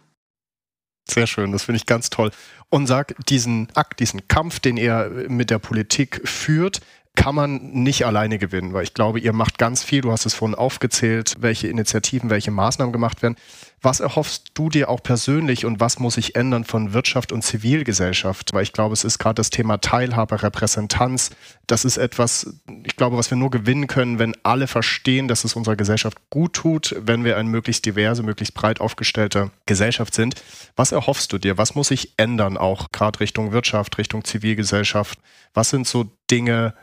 Sehr 1.09 1.27
schön, 1.27 1.53
das 1.53 1.63
finde 1.63 1.77
ich 1.77 1.85
ganz 1.85 2.09
toll. 2.09 2.31
Und 2.69 2.87
sag, 2.87 3.15
diesen 3.27 3.69
Akt, 3.75 4.01
diesen 4.01 4.27
Kampf, 4.27 4.59
den 4.59 4.75
er 4.75 5.09
mit 5.29 5.49
der 5.49 5.59
Politik 5.59 6.27
führt, 6.27 6.81
kann 7.17 7.33
man 7.33 7.71
nicht 7.73 8.05
alleine 8.05 8.37
gewinnen, 8.37 8.73
weil 8.73 8.83
ich 8.83 8.93
glaube, 8.93 9.19
ihr 9.19 9.33
macht 9.33 9.57
ganz 9.57 9.83
viel. 9.83 10.01
Du 10.01 10.11
hast 10.11 10.27
es 10.27 10.35
vorhin 10.35 10.55
aufgezählt, 10.55 11.35
welche 11.39 11.67
Initiativen, 11.67 12.29
welche 12.29 12.51
Maßnahmen 12.51 12.93
gemacht 12.93 13.23
werden. 13.23 13.35
Was 13.81 13.99
erhoffst 13.99 14.51
du 14.53 14.69
dir 14.69 14.87
auch 14.87 15.01
persönlich 15.01 15.65
und 15.65 15.79
was 15.79 15.97
muss 15.97 16.13
sich 16.13 16.35
ändern 16.35 16.63
von 16.63 16.93
Wirtschaft 16.93 17.31
und 17.31 17.43
Zivilgesellschaft? 17.43 18.53
Weil 18.53 18.63
ich 18.63 18.71
glaube, 18.71 18.93
es 18.93 19.03
ist 19.03 19.17
gerade 19.17 19.35
das 19.35 19.49
Thema 19.49 19.79
Teilhabe, 19.79 20.43
Repräsentanz. 20.43 21.31
Das 21.65 21.85
ist 21.85 21.97
etwas, 21.97 22.55
ich 22.83 22.95
glaube, 22.95 23.17
was 23.17 23.31
wir 23.31 23.37
nur 23.37 23.49
gewinnen 23.49 23.87
können, 23.87 24.19
wenn 24.19 24.35
alle 24.43 24.67
verstehen, 24.67 25.27
dass 25.27 25.43
es 25.43 25.55
unserer 25.55 25.75
Gesellschaft 25.75 26.17
gut 26.29 26.53
tut, 26.53 26.95
wenn 26.99 27.23
wir 27.23 27.37
eine 27.37 27.49
möglichst 27.49 27.85
diverse, 27.85 28.21
möglichst 28.21 28.53
breit 28.53 28.79
aufgestellte 28.79 29.49
Gesellschaft 29.65 30.13
sind. 30.13 30.35
Was 30.75 30.91
erhoffst 30.91 31.33
du 31.33 31.39
dir? 31.39 31.57
Was 31.57 31.73
muss 31.73 31.87
sich 31.87 32.13
ändern, 32.17 32.57
auch 32.57 32.91
gerade 32.91 33.19
Richtung 33.19 33.51
Wirtschaft, 33.51 33.97
Richtung 33.97 34.23
Zivilgesellschaft? 34.23 35.19
Was 35.53 35.71
sind 35.71 35.87
so 35.87 36.05
Dinge, 36.29 36.73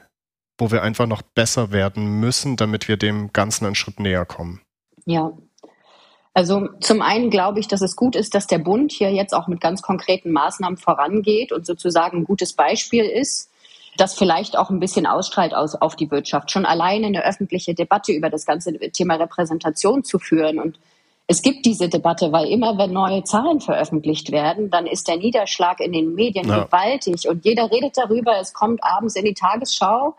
wo 0.59 0.71
wir 0.71 0.83
einfach 0.83 1.07
noch 1.07 1.23
besser 1.23 1.73
werden 1.73 2.21
müssen, 2.21 2.57
damit 2.57 2.89
wir 2.89 2.97
dem 2.97 3.33
Ganzen 3.33 3.67
einen 3.67 3.75
Schritt 3.75 4.01
näher 4.01 4.25
kommen? 4.25 4.61
Ja. 5.05 5.33
Also 6.33 6.69
zum 6.81 7.01
einen 7.01 7.31
glaube 7.31 7.61
ich, 7.61 7.69
dass 7.69 7.81
es 7.81 7.95
gut 7.95 8.17
ist, 8.17 8.35
dass 8.35 8.49
der 8.49 8.59
Bund 8.59 8.91
hier 8.91 9.13
jetzt 9.13 9.33
auch 9.33 9.47
mit 9.47 9.61
ganz 9.61 9.83
konkreten 9.83 10.33
Maßnahmen 10.33 10.77
vorangeht 10.77 11.53
und 11.53 11.65
sozusagen 11.65 12.19
ein 12.19 12.25
gutes 12.25 12.55
Beispiel 12.55 13.05
ist, 13.05 13.51
das 13.97 14.15
vielleicht 14.15 14.59
auch 14.59 14.71
ein 14.71 14.81
bisschen 14.81 15.07
ausstrahlt 15.07 15.55
aus, 15.55 15.77
auf 15.77 15.95
die 15.95 16.11
Wirtschaft. 16.11 16.51
Schon 16.51 16.67
alleine 16.67 17.07
eine 17.07 17.25
öffentliche 17.25 17.75
Debatte 17.75 18.13
über 18.13 18.31
das 18.31 18.47
ganze 18.47 18.73
Thema 18.91 19.15
Repräsentation 19.15 20.03
zu 20.03 20.19
führen 20.19 20.59
und 20.59 20.79
es 21.27 21.41
gibt 21.41 21.65
diese 21.65 21.89
Debatte, 21.89 22.33
weil 22.33 22.49
immer 22.49 22.77
wenn 22.77 22.93
neue 22.93 23.25
Zahlen 23.25 23.61
veröffentlicht 23.61 24.31
werden, 24.31 24.71
dann 24.71 24.87
ist 24.87 25.09
der 25.09 25.17
Niederschlag 25.17 25.81
in 25.81 25.93
den 25.93 26.15
Medien 26.15 26.49
ja. 26.49 26.65
gewaltig 26.65 27.29
und 27.29 27.45
jeder 27.45 27.71
redet 27.71 27.97
darüber. 27.97 28.39
Es 28.39 28.53
kommt 28.53 28.85
abends 28.85 29.17
in 29.17 29.25
die 29.25 29.33
Tagesschau 29.33 30.17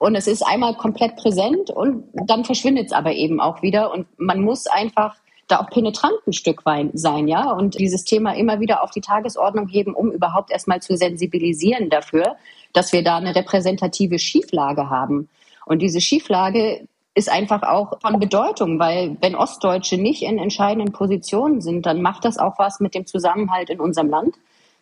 und 0.00 0.14
es 0.14 0.26
ist 0.26 0.40
einmal 0.42 0.74
komplett 0.76 1.16
präsent 1.16 1.68
und 1.68 2.04
dann 2.14 2.46
verschwindet 2.46 2.86
es 2.86 2.92
aber 2.92 3.12
eben 3.12 3.38
auch 3.38 3.60
wieder. 3.60 3.92
Und 3.92 4.06
man 4.16 4.40
muss 4.40 4.66
einfach 4.66 5.14
da 5.46 5.60
auch 5.60 5.68
penetrant 5.68 6.14
ein 6.26 6.32
Stück 6.32 6.64
weit 6.64 6.88
sein, 6.94 7.28
ja, 7.28 7.52
und 7.52 7.78
dieses 7.78 8.04
Thema 8.04 8.34
immer 8.34 8.60
wieder 8.60 8.82
auf 8.82 8.90
die 8.92 9.02
Tagesordnung 9.02 9.68
heben, 9.68 9.92
um 9.92 10.10
überhaupt 10.10 10.50
erstmal 10.50 10.80
zu 10.80 10.96
sensibilisieren 10.96 11.90
dafür, 11.90 12.36
dass 12.72 12.94
wir 12.94 13.04
da 13.04 13.18
eine 13.18 13.34
repräsentative 13.34 14.18
Schieflage 14.18 14.88
haben. 14.88 15.28
Und 15.66 15.82
diese 15.82 16.00
Schieflage 16.00 16.88
ist 17.14 17.30
einfach 17.30 17.62
auch 17.62 18.00
von 18.00 18.18
Bedeutung, 18.18 18.78
weil 18.78 19.18
wenn 19.20 19.34
Ostdeutsche 19.34 19.98
nicht 19.98 20.22
in 20.22 20.38
entscheidenden 20.38 20.92
Positionen 20.92 21.60
sind, 21.60 21.84
dann 21.84 22.00
macht 22.00 22.24
das 22.24 22.38
auch 22.38 22.58
was 22.58 22.80
mit 22.80 22.94
dem 22.94 23.04
Zusammenhalt 23.04 23.68
in 23.68 23.80
unserem 23.80 24.08
Land, 24.08 24.34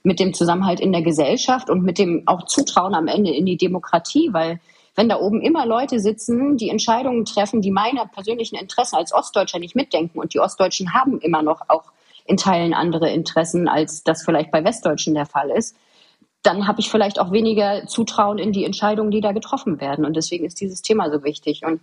mit 0.05 0.21
dem 0.21 0.33
Zusammenhalt 0.33 0.79
in 0.79 0.93
der 0.93 1.03
Gesellschaft 1.03 1.71
und 1.71 1.83
mit 1.83 1.99
dem 1.99 2.23
auch 2.27 2.45
Zutrauen 2.45 2.95
am 2.95 3.09
Ende 3.09 3.33
in 3.33 3.47
die 3.47 3.57
Demokratie, 3.57 4.29
weil 4.31 4.61
wenn 4.99 5.09
da 5.09 5.21
oben 5.21 5.41
immer 5.41 5.65
Leute 5.65 6.01
sitzen, 6.01 6.57
die 6.57 6.71
Entscheidungen 6.71 7.25
treffen, 7.25 7.63
die 7.63 7.71
meiner 7.71 8.05
persönlichen 8.07 8.57
Interessen 8.57 8.97
als 8.97 9.15
Ostdeutscher 9.15 9.61
nicht 9.61 9.77
mitdenken 9.77 10.19
und 10.19 10.35
die 10.35 10.41
Ostdeutschen 10.41 10.93
haben 10.93 11.21
immer 11.21 11.41
noch 11.41 11.61
auch 11.69 11.85
in 12.25 12.37
Teilen 12.37 12.75
andere 12.75 13.09
Interessen, 13.09 13.69
als 13.69 14.03
das 14.03 14.25
vielleicht 14.25 14.51
bei 14.51 14.65
Westdeutschen 14.65 15.15
der 15.15 15.27
Fall 15.27 15.51
ist, 15.51 15.77
dann 16.43 16.67
habe 16.67 16.81
ich 16.81 16.91
vielleicht 16.91 17.21
auch 17.21 17.31
weniger 17.31 17.87
Zutrauen 17.87 18.39
in 18.39 18.51
die 18.51 18.65
Entscheidungen, 18.65 19.13
die 19.13 19.21
da 19.21 19.31
getroffen 19.31 19.81
werden. 19.81 20.05
Und 20.05 20.17
deswegen 20.17 20.45
ist 20.45 20.61
dieses 20.61 20.83
Thema 20.83 21.13
so 21.13 21.23
wichtig. 21.23 21.63
Und 21.65 21.81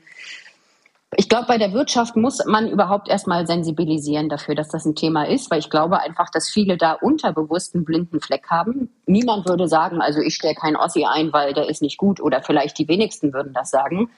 ich 1.18 1.30
glaube, 1.30 1.46
bei 1.48 1.58
der 1.58 1.74
Wirtschaft 1.74 2.16
muss 2.16 2.44
man 2.46 2.70
überhaupt 2.70 3.10
erstmal 3.10 3.46
sensibilisieren 3.48 4.30
dafür, 4.30 4.56
dass 4.56 4.70
das 4.70 4.86
ein 4.86 4.96
Thema 4.96 5.24
ist, 5.28 5.50
weil 5.52 5.60
ich 5.60 5.70
glaube 5.70 6.00
einfach, 6.00 6.30
dass 6.30 6.50
viele 6.50 6.78
da 6.78 6.94
unterbewusst 6.94 7.76
einen 7.76 7.86
blinden 7.86 8.20
Fleck 8.20 8.50
haben. 8.50 8.90
Niemand 9.06 9.48
würde 9.48 9.68
sagen, 9.68 10.02
also 10.02 10.20
ich 10.20 10.36
stelle 10.36 10.56
keinen 10.56 10.76
Ossi 10.76 11.06
ein, 11.06 11.32
weil 11.32 11.54
der 11.54 11.70
ist 11.70 11.82
nicht 11.82 11.98
gut 11.98 12.20
oder 12.20 12.42
vielleicht 12.42 12.78
die 12.80 12.88
wenigsten 12.88 13.34
würden 13.34 13.54
das 13.54 13.70
sagen. 13.70 14.10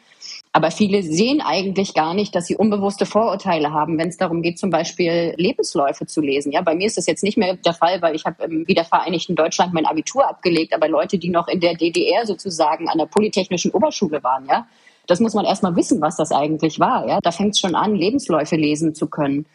Aber 0.53 0.71
viele 0.71 1.03
sehen 1.03 1.41
eigentlich 1.41 1.93
gar 1.93 2.13
nicht, 2.13 2.33
dass 2.35 2.47
sie 2.47 2.55
unbewusste 2.55 3.05
Vorurteile 3.05 3.71
haben, 3.71 3.97
wenn 3.97 4.09
es 4.09 4.17
darum 4.17 4.41
geht, 4.41 4.57
zum 4.57 4.69
Beispiel 4.69 5.33
Lebensläufe 5.37 6.05
zu 6.07 6.21
lesen. 6.21 6.51
Ja, 6.51 6.61
bei 6.61 6.73
mir 6.73 6.87
ist 6.87 6.97
das 6.97 7.05
jetzt 7.05 7.23
nicht 7.23 7.37
mehr 7.37 7.55
der 7.55 7.73
Fall, 7.73 8.01
weil 8.01 8.15
ich 8.15 8.25
habe 8.25 8.43
im 8.43 8.67
wiedervereinigten 8.67 9.35
Deutschland 9.35 9.73
mein 9.73 9.85
Abitur 9.85 10.27
abgelegt. 10.27 10.73
Aber 10.73 10.87
Leute, 10.87 11.17
die 11.17 11.29
noch 11.29 11.47
in 11.47 11.59
der 11.59 11.75
DDR 11.75 12.25
sozusagen 12.25 12.89
an 12.89 12.97
der 12.97 13.05
Polytechnischen 13.05 13.71
Oberschule 13.71 14.23
waren, 14.23 14.47
ja, 14.47 14.67
das 15.07 15.19
muss 15.19 15.33
man 15.33 15.45
erstmal 15.45 15.75
wissen, 15.75 16.01
was 16.01 16.17
das 16.17 16.31
eigentlich 16.31 16.79
war. 16.79 17.07
Ja? 17.07 17.19
Da 17.21 17.31
fängt 17.31 17.55
es 17.55 17.59
schon 17.59 17.75
an, 17.75 17.95
Lebensläufe 17.95 18.55
lesen 18.55 18.93
zu 18.93 19.07
können. 19.07 19.45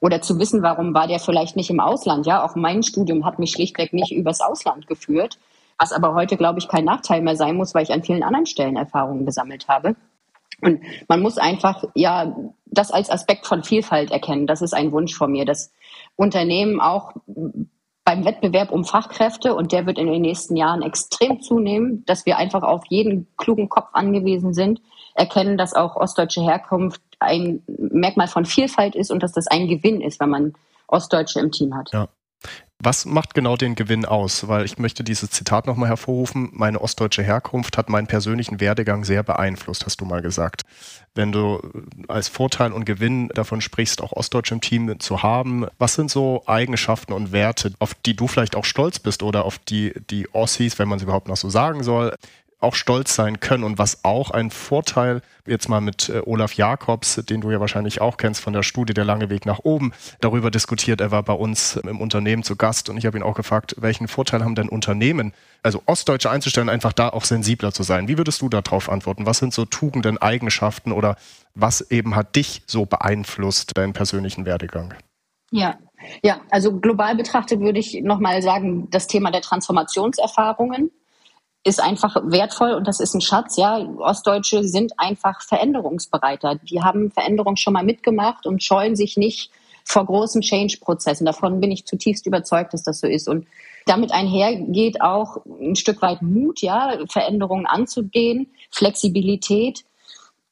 oder 0.00 0.22
zu 0.22 0.38
wissen, 0.38 0.62
warum 0.62 0.94
war 0.94 1.06
der 1.06 1.20
vielleicht 1.20 1.56
nicht 1.56 1.70
im 1.70 1.80
Ausland. 1.80 2.26
Ja, 2.26 2.44
auch 2.44 2.56
mein 2.56 2.82
Studium 2.82 3.24
hat 3.24 3.38
mich 3.38 3.52
schlichtweg 3.52 3.92
nicht 3.92 4.12
übers 4.12 4.40
Ausland 4.40 4.86
geführt, 4.86 5.38
was 5.78 5.92
aber 5.92 6.14
heute, 6.14 6.36
glaube 6.36 6.58
ich, 6.58 6.68
kein 6.68 6.84
Nachteil 6.84 7.20
mehr 7.22 7.36
sein 7.36 7.56
muss, 7.56 7.74
weil 7.74 7.82
ich 7.82 7.92
an 7.92 8.02
vielen 8.02 8.22
anderen 8.22 8.46
Stellen 8.46 8.76
Erfahrungen 8.76 9.26
gesammelt 9.26 9.68
habe. 9.68 9.94
Und 10.62 10.80
man 11.08 11.20
muss 11.20 11.38
einfach 11.38 11.84
ja 11.94 12.34
das 12.66 12.90
als 12.90 13.10
Aspekt 13.10 13.46
von 13.46 13.62
Vielfalt 13.62 14.10
erkennen. 14.10 14.46
Das 14.46 14.62
ist 14.62 14.74
ein 14.74 14.92
Wunsch 14.92 15.14
von 15.14 15.32
mir, 15.32 15.44
dass 15.44 15.72
Unternehmen 16.16 16.80
auch 16.80 17.12
beim 18.04 18.24
Wettbewerb 18.24 18.72
um 18.72 18.84
Fachkräfte, 18.84 19.54
und 19.54 19.72
der 19.72 19.86
wird 19.86 19.98
in 19.98 20.06
den 20.06 20.22
nächsten 20.22 20.56
Jahren 20.56 20.82
extrem 20.82 21.40
zunehmen, 21.42 22.04
dass 22.06 22.26
wir 22.26 22.38
einfach 22.38 22.62
auf 22.62 22.82
jeden 22.88 23.28
klugen 23.36 23.68
Kopf 23.68 23.88
angewiesen 23.92 24.52
sind, 24.52 24.80
erkennen, 25.14 25.58
dass 25.58 25.74
auch 25.74 25.96
ostdeutsche 25.96 26.40
Herkunft 26.40 27.00
ein 27.18 27.62
Merkmal 27.66 28.28
von 28.28 28.44
Vielfalt 28.44 28.94
ist 28.94 29.10
und 29.10 29.22
dass 29.22 29.32
das 29.32 29.46
ein 29.46 29.68
Gewinn 29.68 30.00
ist, 30.00 30.20
wenn 30.20 30.30
man 30.30 30.54
Ostdeutsche 30.86 31.40
im 31.40 31.52
Team 31.52 31.74
hat. 31.76 31.90
Ja. 31.92 32.08
Was 32.82 33.04
macht 33.04 33.34
genau 33.34 33.56
den 33.56 33.74
Gewinn 33.74 34.06
aus? 34.06 34.48
Weil 34.48 34.64
ich 34.64 34.78
möchte 34.78 35.04
dieses 35.04 35.30
Zitat 35.30 35.66
nochmal 35.66 35.90
hervorrufen. 35.90 36.48
Meine 36.52 36.80
ostdeutsche 36.80 37.22
Herkunft 37.22 37.76
hat 37.76 37.90
meinen 37.90 38.06
persönlichen 38.06 38.58
Werdegang 38.58 39.04
sehr 39.04 39.22
beeinflusst, 39.22 39.84
hast 39.84 40.00
du 40.00 40.06
mal 40.06 40.22
gesagt. 40.22 40.62
Wenn 41.14 41.30
du 41.30 41.60
als 42.08 42.28
Vorteil 42.28 42.72
und 42.72 42.86
Gewinn 42.86 43.28
davon 43.34 43.60
sprichst, 43.60 44.00
auch 44.00 44.12
Ostdeutsche 44.12 44.54
im 44.54 44.62
Team 44.62 44.98
zu 44.98 45.22
haben, 45.22 45.66
was 45.78 45.92
sind 45.92 46.10
so 46.10 46.42
Eigenschaften 46.46 47.12
und 47.12 47.32
Werte, 47.32 47.74
auf 47.80 47.92
die 47.92 48.16
du 48.16 48.26
vielleicht 48.26 48.56
auch 48.56 48.64
stolz 48.64 48.98
bist 48.98 49.22
oder 49.22 49.44
auf 49.44 49.58
die 49.58 49.92
die 50.08 50.32
Ossis, 50.32 50.78
wenn 50.78 50.88
man 50.88 50.98
sie 50.98 51.04
überhaupt 51.04 51.28
noch 51.28 51.36
so 51.36 51.50
sagen 51.50 51.82
soll, 51.82 52.14
auch 52.60 52.74
stolz 52.74 53.14
sein 53.14 53.40
können 53.40 53.64
und 53.64 53.78
was 53.78 54.04
auch 54.04 54.30
ein 54.30 54.50
Vorteil, 54.50 55.22
jetzt 55.46 55.68
mal 55.68 55.80
mit 55.80 56.10
äh, 56.10 56.20
Olaf 56.24 56.54
Jakobs, 56.54 57.16
den 57.16 57.40
du 57.40 57.50
ja 57.50 57.58
wahrscheinlich 57.58 58.00
auch 58.00 58.16
kennst 58.16 58.40
von 58.42 58.52
der 58.52 58.62
Studie 58.62 58.94
Der 58.94 59.04
lange 59.04 59.30
Weg 59.30 59.46
nach 59.46 59.60
oben, 59.62 59.92
darüber 60.20 60.50
diskutiert. 60.50 61.00
Er 61.00 61.10
war 61.10 61.22
bei 61.22 61.32
uns 61.32 61.76
im 61.76 62.00
Unternehmen 62.00 62.42
zu 62.42 62.56
Gast 62.56 62.88
und 62.90 62.98
ich 62.98 63.06
habe 63.06 63.16
ihn 63.16 63.22
auch 63.22 63.34
gefragt, 63.34 63.76
welchen 63.78 64.08
Vorteil 64.08 64.44
haben 64.44 64.54
denn 64.54 64.68
Unternehmen, 64.68 65.32
also 65.62 65.82
Ostdeutsche 65.86 66.30
einzustellen, 66.30 66.68
einfach 66.68 66.92
da 66.92 67.08
auch 67.08 67.24
sensibler 67.24 67.72
zu 67.72 67.82
sein. 67.82 68.08
Wie 68.08 68.18
würdest 68.18 68.42
du 68.42 68.48
darauf 68.48 68.90
antworten? 68.90 69.26
Was 69.26 69.38
sind 69.38 69.54
so 69.54 69.64
Tugenden, 69.64 70.18
Eigenschaften 70.18 70.92
oder 70.92 71.16
was 71.54 71.90
eben 71.90 72.14
hat 72.14 72.36
dich 72.36 72.62
so 72.66 72.84
beeinflusst, 72.84 73.76
deinen 73.76 73.92
persönlichen 73.94 74.44
Werdegang? 74.44 74.94
Ja, 75.50 75.78
ja, 76.22 76.40
also 76.50 76.78
global 76.78 77.16
betrachtet 77.16 77.60
würde 77.60 77.78
ich 77.78 78.00
nochmal 78.02 78.42
sagen, 78.42 78.88
das 78.90 79.06
Thema 79.06 79.30
der 79.30 79.40
Transformationserfahrungen 79.40 80.90
ist 81.62 81.80
einfach 81.80 82.16
wertvoll 82.24 82.72
und 82.72 82.86
das 82.86 83.00
ist 83.00 83.14
ein 83.14 83.20
Schatz. 83.20 83.56
Ja, 83.56 83.78
Ostdeutsche 83.98 84.64
sind 84.64 84.92
einfach 84.98 85.42
veränderungsbereiter. 85.42 86.56
Die 86.62 86.82
haben 86.82 87.10
Veränderung 87.10 87.56
schon 87.56 87.74
mal 87.74 87.84
mitgemacht 87.84 88.46
und 88.46 88.62
scheuen 88.62 88.96
sich 88.96 89.16
nicht 89.16 89.50
vor 89.84 90.06
großen 90.06 90.40
Change-Prozessen. 90.40 91.26
Davon 91.26 91.60
bin 91.60 91.70
ich 91.70 91.86
zutiefst 91.86 92.26
überzeugt, 92.26 92.72
dass 92.72 92.82
das 92.82 93.00
so 93.00 93.06
ist. 93.06 93.28
Und 93.28 93.46
damit 93.86 94.12
einhergeht 94.12 95.00
auch 95.00 95.38
ein 95.46 95.76
Stück 95.76 96.00
weit 96.00 96.22
Mut, 96.22 96.60
ja, 96.60 96.94
Veränderungen 97.10 97.66
anzugehen, 97.66 98.52
Flexibilität, 98.70 99.84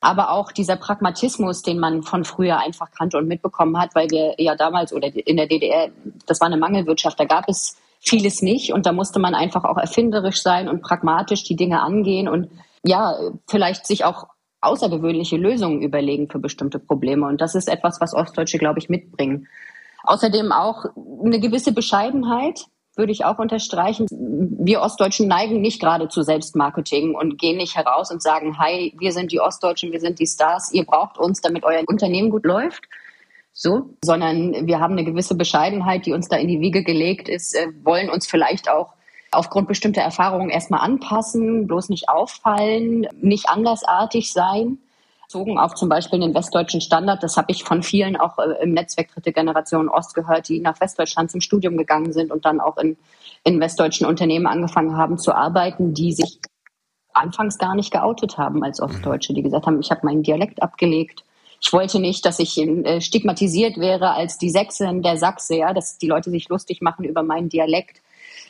aber 0.00 0.30
auch 0.30 0.52
dieser 0.52 0.76
Pragmatismus, 0.76 1.62
den 1.62 1.78
man 1.78 2.02
von 2.02 2.24
früher 2.24 2.58
einfach 2.58 2.90
kannte 2.90 3.18
und 3.18 3.28
mitbekommen 3.28 3.78
hat, 3.78 3.94
weil 3.94 4.10
wir 4.10 4.34
ja 4.38 4.54
damals 4.54 4.92
oder 4.92 5.08
in 5.08 5.36
der 5.36 5.46
DDR, 5.46 5.90
das 6.26 6.40
war 6.40 6.46
eine 6.46 6.56
Mangelwirtschaft, 6.56 7.18
da 7.18 7.24
gab 7.24 7.48
es 7.48 7.76
vieles 8.00 8.42
nicht. 8.42 8.72
Und 8.72 8.86
da 8.86 8.92
musste 8.92 9.18
man 9.18 9.34
einfach 9.34 9.64
auch 9.64 9.76
erfinderisch 9.76 10.42
sein 10.42 10.68
und 10.68 10.82
pragmatisch 10.82 11.44
die 11.44 11.56
Dinge 11.56 11.80
angehen 11.80 12.28
und 12.28 12.50
ja, 12.84 13.16
vielleicht 13.48 13.86
sich 13.86 14.04
auch 14.04 14.28
außergewöhnliche 14.60 15.36
Lösungen 15.36 15.82
überlegen 15.82 16.28
für 16.28 16.38
bestimmte 16.38 16.78
Probleme. 16.78 17.26
Und 17.26 17.40
das 17.40 17.54
ist 17.54 17.68
etwas, 17.68 18.00
was 18.00 18.14
Ostdeutsche, 18.14 18.58
glaube 18.58 18.78
ich, 18.78 18.88
mitbringen. 18.88 19.46
Außerdem 20.04 20.52
auch 20.52 20.84
eine 21.24 21.40
gewisse 21.40 21.72
Bescheidenheit, 21.72 22.66
würde 22.98 23.12
ich 23.12 23.24
auch 23.24 23.38
unterstreichen. 23.38 24.06
Wir 24.10 24.82
Ostdeutschen 24.82 25.28
neigen 25.28 25.60
nicht 25.60 25.80
gerade 25.80 26.08
zu 26.08 26.22
Selbstmarketing 26.22 27.14
und 27.14 27.38
gehen 27.38 27.56
nicht 27.56 27.76
heraus 27.76 28.10
und 28.10 28.20
sagen, 28.20 28.58
hi, 28.58 28.94
wir 28.98 29.12
sind 29.12 29.32
die 29.32 29.40
Ostdeutschen, 29.40 29.92
wir 29.92 30.00
sind 30.00 30.18
die 30.18 30.26
Stars, 30.26 30.72
ihr 30.72 30.84
braucht 30.84 31.16
uns, 31.16 31.40
damit 31.40 31.64
euer 31.64 31.84
Unternehmen 31.86 32.28
gut 32.28 32.44
läuft, 32.44 32.88
so, 33.52 33.94
sondern 34.04 34.66
wir 34.66 34.80
haben 34.80 34.92
eine 34.92 35.04
gewisse 35.04 35.34
Bescheidenheit, 35.34 36.06
die 36.06 36.12
uns 36.12 36.28
da 36.28 36.36
in 36.36 36.48
die 36.48 36.60
Wiege 36.60 36.84
gelegt 36.84 37.28
ist, 37.28 37.54
äh, 37.54 37.68
wollen 37.82 38.10
uns 38.10 38.26
vielleicht 38.26 38.70
auch 38.70 38.94
aufgrund 39.30 39.68
bestimmter 39.68 40.02
Erfahrungen 40.02 40.48
erstmal 40.48 40.80
anpassen, 40.80 41.66
bloß 41.66 41.88
nicht 41.88 42.08
auffallen, 42.08 43.06
nicht 43.20 43.48
andersartig 43.48 44.32
sein. 44.32 44.78
Bezogen 45.28 45.58
auf 45.58 45.74
zum 45.74 45.90
Beispiel 45.90 46.20
den 46.20 46.34
westdeutschen 46.34 46.80
Standard, 46.80 47.22
das 47.22 47.36
habe 47.36 47.50
ich 47.50 47.62
von 47.62 47.82
vielen 47.82 48.16
auch 48.16 48.38
äh, 48.38 48.62
im 48.62 48.72
Netzwerk 48.72 49.12
Dritte 49.12 49.32
Generation 49.32 49.90
Ost 49.90 50.14
gehört, 50.14 50.48
die 50.48 50.60
nach 50.60 50.80
Westdeutschland 50.80 51.30
zum 51.30 51.42
Studium 51.42 51.76
gegangen 51.76 52.14
sind 52.14 52.32
und 52.32 52.46
dann 52.46 52.60
auch 52.60 52.78
in, 52.78 52.96
in 53.44 53.60
westdeutschen 53.60 54.06
Unternehmen 54.06 54.46
angefangen 54.46 54.96
haben 54.96 55.18
zu 55.18 55.34
arbeiten, 55.34 55.92
die 55.92 56.12
sich 56.12 56.40
anfangs 57.12 57.58
gar 57.58 57.74
nicht 57.74 57.92
geoutet 57.92 58.38
haben 58.38 58.64
als 58.64 58.80
Ostdeutsche, 58.80 59.34
die 59.34 59.42
gesagt 59.42 59.66
haben, 59.66 59.80
ich 59.80 59.90
habe 59.90 60.06
meinen 60.06 60.22
Dialekt 60.22 60.62
abgelegt, 60.62 61.24
ich 61.60 61.72
wollte 61.72 61.98
nicht, 61.98 62.24
dass 62.24 62.38
ich 62.38 62.58
äh, 62.58 63.00
stigmatisiert 63.00 63.78
wäre 63.78 64.12
als 64.12 64.38
die 64.38 64.50
Sächsin, 64.50 65.02
der 65.02 65.16
Sachse, 65.16 65.56
ja, 65.56 65.72
dass 65.72 65.98
die 65.98 66.06
Leute 66.06 66.30
sich 66.30 66.48
lustig 66.48 66.82
machen 66.82 67.04
über 67.04 67.22
meinen 67.22 67.48
Dialekt. 67.48 68.00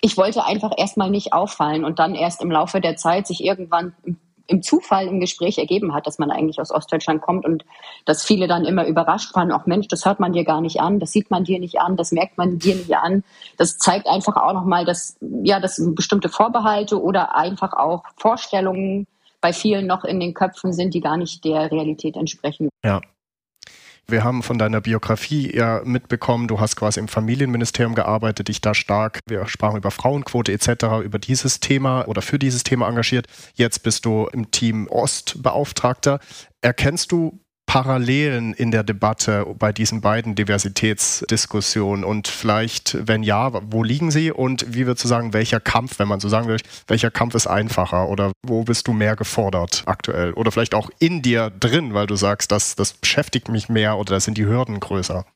Ich 0.01 0.17
wollte 0.17 0.45
einfach 0.45 0.73
erstmal 0.77 1.11
nicht 1.11 1.33
auffallen 1.33 1.85
und 1.85 1.99
dann 1.99 2.15
erst 2.15 2.43
im 2.43 2.51
Laufe 2.51 2.81
der 2.81 2.97
Zeit 2.97 3.27
sich 3.27 3.43
irgendwann 3.43 3.95
im 4.49 4.63
Zufall 4.63 5.07
im 5.07 5.21
Gespräch 5.21 5.59
ergeben 5.59 5.95
hat, 5.95 6.07
dass 6.07 6.19
man 6.19 6.31
eigentlich 6.31 6.59
aus 6.59 6.71
Ostdeutschland 6.71 7.21
kommt 7.21 7.45
und 7.45 7.65
dass 8.07 8.25
viele 8.25 8.49
dann 8.49 8.65
immer 8.65 8.87
überrascht 8.87 9.35
waren, 9.35 9.53
auch 9.53 9.67
Mensch, 9.67 9.89
das 9.89 10.07
hört 10.07 10.21
man 10.21 10.33
dir 10.33 10.45
gar 10.45 10.61
nicht 10.61 10.81
an, 10.81 11.01
das 11.01 11.13
sieht 11.13 11.31
man 11.31 11.45
dir 11.45 11.61
nicht 11.61 11.81
an, 11.81 11.97
das 11.97 12.13
merkt 12.13 12.39
man 12.39 12.59
dir 12.59 12.75
nicht 12.75 12.97
an. 12.97 13.25
Das 13.59 13.77
zeigt 13.77 14.07
einfach 14.07 14.37
auch 14.37 14.55
nochmal, 14.55 14.87
dass, 14.87 15.19
ja, 15.21 15.61
dass 15.61 15.81
bestimmte 15.95 16.31
Vorbehalte 16.31 17.01
oder 17.01 17.37
einfach 17.37 17.75
auch 17.75 18.05
Vorstellungen 18.17 19.07
bei 19.41 19.53
vielen 19.53 19.87
noch 19.87 20.05
in 20.05 20.21
den 20.21 20.35
Köpfen 20.35 20.73
sind, 20.73 20.95
die 20.95 21.01
gar 21.01 21.17
nicht 21.17 21.45
der 21.45 21.71
Realität 21.71 22.17
entsprechen. 22.17 22.69
Ja. 22.85 23.01
Wir 24.11 24.25
haben 24.25 24.43
von 24.43 24.59
deiner 24.59 24.81
Biografie 24.81 25.55
ja 25.55 25.83
mitbekommen, 25.85 26.49
du 26.49 26.61
hast 26.61 26.77
quasi 26.77 26.99
im 26.99 27.09
Familienministerium 27.09 27.95
gearbeitet, 27.95 28.49
dich 28.49 28.63
da 28.63 28.73
stark, 28.73 29.21
wir 29.27 29.47
sprachen 29.47 29.77
über 29.77 29.91
Frauenquote 29.91 30.51
etc., 30.51 31.05
über 31.05 31.19
dieses 31.19 31.61
Thema 31.61 32.09
oder 32.09 32.23
für 32.23 32.39
dieses 32.39 32.63
Thema 32.63 32.89
engagiert. 32.89 33.27
Jetzt 33.53 33.83
bist 33.83 34.07
du 34.07 34.27
im 34.33 34.51
Team 34.51 34.89
Ostbeauftragter. 34.89 36.21
Erkennst 36.63 37.13
du 37.13 37.39
Parallelen 37.69 38.55
in 38.55 38.71
der 38.71 38.83
Debatte 38.83 39.45
bei 39.59 39.73
diesen 39.73 40.01
beiden 40.01 40.35
Diversitätsdiskussionen? 40.35 42.03
Und 42.03 42.27
vielleicht, 42.27 42.97
wenn 43.07 43.23
ja, 43.23 43.53
wo 43.71 43.85
liegen 43.85 44.11
sie? 44.11 44.33
Und 44.33 44.75
wie 44.75 44.87
würdest 44.87 45.05
du 45.05 45.09
sagen, 45.09 45.35
welcher 45.35 45.61
Kampf, 45.61 45.99
wenn 45.99 46.09
man 46.09 46.19
so 46.19 46.31
sagen 46.31 46.49
will, 46.49 46.57
welcher 46.87 47.11
Kampf 47.11 47.35
ist 47.35 47.47
einfacher? 47.47 48.09
Oder 48.09 48.33
wo 48.43 48.65
bist 48.65 48.89
du 48.89 48.95
mehr 48.95 49.17
gefordert 49.17 49.83
aktuell? 49.85 50.33
Oder 50.33 50.51
vielleicht 50.51 50.75
auch 50.75 50.89
in 50.99 51.21
dir 51.21 51.51
drin, 51.51 51.93
weil 51.93 52.07
du 52.07 52.17
sagst, 52.17 52.51
das, 52.53 52.75
das 52.75 52.95
beschäftigt 52.95 53.51
mich 53.51 53.69
mehr 53.69 53.99
oder 53.99 54.15
da 54.15 54.21
sind 54.21 54.39
die 54.39 54.47
Hürden 54.47 54.81
größer? 54.81 55.27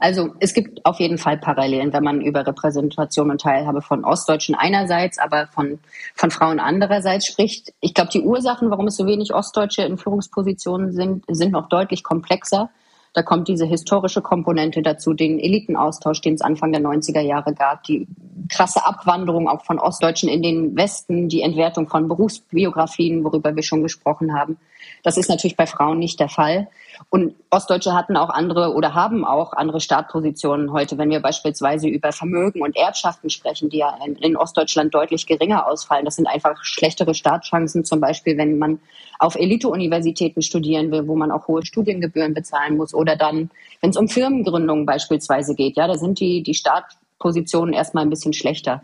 Also 0.00 0.34
es 0.40 0.54
gibt 0.54 0.84
auf 0.84 1.00
jeden 1.00 1.18
Fall 1.18 1.38
Parallelen, 1.38 1.92
wenn 1.92 2.04
man 2.04 2.20
über 2.20 2.46
Repräsentation 2.46 3.30
und 3.30 3.40
Teilhabe 3.40 3.82
von 3.82 4.04
Ostdeutschen 4.04 4.54
einerseits, 4.54 5.18
aber 5.18 5.46
von, 5.48 5.78
von 6.14 6.30
Frauen 6.30 6.60
andererseits 6.60 7.26
spricht. 7.26 7.72
Ich 7.80 7.94
glaube, 7.94 8.10
die 8.10 8.22
Ursachen, 8.22 8.70
warum 8.70 8.86
es 8.86 8.96
so 8.96 9.06
wenig 9.06 9.34
Ostdeutsche 9.34 9.82
in 9.82 9.98
Führungspositionen 9.98 10.92
sind, 10.92 11.24
sind 11.28 11.52
noch 11.52 11.68
deutlich 11.68 12.02
komplexer. 12.02 12.70
Da 13.14 13.22
kommt 13.22 13.46
diese 13.46 13.64
historische 13.64 14.22
Komponente 14.22 14.82
dazu, 14.82 15.14
den 15.14 15.38
Elitenaustausch, 15.38 16.20
den 16.20 16.34
es 16.34 16.40
Anfang 16.40 16.72
der 16.72 16.82
90er 16.82 17.20
Jahre 17.20 17.54
gab, 17.54 17.84
die 17.84 18.08
krasse 18.50 18.84
Abwanderung 18.84 19.48
auch 19.48 19.64
von 19.64 19.78
Ostdeutschen 19.78 20.28
in 20.28 20.42
den 20.42 20.76
Westen, 20.76 21.28
die 21.28 21.42
Entwertung 21.42 21.88
von 21.88 22.08
Berufsbiografien, 22.08 23.22
worüber 23.22 23.54
wir 23.54 23.62
schon 23.62 23.84
gesprochen 23.84 24.34
haben. 24.34 24.58
Das 25.04 25.18
ist 25.18 25.28
natürlich 25.28 25.56
bei 25.56 25.66
Frauen 25.66 25.98
nicht 25.98 26.18
der 26.18 26.30
Fall. 26.30 26.66
Und 27.10 27.34
Ostdeutsche 27.50 27.92
hatten 27.92 28.16
auch 28.16 28.30
andere 28.30 28.72
oder 28.72 28.94
haben 28.94 29.26
auch 29.26 29.52
andere 29.52 29.78
Startpositionen 29.80 30.72
heute, 30.72 30.96
wenn 30.96 31.10
wir 31.10 31.20
beispielsweise 31.20 31.88
über 31.88 32.10
Vermögen 32.10 32.62
und 32.62 32.74
Erbschaften 32.74 33.28
sprechen, 33.28 33.68
die 33.68 33.78
ja 33.78 33.98
in, 34.18 34.36
Ostdeutschland 34.36 34.94
deutlich 34.94 35.26
geringer 35.26 35.66
ausfallen. 35.66 36.06
Das 36.06 36.16
sind 36.16 36.26
einfach 36.26 36.64
schlechtere 36.64 37.14
Startchancen, 37.14 37.84
zum 37.84 38.00
Beispiel, 38.00 38.38
wenn 38.38 38.58
man 38.58 38.80
auf 39.18 39.36
Elite-Universitäten 39.36 40.40
studieren 40.40 40.90
will, 40.90 41.06
wo 41.06 41.16
man 41.16 41.30
auch 41.30 41.48
hohe 41.48 41.64
Studiengebühren 41.66 42.32
bezahlen 42.32 42.78
muss. 42.78 42.94
Oder 42.94 43.16
dann, 43.16 43.50
wenn 43.82 43.90
es 43.90 43.98
um 43.98 44.08
Firmengründungen 44.08 44.86
beispielsweise 44.86 45.54
geht, 45.54 45.76
ja, 45.76 45.86
da 45.86 45.98
sind 45.98 46.18
die, 46.18 46.42
die 46.42 46.54
Startpositionen 46.54 47.74
erstmal 47.74 48.04
ein 48.04 48.10
bisschen 48.10 48.32
schlechter. 48.32 48.82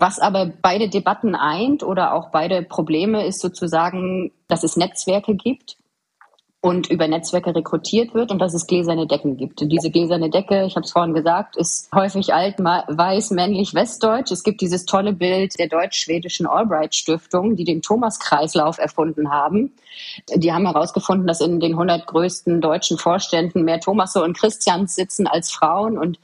Was 0.00 0.18
aber 0.18 0.46
beide 0.46 0.88
Debatten 0.88 1.34
eint 1.34 1.82
oder 1.82 2.14
auch 2.14 2.30
beide 2.30 2.62
Probleme 2.62 3.24
ist 3.24 3.40
sozusagen, 3.40 4.32
dass 4.48 4.64
es 4.64 4.76
Netzwerke 4.76 5.34
gibt, 5.34 5.76
und 6.62 6.90
über 6.90 7.08
Netzwerke 7.08 7.54
rekrutiert 7.54 8.12
wird 8.12 8.30
und 8.30 8.38
dass 8.38 8.52
es 8.52 8.66
gläserne 8.66 9.06
Decken 9.06 9.36
gibt. 9.38 9.62
Und 9.62 9.70
diese 9.70 9.90
gläserne 9.90 10.28
Decke, 10.28 10.64
ich 10.66 10.76
habe 10.76 10.84
es 10.84 10.92
vorhin 10.92 11.14
gesagt, 11.14 11.56
ist 11.56 11.88
häufig 11.94 12.34
alt, 12.34 12.58
weiß, 12.58 13.30
männlich, 13.30 13.72
westdeutsch. 13.74 14.30
Es 14.30 14.42
gibt 14.42 14.60
dieses 14.60 14.84
tolle 14.84 15.14
Bild 15.14 15.58
der 15.58 15.68
deutsch-schwedischen 15.68 16.46
Albright 16.46 16.94
Stiftung, 16.94 17.56
die 17.56 17.64
den 17.64 17.80
Thomas-Kreislauf 17.80 18.78
erfunden 18.78 19.30
haben. 19.30 19.72
Die 20.34 20.52
haben 20.52 20.66
herausgefunden, 20.66 21.26
dass 21.26 21.40
in 21.40 21.60
den 21.60 21.72
100 21.72 22.06
größten 22.06 22.60
deutschen 22.60 22.98
Vorständen 22.98 23.64
mehr 23.64 23.80
Thomasse 23.80 24.22
und 24.22 24.36
Christians 24.36 24.94
sitzen 24.94 25.26
als 25.26 25.50
Frauen 25.50 25.96
und 25.96 26.18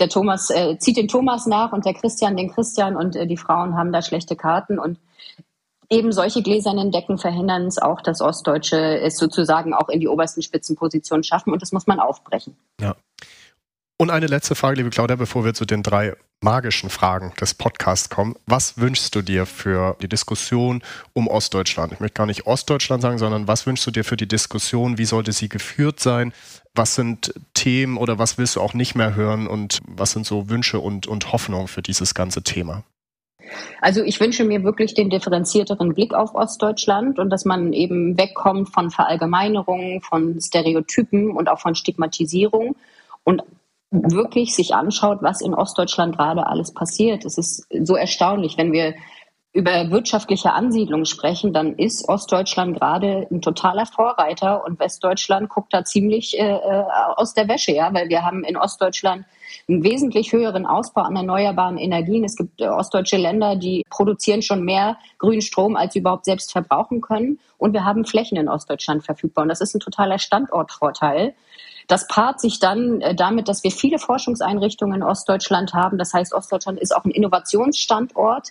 der 0.00 0.08
Thomas 0.08 0.50
äh, 0.50 0.78
zieht 0.78 0.96
den 0.96 1.08
Thomas 1.08 1.46
nach 1.46 1.72
und 1.72 1.84
der 1.84 1.94
Christian 1.94 2.36
den 2.36 2.52
Christian 2.52 2.96
und 2.96 3.14
äh, 3.16 3.26
die 3.26 3.36
Frauen 3.36 3.76
haben 3.76 3.92
da 3.92 4.02
schlechte 4.02 4.34
Karten 4.34 4.78
und 4.78 4.98
eben 5.90 6.12
solche 6.12 6.42
gläsernen 6.42 6.92
Decken 6.92 7.18
verhindern 7.18 7.66
es 7.66 7.78
auch, 7.78 8.00
dass 8.00 8.20
Ostdeutsche 8.20 9.00
es 9.00 9.16
sozusagen 9.18 9.74
auch 9.74 9.88
in 9.88 10.00
die 10.00 10.08
obersten 10.08 10.40
Spitzenpositionen 10.40 11.24
schaffen 11.24 11.52
und 11.52 11.60
das 11.62 11.72
muss 11.72 11.86
man 11.86 12.00
aufbrechen. 12.00 12.56
Ja. 12.80 12.96
Und 14.00 14.08
eine 14.08 14.28
letzte 14.28 14.54
Frage, 14.54 14.76
liebe 14.76 14.88
Claudia, 14.88 15.14
bevor 15.16 15.44
wir 15.44 15.52
zu 15.52 15.66
den 15.66 15.82
drei 15.82 16.14
magischen 16.40 16.88
Fragen 16.88 17.34
des 17.38 17.52
Podcasts 17.52 18.08
kommen. 18.08 18.34
Was 18.46 18.78
wünschst 18.78 19.14
du 19.14 19.20
dir 19.20 19.44
für 19.44 19.94
die 20.00 20.08
Diskussion 20.08 20.82
um 21.12 21.28
Ostdeutschland? 21.28 21.92
Ich 21.92 22.00
möchte 22.00 22.14
gar 22.14 22.24
nicht 22.24 22.46
Ostdeutschland 22.46 23.02
sagen, 23.02 23.18
sondern 23.18 23.46
was 23.46 23.66
wünschst 23.66 23.86
du 23.86 23.90
dir 23.90 24.02
für 24.02 24.16
die 24.16 24.26
Diskussion? 24.26 24.96
Wie 24.96 25.04
sollte 25.04 25.32
sie 25.32 25.50
geführt 25.50 26.00
sein? 26.00 26.32
Was 26.74 26.94
sind 26.94 27.34
Themen 27.52 27.98
oder 27.98 28.18
was 28.18 28.38
willst 28.38 28.56
du 28.56 28.62
auch 28.62 28.72
nicht 28.72 28.94
mehr 28.94 29.16
hören? 29.16 29.46
Und 29.46 29.80
was 29.86 30.12
sind 30.12 30.24
so 30.24 30.48
Wünsche 30.48 30.80
und, 30.80 31.06
und 31.06 31.34
Hoffnungen 31.34 31.68
für 31.68 31.82
dieses 31.82 32.14
ganze 32.14 32.42
Thema? 32.42 32.84
Also 33.82 34.02
ich 34.02 34.18
wünsche 34.18 34.44
mir 34.44 34.64
wirklich 34.64 34.94
den 34.94 35.10
differenzierteren 35.10 35.92
Blick 35.92 36.14
auf 36.14 36.34
Ostdeutschland 36.34 37.18
und 37.18 37.28
dass 37.28 37.44
man 37.44 37.74
eben 37.74 38.16
wegkommt 38.16 38.70
von 38.70 38.90
Verallgemeinerungen, 38.90 40.00
von 40.00 40.40
Stereotypen 40.40 41.32
und 41.32 41.50
auch 41.50 41.60
von 41.60 41.74
Stigmatisierung 41.74 42.76
und 43.24 43.42
wirklich 43.90 44.54
sich 44.54 44.74
anschaut, 44.74 45.18
was 45.20 45.40
in 45.40 45.54
Ostdeutschland 45.54 46.16
gerade 46.16 46.46
alles 46.46 46.72
passiert. 46.72 47.24
Es 47.24 47.38
ist 47.38 47.66
so 47.82 47.96
erstaunlich, 47.96 48.56
wenn 48.56 48.72
wir 48.72 48.94
über 49.52 49.90
wirtschaftliche 49.90 50.52
Ansiedlung 50.52 51.04
sprechen, 51.06 51.52
dann 51.52 51.74
ist 51.74 52.08
Ostdeutschland 52.08 52.78
gerade 52.78 53.26
ein 53.32 53.42
totaler 53.42 53.84
Vorreiter 53.84 54.64
und 54.64 54.78
Westdeutschland 54.78 55.48
guckt 55.48 55.74
da 55.74 55.84
ziemlich 55.84 56.38
äh, 56.38 56.52
äh, 56.52 56.84
aus 57.16 57.34
der 57.34 57.48
Wäsche, 57.48 57.72
ja, 57.72 57.92
weil 57.92 58.08
wir 58.08 58.22
haben 58.22 58.44
in 58.44 58.56
Ostdeutschland 58.56 59.24
einen 59.68 59.82
wesentlich 59.82 60.32
höheren 60.32 60.66
Ausbau 60.66 61.02
an 61.02 61.16
erneuerbaren 61.16 61.78
Energien. 61.78 62.22
Es 62.22 62.36
gibt 62.36 62.60
äh, 62.60 62.68
ostdeutsche 62.68 63.16
Länder, 63.16 63.56
die 63.56 63.82
produzieren 63.90 64.42
schon 64.42 64.64
mehr 64.64 64.98
grünen 65.18 65.42
Strom, 65.42 65.74
als 65.74 65.94
sie 65.94 65.98
überhaupt 65.98 66.26
selbst 66.26 66.52
verbrauchen 66.52 67.00
können. 67.00 67.40
Und 67.58 67.72
wir 67.72 67.84
haben 67.84 68.04
Flächen 68.04 68.38
in 68.38 68.48
Ostdeutschland 68.48 69.04
verfügbar. 69.04 69.42
Und 69.42 69.48
das 69.48 69.60
ist 69.60 69.74
ein 69.74 69.80
totaler 69.80 70.20
Standortvorteil. 70.20 71.34
Das 71.88 72.06
paart 72.06 72.40
sich 72.40 72.58
dann 72.58 73.00
äh, 73.00 73.14
damit, 73.14 73.48
dass 73.48 73.64
wir 73.64 73.70
viele 73.70 73.98
Forschungseinrichtungen 73.98 74.96
in 74.96 75.02
Ostdeutschland 75.02 75.74
haben. 75.74 75.98
Das 75.98 76.12
heißt, 76.12 76.34
Ostdeutschland 76.34 76.78
ist 76.78 76.94
auch 76.94 77.04
ein 77.04 77.10
Innovationsstandort. 77.10 78.48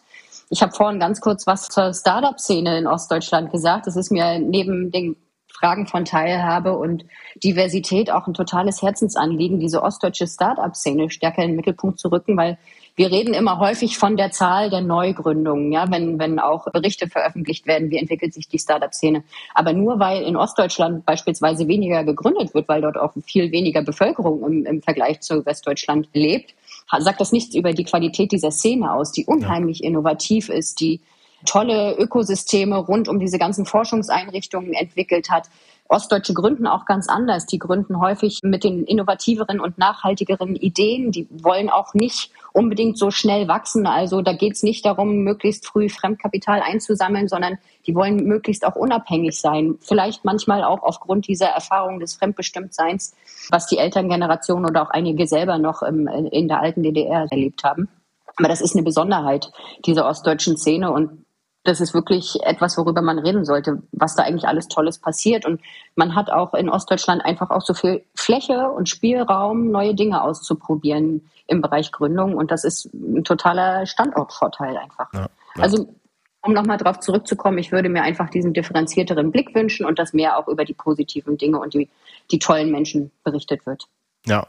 Ich 0.49 0.61
habe 0.61 0.71
vorhin 0.71 0.99
ganz 0.99 1.21
kurz 1.21 1.45
was 1.47 1.67
zur 1.67 1.93
Startup-Szene 1.93 2.77
in 2.77 2.87
Ostdeutschland 2.87 3.51
gesagt. 3.51 3.87
Das 3.87 3.95
ist 3.95 4.11
mir 4.11 4.39
neben 4.39 4.91
den 4.91 5.15
Fragen 5.59 5.87
von 5.87 6.05
Teilhabe 6.05 6.77
und 6.77 7.05
Diversität 7.43 8.11
auch 8.11 8.27
ein 8.27 8.33
totales 8.33 8.81
Herzensanliegen, 8.81 9.59
diese 9.59 9.83
ostdeutsche 9.83 10.25
Start-up-Szene 10.25 11.09
stärker 11.09 11.43
in 11.43 11.49
den 11.49 11.55
Mittelpunkt 11.57 11.99
zu 11.99 12.07
rücken, 12.07 12.37
weil 12.37 12.57
wir 12.99 13.11
reden 13.11 13.33
immer 13.33 13.59
häufig 13.59 13.97
von 13.97 14.17
der 14.17 14.31
Zahl 14.31 14.69
der 14.69 14.81
Neugründungen, 14.81 15.71
ja, 15.71 15.89
wenn, 15.89 16.19
wenn 16.19 16.37
auch 16.37 16.65
Berichte 16.69 17.07
veröffentlicht 17.07 17.65
werden, 17.65 17.89
wie 17.91 17.97
entwickelt 17.97 18.33
sich 18.33 18.49
die 18.49 18.59
Startup-Szene. 18.59 19.23
Aber 19.53 19.71
nur 19.71 20.01
weil 20.01 20.23
in 20.23 20.35
Ostdeutschland 20.35 21.05
beispielsweise 21.05 21.69
weniger 21.69 22.03
gegründet 22.03 22.53
wird, 22.53 22.67
weil 22.67 22.81
dort 22.81 22.97
auch 22.97 23.13
viel 23.25 23.53
weniger 23.53 23.83
Bevölkerung 23.83 24.43
im, 24.45 24.65
im 24.65 24.81
Vergleich 24.81 25.21
zu 25.21 25.45
Westdeutschland 25.45 26.09
lebt, 26.11 26.53
sagt 26.97 27.21
das 27.21 27.31
nichts 27.31 27.55
über 27.55 27.71
die 27.71 27.85
Qualität 27.85 28.33
dieser 28.33 28.51
Szene 28.51 28.91
aus, 28.91 29.13
die 29.13 29.23
unheimlich 29.23 29.81
innovativ 29.81 30.49
ist, 30.49 30.81
die 30.81 30.99
tolle 31.45 31.95
Ökosysteme 31.97 32.75
rund 32.75 33.07
um 33.07 33.17
diese 33.17 33.39
ganzen 33.39 33.65
Forschungseinrichtungen 33.65 34.73
entwickelt 34.73 35.29
hat. 35.29 35.49
Ostdeutsche 35.91 36.35
gründen 36.35 36.67
auch 36.67 36.85
ganz 36.85 37.09
anders. 37.09 37.47
Die 37.47 37.57
gründen 37.57 37.99
häufig 37.99 38.41
mit 38.43 38.63
den 38.63 38.83
innovativeren 38.83 39.59
und 39.59 39.79
nachhaltigeren 39.79 40.55
Ideen. 40.55 41.11
Die 41.11 41.27
wollen 41.31 41.71
auch 41.71 41.95
nicht 41.95 42.31
unbedingt 42.53 42.97
so 42.97 43.09
schnell 43.09 43.47
wachsen. 43.47 43.87
Also 43.87 44.21
da 44.21 44.33
geht 44.33 44.53
es 44.53 44.61
nicht 44.61 44.85
darum, 44.85 45.23
möglichst 45.23 45.65
früh 45.65 45.89
Fremdkapital 45.89 46.61
einzusammeln, 46.61 47.27
sondern 47.27 47.57
die 47.87 47.95
wollen 47.95 48.23
möglichst 48.25 48.65
auch 48.65 48.75
unabhängig 48.75 49.41
sein. 49.41 49.79
Vielleicht 49.81 50.25
manchmal 50.25 50.63
auch 50.63 50.83
aufgrund 50.83 51.27
dieser 51.27 51.47
Erfahrung 51.47 51.99
des 51.99 52.13
Fremdbestimmtseins, 52.13 53.15
was 53.49 53.65
die 53.65 53.79
Elterngeneration 53.79 54.65
oder 54.65 54.83
auch 54.83 54.91
einige 54.91 55.25
selber 55.25 55.57
noch 55.57 55.81
in 55.81 56.47
der 56.47 56.59
alten 56.59 56.83
DDR 56.83 57.25
erlebt 57.31 57.63
haben. 57.63 57.89
Aber 58.35 58.47
das 58.47 58.61
ist 58.61 58.75
eine 58.75 58.83
Besonderheit 58.83 59.51
dieser 59.85 60.07
ostdeutschen 60.07 60.55
Szene 60.55 60.91
und 60.91 61.25
das 61.63 61.81
ist 61.81 61.93
wirklich 61.93 62.37
etwas, 62.43 62.77
worüber 62.77 63.01
man 63.01 63.19
reden 63.19 63.45
sollte, 63.45 63.81
was 63.91 64.15
da 64.15 64.23
eigentlich 64.23 64.47
alles 64.47 64.67
Tolles 64.67 64.99
passiert. 64.99 65.45
Und 65.45 65.61
man 65.95 66.15
hat 66.15 66.29
auch 66.29 66.53
in 66.53 66.69
Ostdeutschland 66.69 67.23
einfach 67.23 67.49
auch 67.49 67.61
so 67.61 67.73
viel 67.73 68.05
Fläche 68.15 68.69
und 68.69 68.87
Spielraum, 68.87 69.69
neue 69.69 69.93
Dinge 69.93 70.23
auszuprobieren 70.23 71.29
im 71.47 71.61
Bereich 71.61 71.91
Gründung. 71.91 72.35
Und 72.35 72.51
das 72.51 72.63
ist 72.63 72.85
ein 72.93 73.23
totaler 73.23 73.85
Standortvorteil 73.85 74.77
einfach. 74.77 75.13
Ja, 75.13 75.21
ja. 75.21 75.29
Also 75.63 75.93
um 76.41 76.53
nochmal 76.53 76.77
darauf 76.77 77.01
zurückzukommen, 77.01 77.57
ich 77.57 77.71
würde 77.71 77.89
mir 77.89 78.03
einfach 78.03 78.29
diesen 78.29 78.53
differenzierteren 78.53 79.31
Blick 79.31 79.53
wünschen 79.53 79.85
und 79.85 79.99
dass 79.99 80.13
mehr 80.13 80.37
auch 80.37 80.47
über 80.47 80.63
die 80.63 80.73
positiven 80.73 81.37
Dinge 81.37 81.59
und 81.59 81.73
die, 81.73 81.89
die 82.31 82.39
tollen 82.39 82.71
Menschen 82.71 83.11
berichtet 83.23 83.65
wird. 83.65 83.87
Ja, 84.25 84.47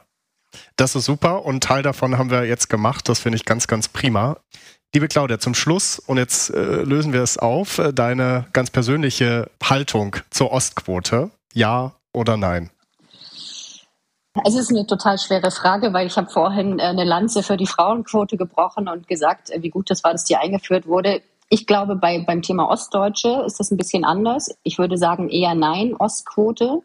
das 0.76 0.94
ist 0.94 1.04
super 1.04 1.44
und 1.44 1.62
Teil 1.62 1.82
davon 1.82 2.18
haben 2.18 2.30
wir 2.30 2.44
jetzt 2.44 2.68
gemacht. 2.68 3.08
Das 3.08 3.18
finde 3.18 3.36
ich 3.36 3.44
ganz, 3.44 3.66
ganz 3.66 3.88
prima. 3.88 4.36
Liebe 4.92 5.06
Claudia, 5.06 5.38
zum 5.38 5.54
Schluss, 5.54 6.00
und 6.00 6.16
jetzt 6.16 6.50
äh, 6.50 6.82
lösen 6.82 7.12
wir 7.12 7.22
es 7.22 7.38
auf, 7.38 7.78
äh, 7.78 7.92
deine 7.92 8.46
ganz 8.52 8.70
persönliche 8.70 9.48
Haltung 9.62 10.16
zur 10.30 10.50
Ostquote. 10.50 11.30
Ja 11.54 11.92
oder 12.12 12.36
nein? 12.36 12.70
Es 14.44 14.56
ist 14.56 14.70
eine 14.70 14.84
total 14.88 15.16
schwere 15.18 15.52
Frage, 15.52 15.92
weil 15.92 16.08
ich 16.08 16.16
habe 16.16 16.28
vorhin 16.28 16.80
äh, 16.80 16.82
eine 16.82 17.04
Lanze 17.04 17.44
für 17.44 17.56
die 17.56 17.68
Frauenquote 17.68 18.36
gebrochen 18.36 18.88
und 18.88 19.06
gesagt, 19.06 19.50
äh, 19.50 19.62
wie 19.62 19.70
gut 19.70 19.90
das 19.90 20.02
war, 20.02 20.10
dass 20.10 20.24
die 20.24 20.34
eingeführt 20.34 20.88
wurde. 20.88 21.22
Ich 21.48 21.68
glaube, 21.68 21.94
bei, 21.94 22.24
beim 22.26 22.42
Thema 22.42 22.68
Ostdeutsche 22.68 23.44
ist 23.46 23.60
das 23.60 23.70
ein 23.70 23.76
bisschen 23.76 24.04
anders. 24.04 24.52
Ich 24.64 24.78
würde 24.78 24.98
sagen 24.98 25.28
eher 25.28 25.54
nein, 25.54 25.94
Ostquote. 25.96 26.82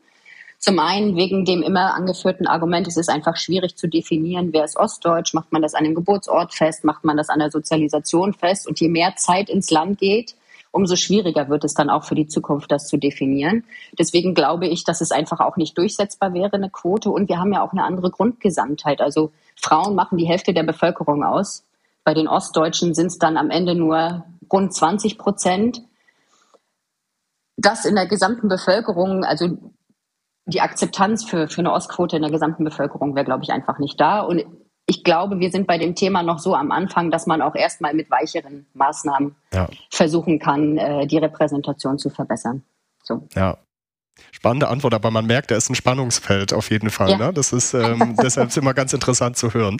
Zum 0.59 0.79
einen 0.79 1.15
wegen 1.15 1.45
dem 1.45 1.61
immer 1.61 1.93
angeführten 1.93 2.47
Argument, 2.47 2.87
es 2.87 2.97
ist 2.97 3.09
einfach 3.09 3.37
schwierig 3.37 3.75
zu 3.75 3.87
definieren, 3.87 4.51
wer 4.51 4.65
ist 4.65 4.77
Ostdeutsch, 4.77 5.33
macht 5.33 5.51
man 5.51 5.61
das 5.61 5.75
an 5.75 5.85
einem 5.85 5.95
Geburtsort 5.95 6.53
fest, 6.53 6.83
macht 6.83 7.03
man 7.03 7.17
das 7.17 7.29
an 7.29 7.39
der 7.39 7.51
Sozialisation 7.51 8.33
fest 8.33 8.67
und 8.67 8.79
je 8.79 8.89
mehr 8.89 9.15
Zeit 9.15 9.49
ins 9.49 9.69
Land 9.69 9.99
geht, 9.99 10.35
umso 10.75 10.97
schwieriger 10.97 11.47
wird 11.47 11.63
es 11.63 11.73
dann 11.73 11.89
auch 11.89 12.03
für 12.03 12.15
die 12.15 12.27
Zukunft, 12.27 12.69
das 12.69 12.87
zu 12.87 12.97
definieren. 12.97 13.63
Deswegen 13.97 14.33
glaube 14.33 14.67
ich, 14.67 14.83
dass 14.83 14.99
es 14.99 15.11
einfach 15.11 15.39
auch 15.39 15.55
nicht 15.55 15.77
durchsetzbar 15.77 16.33
wäre, 16.33 16.51
eine 16.53 16.69
Quote. 16.69 17.11
Und 17.11 17.29
wir 17.29 17.39
haben 17.39 17.53
ja 17.53 17.61
auch 17.61 17.71
eine 17.71 17.83
andere 17.83 18.11
Grundgesamtheit. 18.11 18.99
Also 18.99 19.31
Frauen 19.55 19.95
machen 19.95 20.17
die 20.17 20.27
Hälfte 20.27 20.53
der 20.53 20.63
Bevölkerung 20.63 21.23
aus. 21.23 21.63
Bei 22.03 22.13
den 22.13 22.27
Ostdeutschen 22.27 22.93
sind 22.93 23.07
es 23.07 23.17
dann 23.17 23.37
am 23.37 23.51
Ende 23.51 23.73
nur 23.73 24.25
rund 24.51 24.73
20 24.73 25.17
Prozent. 25.17 25.81
Das 27.55 27.85
in 27.85 27.95
der 27.95 28.07
gesamten 28.07 28.49
Bevölkerung, 28.49 29.23
also 29.23 29.57
die 30.45 30.61
Akzeptanz 30.61 31.23
für, 31.23 31.47
für 31.47 31.59
eine 31.59 31.71
Ostquote 31.71 32.15
in 32.15 32.21
der 32.21 32.31
gesamten 32.31 32.63
Bevölkerung 32.63 33.15
wäre, 33.15 33.25
glaube 33.25 33.43
ich, 33.43 33.51
einfach 33.51 33.79
nicht 33.79 33.99
da. 33.99 34.21
Und 34.21 34.45
ich 34.85 35.03
glaube, 35.03 35.39
wir 35.39 35.51
sind 35.51 35.65
bei 35.65 35.77
dem 35.77 35.95
Thema 35.95 36.21
noch 36.21 36.39
so 36.39 36.55
am 36.55 36.71
Anfang, 36.71 37.09
dass 37.09 37.25
man 37.25 37.41
auch 37.41 37.55
erstmal 37.55 37.93
mit 37.93 38.11
weicheren 38.11 38.67
Maßnahmen 38.73 39.35
ja. 39.53 39.67
versuchen 39.89 40.39
kann, 40.39 40.77
äh, 40.77 41.07
die 41.07 41.17
Repräsentation 41.17 41.97
zu 41.97 42.09
verbessern. 42.09 42.63
So. 43.03 43.27
Ja. 43.33 43.57
Spannende 44.31 44.69
Antwort, 44.69 44.93
aber 44.93 45.11
man 45.11 45.25
merkt, 45.25 45.51
da 45.51 45.55
ist 45.55 45.69
ein 45.69 45.75
Spannungsfeld 45.75 46.53
auf 46.53 46.69
jeden 46.69 46.89
Fall. 46.89 47.09
Ja. 47.11 47.17
Ne? 47.17 47.33
Das 47.33 47.51
ist 47.51 47.73
ähm, 47.73 48.15
deshalb 48.21 48.55
immer 48.55 48.73
ganz 48.73 48.93
interessant 48.93 49.35
zu 49.35 49.53
hören. 49.53 49.77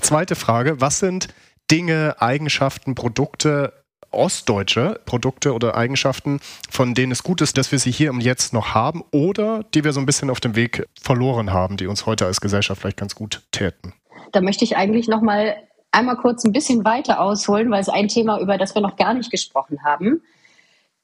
Zweite 0.00 0.36
Frage: 0.36 0.80
Was 0.80 1.00
sind 1.00 1.28
Dinge, 1.70 2.16
Eigenschaften, 2.18 2.94
Produkte, 2.94 3.83
ostdeutsche 4.16 5.00
Produkte 5.04 5.54
oder 5.54 5.76
Eigenschaften, 5.76 6.40
von 6.70 6.94
denen 6.94 7.12
es 7.12 7.22
gut 7.22 7.40
ist, 7.40 7.58
dass 7.58 7.72
wir 7.72 7.78
sie 7.78 7.90
hier 7.90 8.10
und 8.10 8.20
jetzt 8.20 8.52
noch 8.52 8.74
haben 8.74 9.02
oder 9.10 9.64
die 9.74 9.84
wir 9.84 9.92
so 9.92 10.00
ein 10.00 10.06
bisschen 10.06 10.30
auf 10.30 10.40
dem 10.40 10.56
Weg 10.56 10.86
verloren 11.00 11.52
haben, 11.52 11.76
die 11.76 11.86
uns 11.86 12.06
heute 12.06 12.26
als 12.26 12.40
Gesellschaft 12.40 12.80
vielleicht 12.80 12.96
ganz 12.96 13.14
gut 13.14 13.42
täten? 13.52 13.92
Da 14.32 14.40
möchte 14.40 14.64
ich 14.64 14.76
eigentlich 14.76 15.08
noch 15.08 15.20
mal 15.20 15.56
einmal 15.92 16.16
kurz 16.16 16.44
ein 16.44 16.52
bisschen 16.52 16.84
weiter 16.84 17.20
ausholen, 17.20 17.70
weil 17.70 17.80
es 17.80 17.88
ein 17.88 18.08
Thema, 18.08 18.40
über 18.40 18.58
das 18.58 18.74
wir 18.74 18.82
noch 18.82 18.96
gar 18.96 19.14
nicht 19.14 19.30
gesprochen 19.30 19.84
haben. 19.84 20.22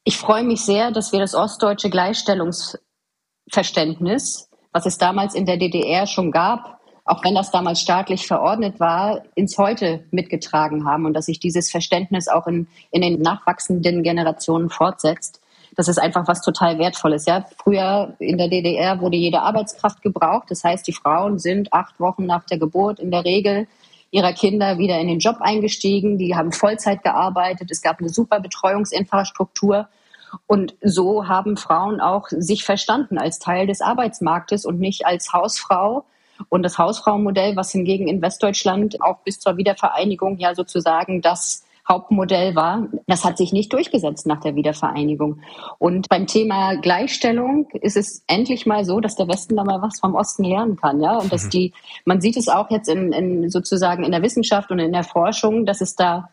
Ich 0.04 0.18
freue 0.18 0.42
mich 0.42 0.62
sehr, 0.62 0.90
dass 0.90 1.12
wir 1.12 1.20
das 1.20 1.34
ostdeutsche 1.34 1.90
Gleichstellungsverständnis, 1.90 4.50
was 4.72 4.86
es 4.86 4.98
damals 4.98 5.34
in 5.34 5.46
der 5.46 5.58
DDR 5.58 6.06
schon 6.06 6.32
gab, 6.32 6.79
auch 7.10 7.24
wenn 7.24 7.34
das 7.34 7.50
damals 7.50 7.80
staatlich 7.80 8.28
verordnet 8.28 8.78
war, 8.78 9.22
ins 9.34 9.58
Heute 9.58 10.04
mitgetragen 10.12 10.84
haben 10.84 11.06
und 11.06 11.14
dass 11.14 11.26
sich 11.26 11.40
dieses 11.40 11.68
Verständnis 11.68 12.28
auch 12.28 12.46
in, 12.46 12.68
in 12.92 13.02
den 13.02 13.20
nachwachsenden 13.20 14.04
Generationen 14.04 14.70
fortsetzt. 14.70 15.40
das 15.76 15.88
ist 15.88 15.98
einfach 15.98 16.28
was 16.28 16.40
total 16.40 16.78
Wertvolles. 16.78 17.26
Ja, 17.26 17.46
früher 17.62 18.14
in 18.20 18.38
der 18.38 18.48
DDR 18.48 19.00
wurde 19.00 19.16
jede 19.16 19.40
Arbeitskraft 19.40 20.02
gebraucht. 20.02 20.50
Das 20.50 20.62
heißt, 20.62 20.86
die 20.86 20.92
Frauen 20.92 21.40
sind 21.40 21.72
acht 21.72 21.98
Wochen 21.98 22.26
nach 22.26 22.44
der 22.44 22.58
Geburt 22.58 23.00
in 23.00 23.10
der 23.10 23.24
Regel 23.24 23.66
ihrer 24.12 24.32
Kinder 24.32 24.78
wieder 24.78 25.00
in 25.00 25.08
den 25.08 25.18
Job 25.18 25.38
eingestiegen. 25.40 26.16
Die 26.16 26.36
haben 26.36 26.52
Vollzeit 26.52 27.02
gearbeitet. 27.02 27.70
Es 27.72 27.82
gab 27.82 27.98
eine 27.98 28.08
super 28.08 28.38
Betreuungsinfrastruktur. 28.38 29.88
Und 30.46 30.76
so 30.80 31.26
haben 31.26 31.56
Frauen 31.56 32.00
auch 32.00 32.28
sich 32.28 32.62
verstanden 32.62 33.18
als 33.18 33.40
Teil 33.40 33.66
des 33.66 33.80
Arbeitsmarktes 33.80 34.64
und 34.64 34.78
nicht 34.78 35.06
als 35.06 35.32
Hausfrau. 35.32 36.04
Und 36.48 36.62
das 36.62 36.78
Hausfrauenmodell, 36.78 37.56
was 37.56 37.72
hingegen 37.72 38.08
in 38.08 38.22
Westdeutschland 38.22 39.02
auch 39.02 39.18
bis 39.24 39.40
zur 39.40 39.56
Wiedervereinigung 39.56 40.38
ja 40.38 40.54
sozusagen 40.54 41.20
das 41.20 41.64
Hauptmodell 41.88 42.54
war, 42.54 42.86
das 43.06 43.24
hat 43.24 43.36
sich 43.36 43.52
nicht 43.52 43.72
durchgesetzt 43.72 44.26
nach 44.26 44.40
der 44.40 44.54
Wiedervereinigung. 44.54 45.40
Und 45.78 46.08
beim 46.08 46.26
Thema 46.26 46.76
Gleichstellung 46.76 47.68
ist 47.72 47.96
es 47.96 48.22
endlich 48.28 48.64
mal 48.64 48.84
so, 48.84 49.00
dass 49.00 49.16
der 49.16 49.26
Westen 49.26 49.56
da 49.56 49.64
mal 49.64 49.82
was 49.82 49.98
vom 49.98 50.14
Osten 50.14 50.44
lernen 50.44 50.76
kann, 50.76 51.00
ja. 51.00 51.18
Und 51.18 51.32
dass 51.32 51.46
mhm. 51.46 51.50
die, 51.50 51.72
man 52.04 52.20
sieht 52.20 52.36
es 52.36 52.48
auch 52.48 52.70
jetzt 52.70 52.88
in, 52.88 53.12
in 53.12 53.50
sozusagen 53.50 54.04
in 54.04 54.12
der 54.12 54.22
Wissenschaft 54.22 54.70
und 54.70 54.78
in 54.78 54.92
der 54.92 55.04
Forschung, 55.04 55.66
dass 55.66 55.80
es 55.80 55.96
da 55.96 56.28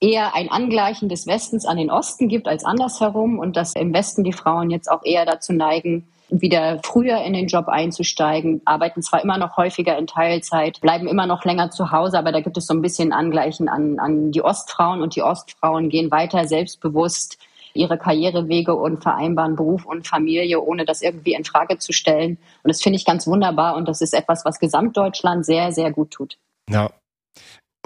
eher 0.00 0.34
ein 0.36 0.48
Angleichen 0.48 1.08
des 1.08 1.26
Westens 1.26 1.66
an 1.66 1.76
den 1.76 1.90
Osten 1.90 2.28
gibt 2.28 2.46
als 2.46 2.64
andersherum 2.64 3.40
und 3.40 3.56
dass 3.56 3.74
im 3.74 3.92
Westen 3.92 4.22
die 4.22 4.32
Frauen 4.32 4.70
jetzt 4.70 4.88
auch 4.88 5.04
eher 5.04 5.26
dazu 5.26 5.52
neigen, 5.52 6.06
wieder 6.30 6.80
früher 6.82 7.22
in 7.22 7.32
den 7.32 7.46
Job 7.46 7.68
einzusteigen, 7.68 8.60
arbeiten 8.64 9.02
zwar 9.02 9.22
immer 9.22 9.38
noch 9.38 9.56
häufiger 9.56 9.96
in 9.96 10.06
Teilzeit, 10.06 10.80
bleiben 10.80 11.08
immer 11.08 11.26
noch 11.26 11.44
länger 11.44 11.70
zu 11.70 11.90
Hause, 11.90 12.18
aber 12.18 12.32
da 12.32 12.40
gibt 12.40 12.56
es 12.56 12.66
so 12.66 12.74
ein 12.74 12.82
bisschen 12.82 13.12
Angleichen 13.12 13.68
an, 13.68 13.98
an 13.98 14.32
die 14.32 14.42
Ostfrauen 14.42 15.02
und 15.02 15.16
die 15.16 15.22
Ostfrauen 15.22 15.88
gehen 15.88 16.10
weiter 16.10 16.46
selbstbewusst 16.46 17.38
ihre 17.74 17.98
Karrierewege 17.98 18.74
und 18.74 19.02
vereinbaren 19.02 19.56
Beruf 19.56 19.86
und 19.86 20.06
Familie, 20.06 20.60
ohne 20.60 20.84
das 20.84 21.02
irgendwie 21.02 21.34
in 21.34 21.44
Frage 21.44 21.78
zu 21.78 21.92
stellen. 21.92 22.38
Und 22.62 22.68
das 22.68 22.82
finde 22.82 22.96
ich 22.96 23.04
ganz 23.04 23.26
wunderbar 23.26 23.76
und 23.76 23.88
das 23.88 24.00
ist 24.00 24.14
etwas, 24.14 24.44
was 24.44 24.58
Gesamtdeutschland 24.58 25.46
sehr, 25.46 25.72
sehr 25.72 25.92
gut 25.92 26.10
tut. 26.10 26.38
Ja, 26.68 26.90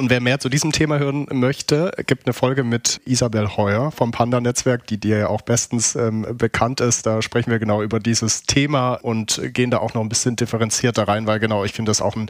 und 0.03 0.11
wer 0.11 0.21
mehr 0.21 0.41
zu 0.41 0.49
diesem 0.49 0.73
Thema 0.73 0.99
hören 0.99 1.29
möchte, 1.31 1.93
gibt 2.09 2.27
eine 2.27 2.33
Folge 2.33 2.65
mit 2.65 3.01
Isabel 3.05 3.57
Heuer 3.57 3.93
vom 3.93 4.11
Panda-Netzwerk, 4.11 4.85
die 4.89 4.99
dir 4.99 5.19
ja 5.19 5.29
auch 5.29 5.43
bestens 5.43 5.95
ähm, 5.95 6.27
bekannt 6.37 6.81
ist. 6.81 7.07
Da 7.07 7.23
sprechen 7.23 7.53
wir 7.53 7.61
genau 7.61 7.83
über 7.83 8.01
dieses 8.01 8.43
Thema 8.43 8.95
und 8.95 9.41
gehen 9.55 9.71
da 9.71 9.79
auch 9.79 9.95
noch 9.95 10.03
ein 10.03 10.09
bisschen 10.09 10.35
differenzierter 10.35 11.07
rein, 11.07 11.29
weil 11.29 11.39
genau, 11.39 11.65
ich 11.65 11.73
finde 11.73 11.91
das 11.91 12.03
auch 12.03 12.17
ein 12.17 12.29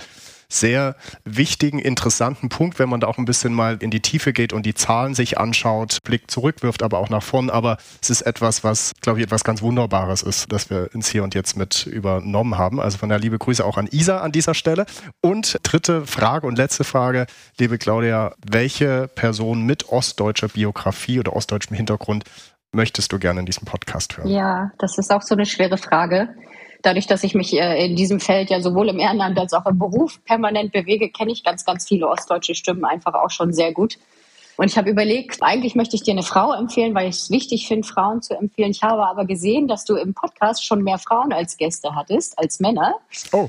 sehr 0.52 0.96
wichtigen, 1.24 1.78
interessanten 1.78 2.48
Punkt, 2.48 2.78
wenn 2.78 2.88
man 2.88 3.00
da 3.00 3.06
auch 3.06 3.18
ein 3.18 3.24
bisschen 3.24 3.54
mal 3.54 3.78
in 3.80 3.90
die 3.90 4.00
Tiefe 4.00 4.32
geht 4.32 4.52
und 4.52 4.66
die 4.66 4.74
Zahlen 4.74 5.14
sich 5.14 5.38
anschaut, 5.38 5.98
Blick 6.04 6.30
zurückwirft, 6.30 6.82
aber 6.82 6.98
auch 6.98 7.08
nach 7.08 7.22
vorn. 7.22 7.50
Aber 7.50 7.78
es 8.00 8.10
ist 8.10 8.22
etwas, 8.22 8.62
was, 8.64 8.92
glaube 9.00 9.18
ich, 9.18 9.24
etwas 9.24 9.44
ganz 9.44 9.62
Wunderbares 9.62 10.22
ist, 10.22 10.52
dass 10.52 10.70
wir 10.70 10.90
ins 10.94 11.08
Hier 11.08 11.24
und 11.24 11.34
Jetzt 11.34 11.56
mit 11.56 11.86
übernommen 11.86 12.58
haben. 12.58 12.80
Also 12.80 12.98
von 12.98 13.08
der 13.08 13.18
liebe 13.18 13.38
Grüße 13.38 13.64
auch 13.64 13.78
an 13.78 13.88
Isa 13.90 14.18
an 14.18 14.32
dieser 14.32 14.54
Stelle. 14.54 14.86
Und 15.20 15.58
dritte 15.62 16.06
Frage 16.06 16.46
und 16.46 16.58
letzte 16.58 16.84
Frage, 16.84 17.26
liebe 17.58 17.78
Claudia, 17.78 18.34
welche 18.46 19.08
Person 19.14 19.62
mit 19.62 19.88
ostdeutscher 19.88 20.48
Biografie 20.48 21.18
oder 21.18 21.34
ostdeutschem 21.34 21.76
Hintergrund 21.76 22.24
möchtest 22.72 23.12
du 23.12 23.18
gerne 23.18 23.40
in 23.40 23.46
diesem 23.46 23.64
Podcast 23.64 24.16
hören? 24.16 24.28
Ja, 24.28 24.70
das 24.78 24.98
ist 24.98 25.10
auch 25.10 25.22
so 25.22 25.34
eine 25.34 25.46
schwere 25.46 25.76
Frage 25.76 26.28
dadurch, 26.82 27.06
dass 27.06 27.24
ich 27.24 27.34
mich 27.34 27.54
äh, 27.54 27.86
in 27.86 27.96
diesem 27.96 28.20
Feld 28.20 28.50
ja 28.50 28.60
sowohl 28.60 28.88
im 28.88 28.98
Ehrenamt 28.98 29.38
als 29.38 29.52
auch 29.52 29.66
im 29.66 29.78
Beruf 29.78 30.22
permanent 30.24 30.72
bewege, 30.72 31.10
kenne 31.10 31.32
ich 31.32 31.44
ganz, 31.44 31.64
ganz 31.64 31.88
viele 31.88 32.08
ostdeutsche 32.08 32.54
Stimmen 32.54 32.84
einfach 32.84 33.14
auch 33.14 33.30
schon 33.30 33.52
sehr 33.52 33.72
gut. 33.72 33.98
Und 34.56 34.70
ich 34.70 34.76
habe 34.76 34.90
überlegt, 34.90 35.38
eigentlich 35.42 35.74
möchte 35.74 35.96
ich 35.96 36.02
dir 36.02 36.12
eine 36.12 36.22
Frau 36.22 36.52
empfehlen, 36.52 36.94
weil 36.94 37.08
ich 37.08 37.16
es 37.16 37.30
wichtig 37.30 37.66
finde, 37.66 37.86
Frauen 37.86 38.20
zu 38.22 38.34
empfehlen. 38.34 38.70
Ich 38.70 38.82
habe 38.82 39.06
aber 39.06 39.24
gesehen, 39.24 39.66
dass 39.66 39.84
du 39.84 39.96
im 39.96 40.14
Podcast 40.14 40.64
schon 40.64 40.82
mehr 40.82 40.98
Frauen 40.98 41.32
als 41.32 41.56
Gäste 41.56 41.94
hattest, 41.94 42.38
als 42.38 42.60
Männer. 42.60 42.96
Oh. 43.32 43.48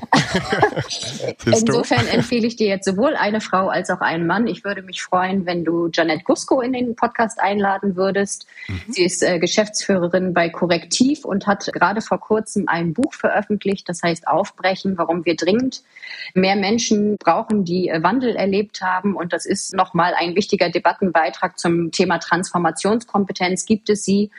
Insofern 1.45 2.07
empfehle 2.07 2.47
ich 2.47 2.55
dir 2.55 2.67
jetzt 2.67 2.85
sowohl 2.85 3.15
eine 3.15 3.41
Frau 3.41 3.67
als 3.67 3.89
auch 3.89 3.99
einen 3.99 4.27
Mann. 4.27 4.47
Ich 4.47 4.63
würde 4.63 4.81
mich 4.81 5.03
freuen, 5.03 5.45
wenn 5.45 5.65
du 5.65 5.89
Janette 5.91 6.23
Gusko 6.23 6.61
in 6.61 6.73
den 6.73 6.95
Podcast 6.95 7.39
einladen 7.39 7.95
würdest. 7.95 8.47
Mhm. 8.67 8.81
Sie 8.89 9.03
ist 9.03 9.23
äh, 9.23 9.39
Geschäftsführerin 9.39 10.33
bei 10.33 10.49
Korrektiv 10.49 11.25
und 11.25 11.47
hat 11.47 11.65
gerade 11.73 12.01
vor 12.01 12.19
kurzem 12.19 12.67
ein 12.67 12.93
Buch 12.93 13.13
veröffentlicht, 13.13 13.89
das 13.89 14.01
heißt 14.01 14.27
Aufbrechen, 14.27 14.97
warum 14.97 15.25
wir 15.25 15.35
dringend 15.35 15.83
mehr 16.33 16.55
Menschen 16.55 17.17
brauchen, 17.17 17.65
die 17.65 17.89
äh, 17.89 18.01
Wandel 18.03 18.35
erlebt 18.35 18.81
haben. 18.81 19.15
Und 19.15 19.33
das 19.33 19.45
ist 19.45 19.73
nochmal 19.73 20.13
ein 20.17 20.35
wichtiger 20.35 20.69
Debattenbeitrag 20.93 21.57
zum 21.57 21.91
Thema 21.91 22.19
Transformationskompetenz. 22.19 23.65
Gibt 23.65 23.89
es 23.89 24.03
sie? 24.03 24.31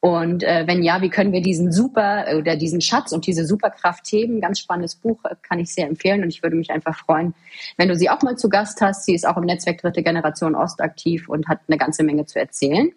Und 0.00 0.44
äh, 0.44 0.64
wenn 0.66 0.84
ja, 0.84 1.02
wie 1.02 1.10
können 1.10 1.32
wir 1.32 1.42
diesen 1.42 1.72
super 1.72 2.26
oder 2.38 2.54
diesen 2.54 2.80
Schatz 2.80 3.10
und 3.10 3.26
diese 3.26 3.44
Superkraft 3.44 4.06
heben? 4.06 4.40
Ganz 4.40 4.60
spannendes 4.60 4.94
Buch, 4.94 5.18
äh, 5.24 5.34
kann 5.42 5.58
ich 5.58 5.74
sehr 5.74 5.88
empfehlen 5.88 6.22
und 6.22 6.28
ich 6.28 6.42
würde 6.42 6.54
mich 6.54 6.70
einfach 6.70 6.96
freuen, 6.96 7.34
wenn 7.76 7.88
du 7.88 7.96
sie 7.96 8.08
auch 8.08 8.22
mal 8.22 8.36
zu 8.36 8.48
Gast 8.48 8.80
hast. 8.80 9.06
Sie 9.06 9.14
ist 9.14 9.26
auch 9.26 9.36
im 9.36 9.44
Netzwerk 9.44 9.78
Dritte 9.78 10.04
Generation 10.04 10.54
Ost 10.54 10.80
aktiv 10.80 11.28
und 11.28 11.48
hat 11.48 11.60
eine 11.66 11.78
ganze 11.78 12.04
Menge 12.04 12.26
zu 12.26 12.38
erzählen. 12.38 12.92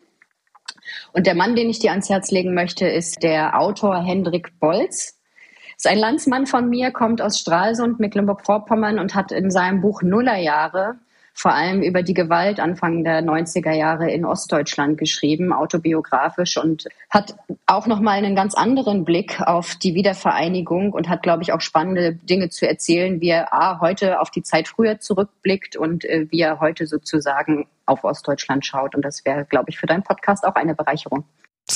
Und 1.12 1.26
der 1.26 1.34
Mann, 1.34 1.56
den 1.56 1.72
ich 1.72 1.80
dir 1.80 1.90
ans 1.90 2.10
Herz 2.10 2.30
legen 2.30 2.54
möchte, 2.54 2.86
ist 2.86 3.24
der 3.24 3.60
Autor 3.60 4.04
Hendrik 4.04 4.60
Bolz. 4.60 5.18
Ist 5.76 5.88
ein 5.88 5.98
Landsmann 5.98 6.46
von 6.46 6.70
mir, 6.70 6.92
kommt 6.92 7.20
aus 7.20 7.40
Stralsund, 7.40 8.00
Mecklenburg-Vorpommern 8.00 9.00
und 9.00 9.16
hat 9.16 9.32
in 9.32 9.50
seinem 9.50 9.82
Buch 9.82 10.04
Nullerjahre 10.04 11.00
vor 11.34 11.54
allem 11.54 11.82
über 11.82 12.04
die 12.04 12.14
Gewalt 12.14 12.60
Anfang 12.60 13.04
der 13.04 13.22
90er 13.22 13.72
Jahre 13.72 14.12
in 14.12 14.26
Ostdeutschland 14.26 14.98
geschrieben, 14.98 15.54
autobiografisch 15.54 16.58
und 16.58 16.86
hat 17.10 17.36
auch 17.66 17.88
nochmal 17.88 18.18
einen 18.18 18.36
ganz 18.36 18.54
anderen 18.54 19.06
Blick 19.06 19.42
auf 19.42 19.76
die 19.76 19.96
Wiedervereinigung 19.96 20.94
und 20.94 21.10
hat, 21.10 21.24
glaube 21.24 21.44
ich, 21.44 21.54
auch 21.54 21.62
spannende 21.62 22.14
Dinge 22.14 22.50
zu 22.50 22.68
erzählen, 22.68 23.22
wie 23.22 23.30
er 23.30 23.54
A, 23.54 23.80
heute 23.80 24.20
auf 24.20 24.30
die 24.30 24.44
Zeit 24.44 24.68
früher 24.68 25.00
zurückblickt 25.00 25.76
und 25.76 26.06
äh, 26.06 26.28
wie 26.30 26.42
er 26.42 26.60
heute 26.60 26.86
sozusagen 26.86 27.68
auf 27.86 28.04
Ostdeutschland 28.04 28.66
schaut. 28.66 28.96
Und 28.96 29.04
das 29.04 29.26
wäre, 29.26 29.46
glaube 29.46 29.70
ich, 29.70 29.80
für 29.80 29.88
deinen 29.88 30.04
Podcast 30.04 30.46
auch 30.46 30.56
eine 30.56 30.76
Bereicherung. 30.76 31.26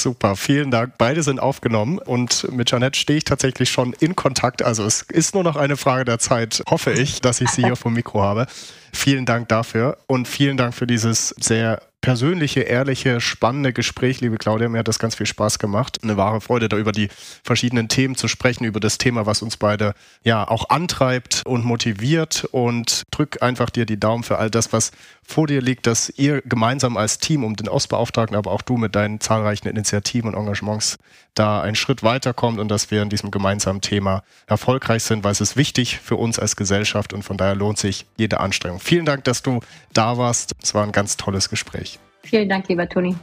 Super, 0.02 0.36
vielen 0.36 0.72
Dank. 0.72 0.98
Beide 0.98 1.24
sind 1.24 1.40
aufgenommen 1.40 2.00
und 2.00 2.52
mit 2.52 2.70
Janette 2.70 3.00
stehe 3.00 3.18
ich 3.18 3.24
tatsächlich 3.24 3.70
schon 3.70 3.94
in 4.00 4.16
Kontakt. 4.16 4.64
Also 4.64 4.84
es 4.84 5.02
ist 5.02 5.34
nur 5.34 5.44
noch 5.44 5.56
eine 5.56 5.78
Frage 5.78 6.06
der 6.06 6.20
Zeit, 6.20 6.64
hoffe 6.70 6.92
ich, 6.92 7.22
dass 7.22 7.42
ich 7.42 7.50
sie 7.50 7.64
hier 7.64 7.76
vom 7.76 7.94
Mikro 7.94 8.22
habe. 8.22 8.46
Vielen 8.94 9.26
Dank 9.26 9.50
dafür 9.50 9.98
und 10.08 10.28
vielen 10.28 10.58
Dank 10.58 10.74
für 10.74 10.88
dieses 10.88 11.30
sehr 11.40 11.82
persönliche, 12.06 12.60
ehrliche, 12.60 13.20
spannende 13.20 13.74
Gespräch, 13.74 14.22
liebe 14.22 14.38
Claudia. 14.38 14.70
Mir 14.70 14.78
hat 14.78 14.88
das 14.88 15.00
ganz 15.00 15.16
viel 15.16 15.26
Spaß 15.26 15.58
gemacht. 15.58 15.98
Eine 16.04 16.18
wahre 16.18 16.40
Freude, 16.40 16.70
da 16.70 16.78
über 16.78 16.92
die 16.92 17.10
verschiedenen 17.44 17.88
Themen 17.88 18.14
zu 18.14 18.28
sprechen, 18.28 18.64
über 18.64 18.80
das 18.80 19.00
Thema, 19.00 19.26
was 19.26 19.42
uns 19.42 19.58
beide 19.58 19.96
ja 20.24 20.48
auch 20.48 20.70
antreibt 20.70 21.42
und 21.48 21.66
motiviert. 21.66 22.48
Und 22.52 23.06
drück 23.10 23.42
einfach 23.42 23.72
dir 23.72 23.88
die 23.88 24.00
Daumen 24.00 24.22
für 24.22 24.38
all 24.38 24.52
das, 24.52 24.72
was 24.72 24.92
vor 25.24 25.48
dir 25.48 25.64
liegt, 25.64 25.88
dass 25.88 26.14
ihr 26.16 26.44
gemeinsam 26.44 26.96
als 26.96 27.18
Team 27.18 27.44
um 27.44 27.56
den 27.56 27.68
Ostbeauftragten, 27.68 28.38
aber 28.38 28.52
auch 28.52 28.62
du 28.62 28.78
mit 28.78 28.94
deinen 28.94 29.20
zahlreichen 29.20 29.68
Initiativen 29.68 30.36
und 30.36 30.40
Engagements 30.40 30.98
da 31.36 31.62
einen 31.62 31.76
Schritt 31.76 32.02
weiterkommt 32.02 32.60
und 32.60 32.70
dass 32.70 32.90
wir 32.92 33.02
in 33.02 33.10
diesem 33.10 33.30
gemeinsamen 33.30 33.82
Thema 33.82 34.24
erfolgreich 34.48 35.04
sind, 35.04 35.22
weil 35.24 35.34
es 35.34 35.42
ist 35.42 35.58
wichtig 35.58 36.00
für 36.00 36.16
uns 36.16 36.40
als 36.40 36.56
Gesellschaft 36.56 37.14
und 37.14 37.22
von 37.24 37.38
daher 37.38 37.54
lohnt 37.56 37.78
sich 37.78 38.08
jede 38.18 38.40
Anstrengung. 38.40 38.80
Vielen 38.80 39.06
Dank, 39.06 39.26
dass 39.26 39.44
du 39.44 39.60
da 39.94 40.18
warst. 40.18 40.54
Es 40.64 40.74
war 40.74 40.82
ein 40.84 40.92
ganz 40.92 41.18
tolles 41.18 41.50
Gespräch. 41.50 42.00
Vielen 42.24 42.50
Dank, 42.50 42.68
lieber 42.70 42.90
Toni. 42.90 43.16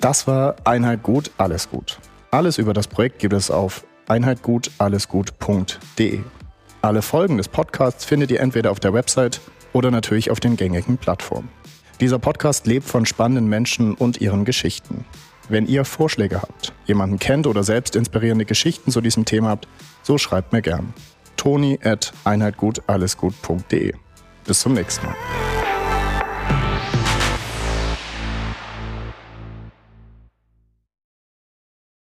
Das 0.00 0.26
war 0.26 0.56
Einheit 0.64 1.02
gut, 1.02 1.30
alles 1.36 1.68
gut. 1.68 1.98
Alles 2.30 2.56
über 2.58 2.72
das 2.72 2.86
Projekt 2.86 3.18
gibt 3.18 3.34
es 3.34 3.50
auf 3.50 3.84
einheitgutallesgut.de. 4.06 6.20
Alle 6.80 7.02
Folgen 7.02 7.38
des 7.38 7.48
Podcasts 7.48 8.04
findet 8.04 8.30
ihr 8.30 8.38
entweder 8.40 8.70
auf 8.70 8.78
der 8.78 8.94
Website 8.94 9.40
oder 9.72 9.90
natürlich 9.90 10.30
auf 10.30 10.38
den 10.38 10.56
gängigen 10.56 10.96
Plattformen. 10.96 11.48
Dieser 12.00 12.20
Podcast 12.20 12.68
lebt 12.68 12.86
von 12.86 13.06
spannenden 13.06 13.48
Menschen 13.48 13.94
und 13.94 14.20
ihren 14.20 14.44
Geschichten. 14.44 15.04
Wenn 15.48 15.66
ihr 15.66 15.84
Vorschläge 15.84 16.42
habt, 16.42 16.72
jemanden 16.86 17.18
kennt 17.18 17.46
oder 17.46 17.64
selbst 17.64 17.96
inspirierende 17.96 18.44
Geschichten 18.44 18.90
zu 18.90 19.00
diesem 19.00 19.24
Thema 19.24 19.48
habt, 19.48 19.66
so 20.02 20.18
schreibt 20.18 20.52
mir 20.52 20.62
gern. 20.62 20.92
Toni 21.36 21.78
at 21.82 22.12
einheitgutallesgut.de. 22.24 23.94
Bis 24.44 24.60
zum 24.60 24.74
nächsten 24.74 25.06
Mal. 25.06 25.16